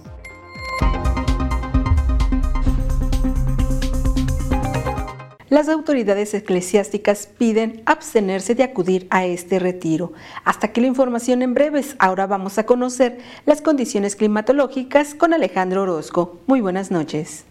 Las 5.50 5.68
autoridades 5.68 6.32
eclesiásticas 6.32 7.26
piden 7.26 7.82
abstenerse 7.84 8.54
de 8.54 8.62
acudir 8.62 9.08
a 9.10 9.26
este 9.26 9.58
retiro. 9.58 10.12
Hasta 10.44 10.68
aquí 10.68 10.80
la 10.80 10.86
información 10.86 11.42
en 11.42 11.54
breves. 11.54 11.96
Ahora 11.98 12.28
vamos 12.28 12.58
a 12.58 12.66
conocer 12.66 13.18
las 13.46 13.60
condiciones 13.60 14.14
climatológicas 14.14 15.14
con 15.14 15.34
Alejandro 15.34 15.82
Orozco. 15.82 16.38
Muy 16.46 16.60
buenas 16.60 16.92
noches. 16.92 17.49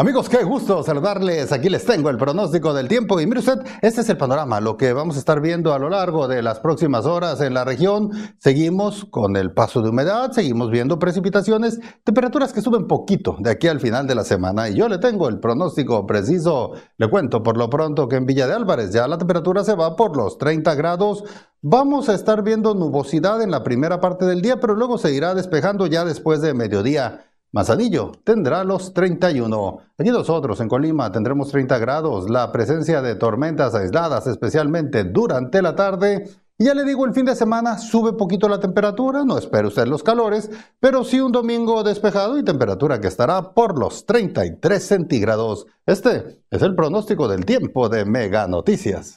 Amigos, 0.00 0.30
qué 0.30 0.44
gusto 0.44 0.82
saludarles. 0.82 1.52
Aquí 1.52 1.68
les 1.68 1.84
tengo 1.84 2.08
el 2.08 2.16
pronóstico 2.16 2.72
del 2.72 2.88
tiempo 2.88 3.20
y 3.20 3.26
mire 3.26 3.40
usted, 3.40 3.58
este 3.82 4.00
es 4.00 4.08
el 4.08 4.16
panorama, 4.16 4.58
lo 4.58 4.78
que 4.78 4.94
vamos 4.94 5.16
a 5.16 5.18
estar 5.18 5.42
viendo 5.42 5.74
a 5.74 5.78
lo 5.78 5.90
largo 5.90 6.26
de 6.26 6.40
las 6.40 6.58
próximas 6.58 7.04
horas 7.04 7.42
en 7.42 7.52
la 7.52 7.66
región. 7.66 8.10
Seguimos 8.38 9.04
con 9.04 9.36
el 9.36 9.52
paso 9.52 9.82
de 9.82 9.90
humedad, 9.90 10.32
seguimos 10.32 10.70
viendo 10.70 10.98
precipitaciones, 10.98 11.80
temperaturas 12.02 12.54
que 12.54 12.62
suben 12.62 12.86
poquito 12.86 13.36
de 13.40 13.50
aquí 13.50 13.68
al 13.68 13.78
final 13.78 14.06
de 14.06 14.14
la 14.14 14.24
semana 14.24 14.70
y 14.70 14.74
yo 14.74 14.88
le 14.88 14.96
tengo 14.96 15.28
el 15.28 15.38
pronóstico 15.38 16.06
preciso. 16.06 16.72
Le 16.96 17.10
cuento 17.10 17.42
por 17.42 17.58
lo 17.58 17.68
pronto 17.68 18.08
que 18.08 18.16
en 18.16 18.24
Villa 18.24 18.46
de 18.46 18.54
Álvarez 18.54 18.94
ya 18.94 19.06
la 19.06 19.18
temperatura 19.18 19.64
se 19.64 19.74
va 19.74 19.96
por 19.96 20.16
los 20.16 20.38
30 20.38 20.76
grados. 20.76 21.24
Vamos 21.60 22.08
a 22.08 22.14
estar 22.14 22.42
viendo 22.42 22.74
nubosidad 22.74 23.42
en 23.42 23.50
la 23.50 23.62
primera 23.62 24.00
parte 24.00 24.24
del 24.24 24.40
día, 24.40 24.60
pero 24.60 24.74
luego 24.74 24.96
se 24.96 25.12
irá 25.12 25.34
despejando 25.34 25.86
ya 25.86 26.06
después 26.06 26.40
de 26.40 26.54
mediodía. 26.54 27.26
Manzanillo 27.52 28.12
tendrá 28.22 28.62
los 28.62 28.94
31. 28.94 29.78
Aquí 29.98 30.10
nosotros 30.10 30.60
en 30.60 30.68
Colima 30.68 31.10
tendremos 31.10 31.50
30 31.50 31.78
grados. 31.78 32.30
La 32.30 32.52
presencia 32.52 33.02
de 33.02 33.16
tormentas 33.16 33.74
aisladas, 33.74 34.28
especialmente 34.28 35.02
durante 35.02 35.60
la 35.60 35.74
tarde. 35.74 36.30
Y 36.58 36.66
ya 36.66 36.74
le 36.74 36.84
digo, 36.84 37.06
el 37.06 37.14
fin 37.14 37.24
de 37.24 37.34
semana 37.34 37.78
sube 37.78 38.12
poquito 38.12 38.48
la 38.48 38.60
temperatura, 38.60 39.24
no 39.24 39.38
espere 39.38 39.66
usted 39.66 39.86
los 39.86 40.02
calores, 40.02 40.50
pero 40.78 41.04
sí 41.04 41.18
un 41.18 41.32
domingo 41.32 41.82
despejado 41.82 42.38
y 42.38 42.44
temperatura 42.44 43.00
que 43.00 43.08
estará 43.08 43.54
por 43.54 43.78
los 43.78 44.04
33 44.04 44.84
centígrados. 44.84 45.66
Este 45.86 46.42
es 46.50 46.62
el 46.62 46.74
pronóstico 46.74 47.28
del 47.28 47.46
tiempo 47.46 47.88
de 47.88 48.04
Mega 48.04 48.46
Noticias. 48.46 49.16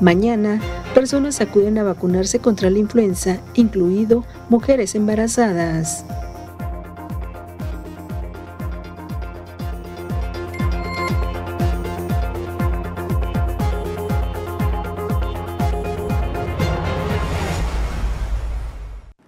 Mañana, 0.00 0.60
personas 0.94 1.40
acuden 1.40 1.78
a 1.78 1.82
vacunarse 1.82 2.38
contra 2.38 2.68
la 2.68 2.78
influenza, 2.78 3.38
incluido 3.54 4.24
mujeres 4.50 4.94
embarazadas. 4.94 6.04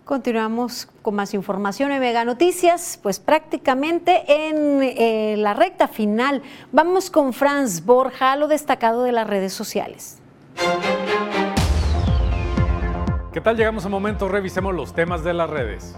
Continuamos 0.04 0.86
con 1.00 1.14
más 1.14 1.32
información 1.32 1.92
en 1.92 2.00
Mega 2.00 2.26
Noticias, 2.26 2.98
pues 3.02 3.20
prácticamente 3.20 4.48
en 4.48 4.82
eh, 4.82 5.36
la 5.38 5.54
recta 5.54 5.88
final. 5.88 6.42
Vamos 6.72 7.08
con 7.08 7.32
Franz 7.32 7.86
Borja, 7.86 8.36
lo 8.36 8.48
destacado 8.48 9.04
de 9.04 9.12
las 9.12 9.26
redes 9.26 9.54
sociales. 9.54 10.17
¿Qué 13.32 13.40
tal? 13.40 13.56
Llegamos 13.56 13.84
a 13.84 13.88
momento, 13.88 14.28
revisemos 14.28 14.74
los 14.74 14.92
temas 14.94 15.22
de 15.22 15.32
las 15.32 15.48
redes. 15.48 15.96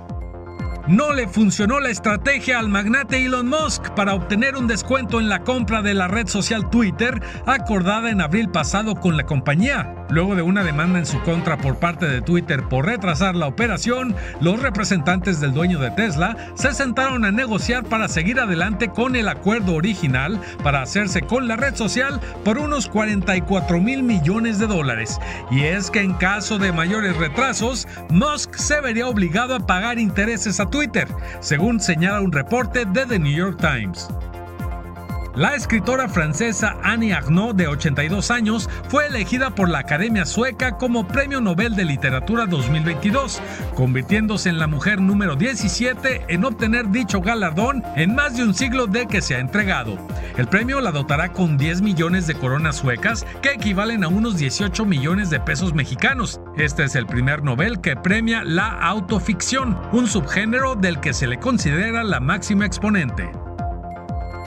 No 0.89 1.13
le 1.13 1.29
funcionó 1.29 1.79
la 1.79 1.91
estrategia 1.91 2.59
al 2.59 2.69
magnate 2.69 3.25
Elon 3.25 3.49
Musk 3.49 3.91
para 3.91 4.15
obtener 4.15 4.57
un 4.57 4.67
descuento 4.67 5.21
en 5.21 5.29
la 5.29 5.41
compra 5.41 5.83
de 5.83 5.95
la 5.95 6.09
red 6.09 6.27
social 6.27 6.71
Twitter 6.71 7.21
acordada 7.47 8.11
en 8.11 8.21
abril 8.21 8.49
pasado 8.49 8.95
con 8.95 9.17
la 9.17 9.25
compañía. 9.25 9.95
Luego 10.11 10.35
de 10.35 10.43
una 10.43 10.65
demanda 10.65 10.99
en 10.99 11.07
su 11.07 11.21
contra 11.21 11.57
por 11.59 11.77
parte 11.77 12.09
de 12.09 12.21
Twitter 12.21 12.65
por 12.69 12.87
retrasar 12.87 13.37
la 13.37 13.47
operación, 13.47 14.17
los 14.41 14.61
representantes 14.61 15.39
del 15.39 15.53
dueño 15.53 15.79
de 15.79 15.93
Tesla 15.93 16.37
se 16.55 16.73
sentaron 16.75 17.25
a 17.25 17.31
negociar 17.31 17.85
para 17.85 18.09
seguir 18.09 18.41
adelante 18.41 18.89
con 18.89 19.15
el 19.15 19.29
acuerdo 19.29 19.75
original 19.75 20.41
para 20.65 20.83
hacerse 20.83 21.23
con 21.23 21.47
la 21.47 21.57
red 21.57 21.77
social 21.77 22.21
por 22.45 22.59
unos 22.59 22.89
44 22.89 23.81
mil 23.81 24.03
millones 24.03 24.59
de 24.59 24.67
dólares. 24.67 25.21
Y 25.53 25.63
es 25.63 25.91
que 25.91 26.01
en 26.01 26.15
caso 26.15 26.59
de 26.59 26.73
mayores 26.73 27.17
retrasos, 27.17 27.87
Musk 28.09 28.55
se 28.57 28.81
vería 28.81 29.07
obligado 29.07 29.55
a 29.55 29.61
pagar 29.61 30.01
intereses 30.01 30.59
a 30.59 30.70
Twitter, 30.71 31.09
según 31.41 31.81
señala 31.81 32.21
un 32.21 32.33
reporte 32.33 32.85
de 32.85 33.07
The 33.07 33.19
New 33.19 33.37
York 33.37 33.59
Times. 33.61 34.09
La 35.37 35.55
escritora 35.55 36.09
francesa 36.09 36.77
Annie 36.83 37.13
Arnaud, 37.13 37.55
de 37.55 37.69
82 37.69 38.33
años, 38.33 38.69
fue 38.89 39.07
elegida 39.07 39.51
por 39.51 39.69
la 39.69 39.79
Academia 39.79 40.27
Sueca 40.27 40.77
como 40.77 41.07
Premio 41.07 41.41
Nobel 41.41 41.77
de 41.77 41.85
Literatura 41.85 42.47
2022, 42.47 43.41
convirtiéndose 43.77 44.49
en 44.49 44.59
la 44.59 44.67
mujer 44.67 45.01
número 45.01 45.37
17 45.37 46.25
en 46.27 46.45
obtener 46.45 46.91
dicho 46.91 47.21
galardón 47.21 47.85
en 47.95 48.17
más 48.17 48.37
de 48.37 48.43
un 48.43 48.55
siglo 48.55 48.89
de 48.89 49.07
que 49.07 49.23
se 49.23 49.37
ha 49.37 49.39
entregado. 49.39 49.99
El 50.37 50.49
premio 50.49 50.81
la 50.81 50.91
dotará 50.91 51.33
con 51.33 51.57
10 51.57 51.81
millones 51.83 52.27
de 52.27 52.35
coronas 52.35 52.77
suecas, 52.77 53.25
que 53.41 53.53
equivalen 53.53 54.03
a 54.03 54.09
unos 54.09 54.37
18 54.37 54.85
millones 54.85 55.31
de 55.31 55.39
pesos 55.39 55.75
mexicanos. 55.75 56.41
Este 56.57 56.83
es 56.83 56.97
el 56.97 57.07
primer 57.07 57.45
Nobel 57.45 57.81
que 57.81 57.95
premia 57.95 58.43
la 58.43 58.69
autoficción, 58.69 59.79
un 59.93 60.09
subgénero 60.09 60.75
del 60.75 60.99
que 60.99 61.13
se 61.13 61.29
le 61.29 61.39
considera 61.39 62.03
la 62.03 62.19
máxima 62.19 62.67
exponente. 62.67 63.31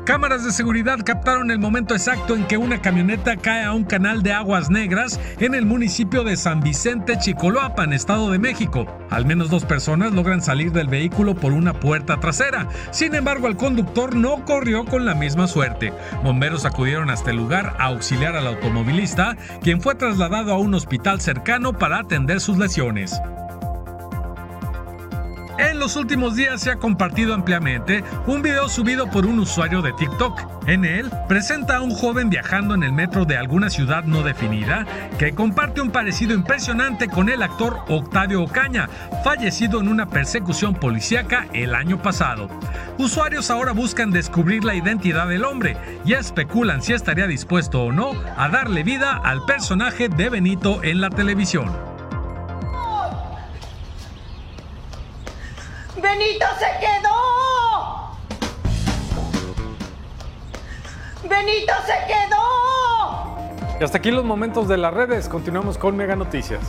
Cámaras 0.05 0.43
de 0.43 0.51
seguridad 0.51 0.99
captaron 1.05 1.49
el 1.49 1.59
momento 1.59 1.93
exacto 1.93 2.35
en 2.35 2.45
que 2.45 2.57
una 2.57 2.81
camioneta 2.81 3.37
cae 3.37 3.63
a 3.63 3.71
un 3.71 3.85
canal 3.85 4.21
de 4.21 4.33
aguas 4.33 4.69
negras 4.69 5.17
en 5.39 5.55
el 5.55 5.65
municipio 5.65 6.25
de 6.25 6.35
San 6.35 6.59
Vicente 6.59 7.17
Chicoloapan, 7.17 7.93
Estado 7.93 8.29
de 8.29 8.37
México. 8.37 8.85
Al 9.09 9.25
menos 9.25 9.49
dos 9.49 9.63
personas 9.63 10.11
logran 10.11 10.41
salir 10.41 10.73
del 10.73 10.89
vehículo 10.89 11.35
por 11.35 11.53
una 11.53 11.71
puerta 11.71 12.19
trasera. 12.19 12.67
Sin 12.91 13.15
embargo, 13.15 13.47
el 13.47 13.55
conductor 13.55 14.13
no 14.13 14.43
corrió 14.43 14.83
con 14.83 15.05
la 15.05 15.15
misma 15.15 15.47
suerte. 15.47 15.93
Bomberos 16.21 16.65
acudieron 16.65 17.09
hasta 17.09 17.31
el 17.31 17.37
lugar 17.37 17.77
a 17.79 17.85
auxiliar 17.85 18.35
al 18.35 18.47
automovilista, 18.47 19.37
quien 19.61 19.79
fue 19.79 19.95
trasladado 19.95 20.51
a 20.51 20.59
un 20.59 20.73
hospital 20.73 21.21
cercano 21.21 21.77
para 21.77 21.99
atender 21.99 22.41
sus 22.41 22.57
lesiones. 22.57 23.21
Los 25.83 25.97
últimos 25.97 26.37
días 26.37 26.61
se 26.61 26.71
ha 26.71 26.77
compartido 26.77 27.33
ampliamente 27.33 28.05
un 28.25 28.41
video 28.41 28.69
subido 28.69 29.11
por 29.11 29.25
un 29.25 29.37
usuario 29.39 29.81
de 29.81 29.91
TikTok. 29.91 30.39
En 30.65 30.85
él 30.85 31.11
presenta 31.27 31.75
a 31.75 31.81
un 31.81 31.91
joven 31.91 32.29
viajando 32.29 32.73
en 32.73 32.83
el 32.83 32.93
metro 32.93 33.25
de 33.25 33.35
alguna 33.35 33.69
ciudad 33.69 34.05
no 34.05 34.23
definida 34.23 34.87
que 35.19 35.35
comparte 35.35 35.81
un 35.81 35.91
parecido 35.91 36.33
impresionante 36.33 37.09
con 37.09 37.27
el 37.27 37.43
actor 37.43 37.79
Octavio 37.89 38.43
Ocaña, 38.43 38.87
fallecido 39.25 39.81
en 39.81 39.89
una 39.89 40.05
persecución 40.05 40.73
policíaca 40.73 41.47
el 41.51 41.75
año 41.75 42.01
pasado. 42.01 42.47
Usuarios 42.97 43.51
ahora 43.51 43.73
buscan 43.73 44.09
descubrir 44.09 44.63
la 44.63 44.75
identidad 44.75 45.27
del 45.27 45.43
hombre 45.43 45.75
y 46.05 46.13
especulan 46.13 46.81
si 46.81 46.93
estaría 46.93 47.27
dispuesto 47.27 47.83
o 47.83 47.91
no 47.91 48.13
a 48.37 48.47
darle 48.47 48.83
vida 48.83 49.17
al 49.21 49.43
personaje 49.43 50.07
de 50.07 50.29
Benito 50.29 50.81
en 50.81 51.01
la 51.01 51.09
televisión. 51.09 51.92
¡Benito 56.03 56.45
se 56.59 56.65
quedó! 56.85 58.11
¡Benito 61.29 61.73
se 61.85 61.93
quedó! 62.07 63.77
Y 63.79 63.83
hasta 63.85 63.99
aquí 63.99 64.11
los 64.11 64.25
momentos 64.25 64.67
de 64.67 64.75
las 64.75 64.93
redes. 64.93 65.29
Continuamos 65.29 65.77
con 65.77 65.95
Mega 65.95 66.17
Noticias. 66.17 66.59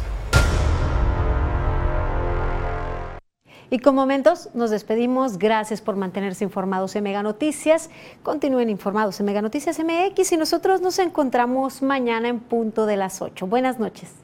Y 3.71 3.81
con 3.81 3.97
momentos 3.97 4.51
nos 4.55 4.71
despedimos. 4.71 5.37
Gracias 5.39 5.81
por 5.81 5.97
mantenerse 5.97 6.45
informados 6.45 6.95
en 6.95 7.03
Mega 7.03 7.25
Noticias. 7.25 7.91
Continúen 8.23 8.71
informados 8.71 9.19
en 9.19 9.27
Mega 9.27 9.43
Noticias 9.43 9.81
MX 9.81 10.31
y 10.31 10.37
nosotros 10.37 10.81
nos 10.81 11.01
encontramos 11.01 11.83
mañana 11.83 12.29
en 12.29 12.39
punto 12.39 12.87
de 12.87 12.97
las 12.97 13.21
8. 13.21 13.49
Buenas 13.49 13.81
noches. 13.81 14.24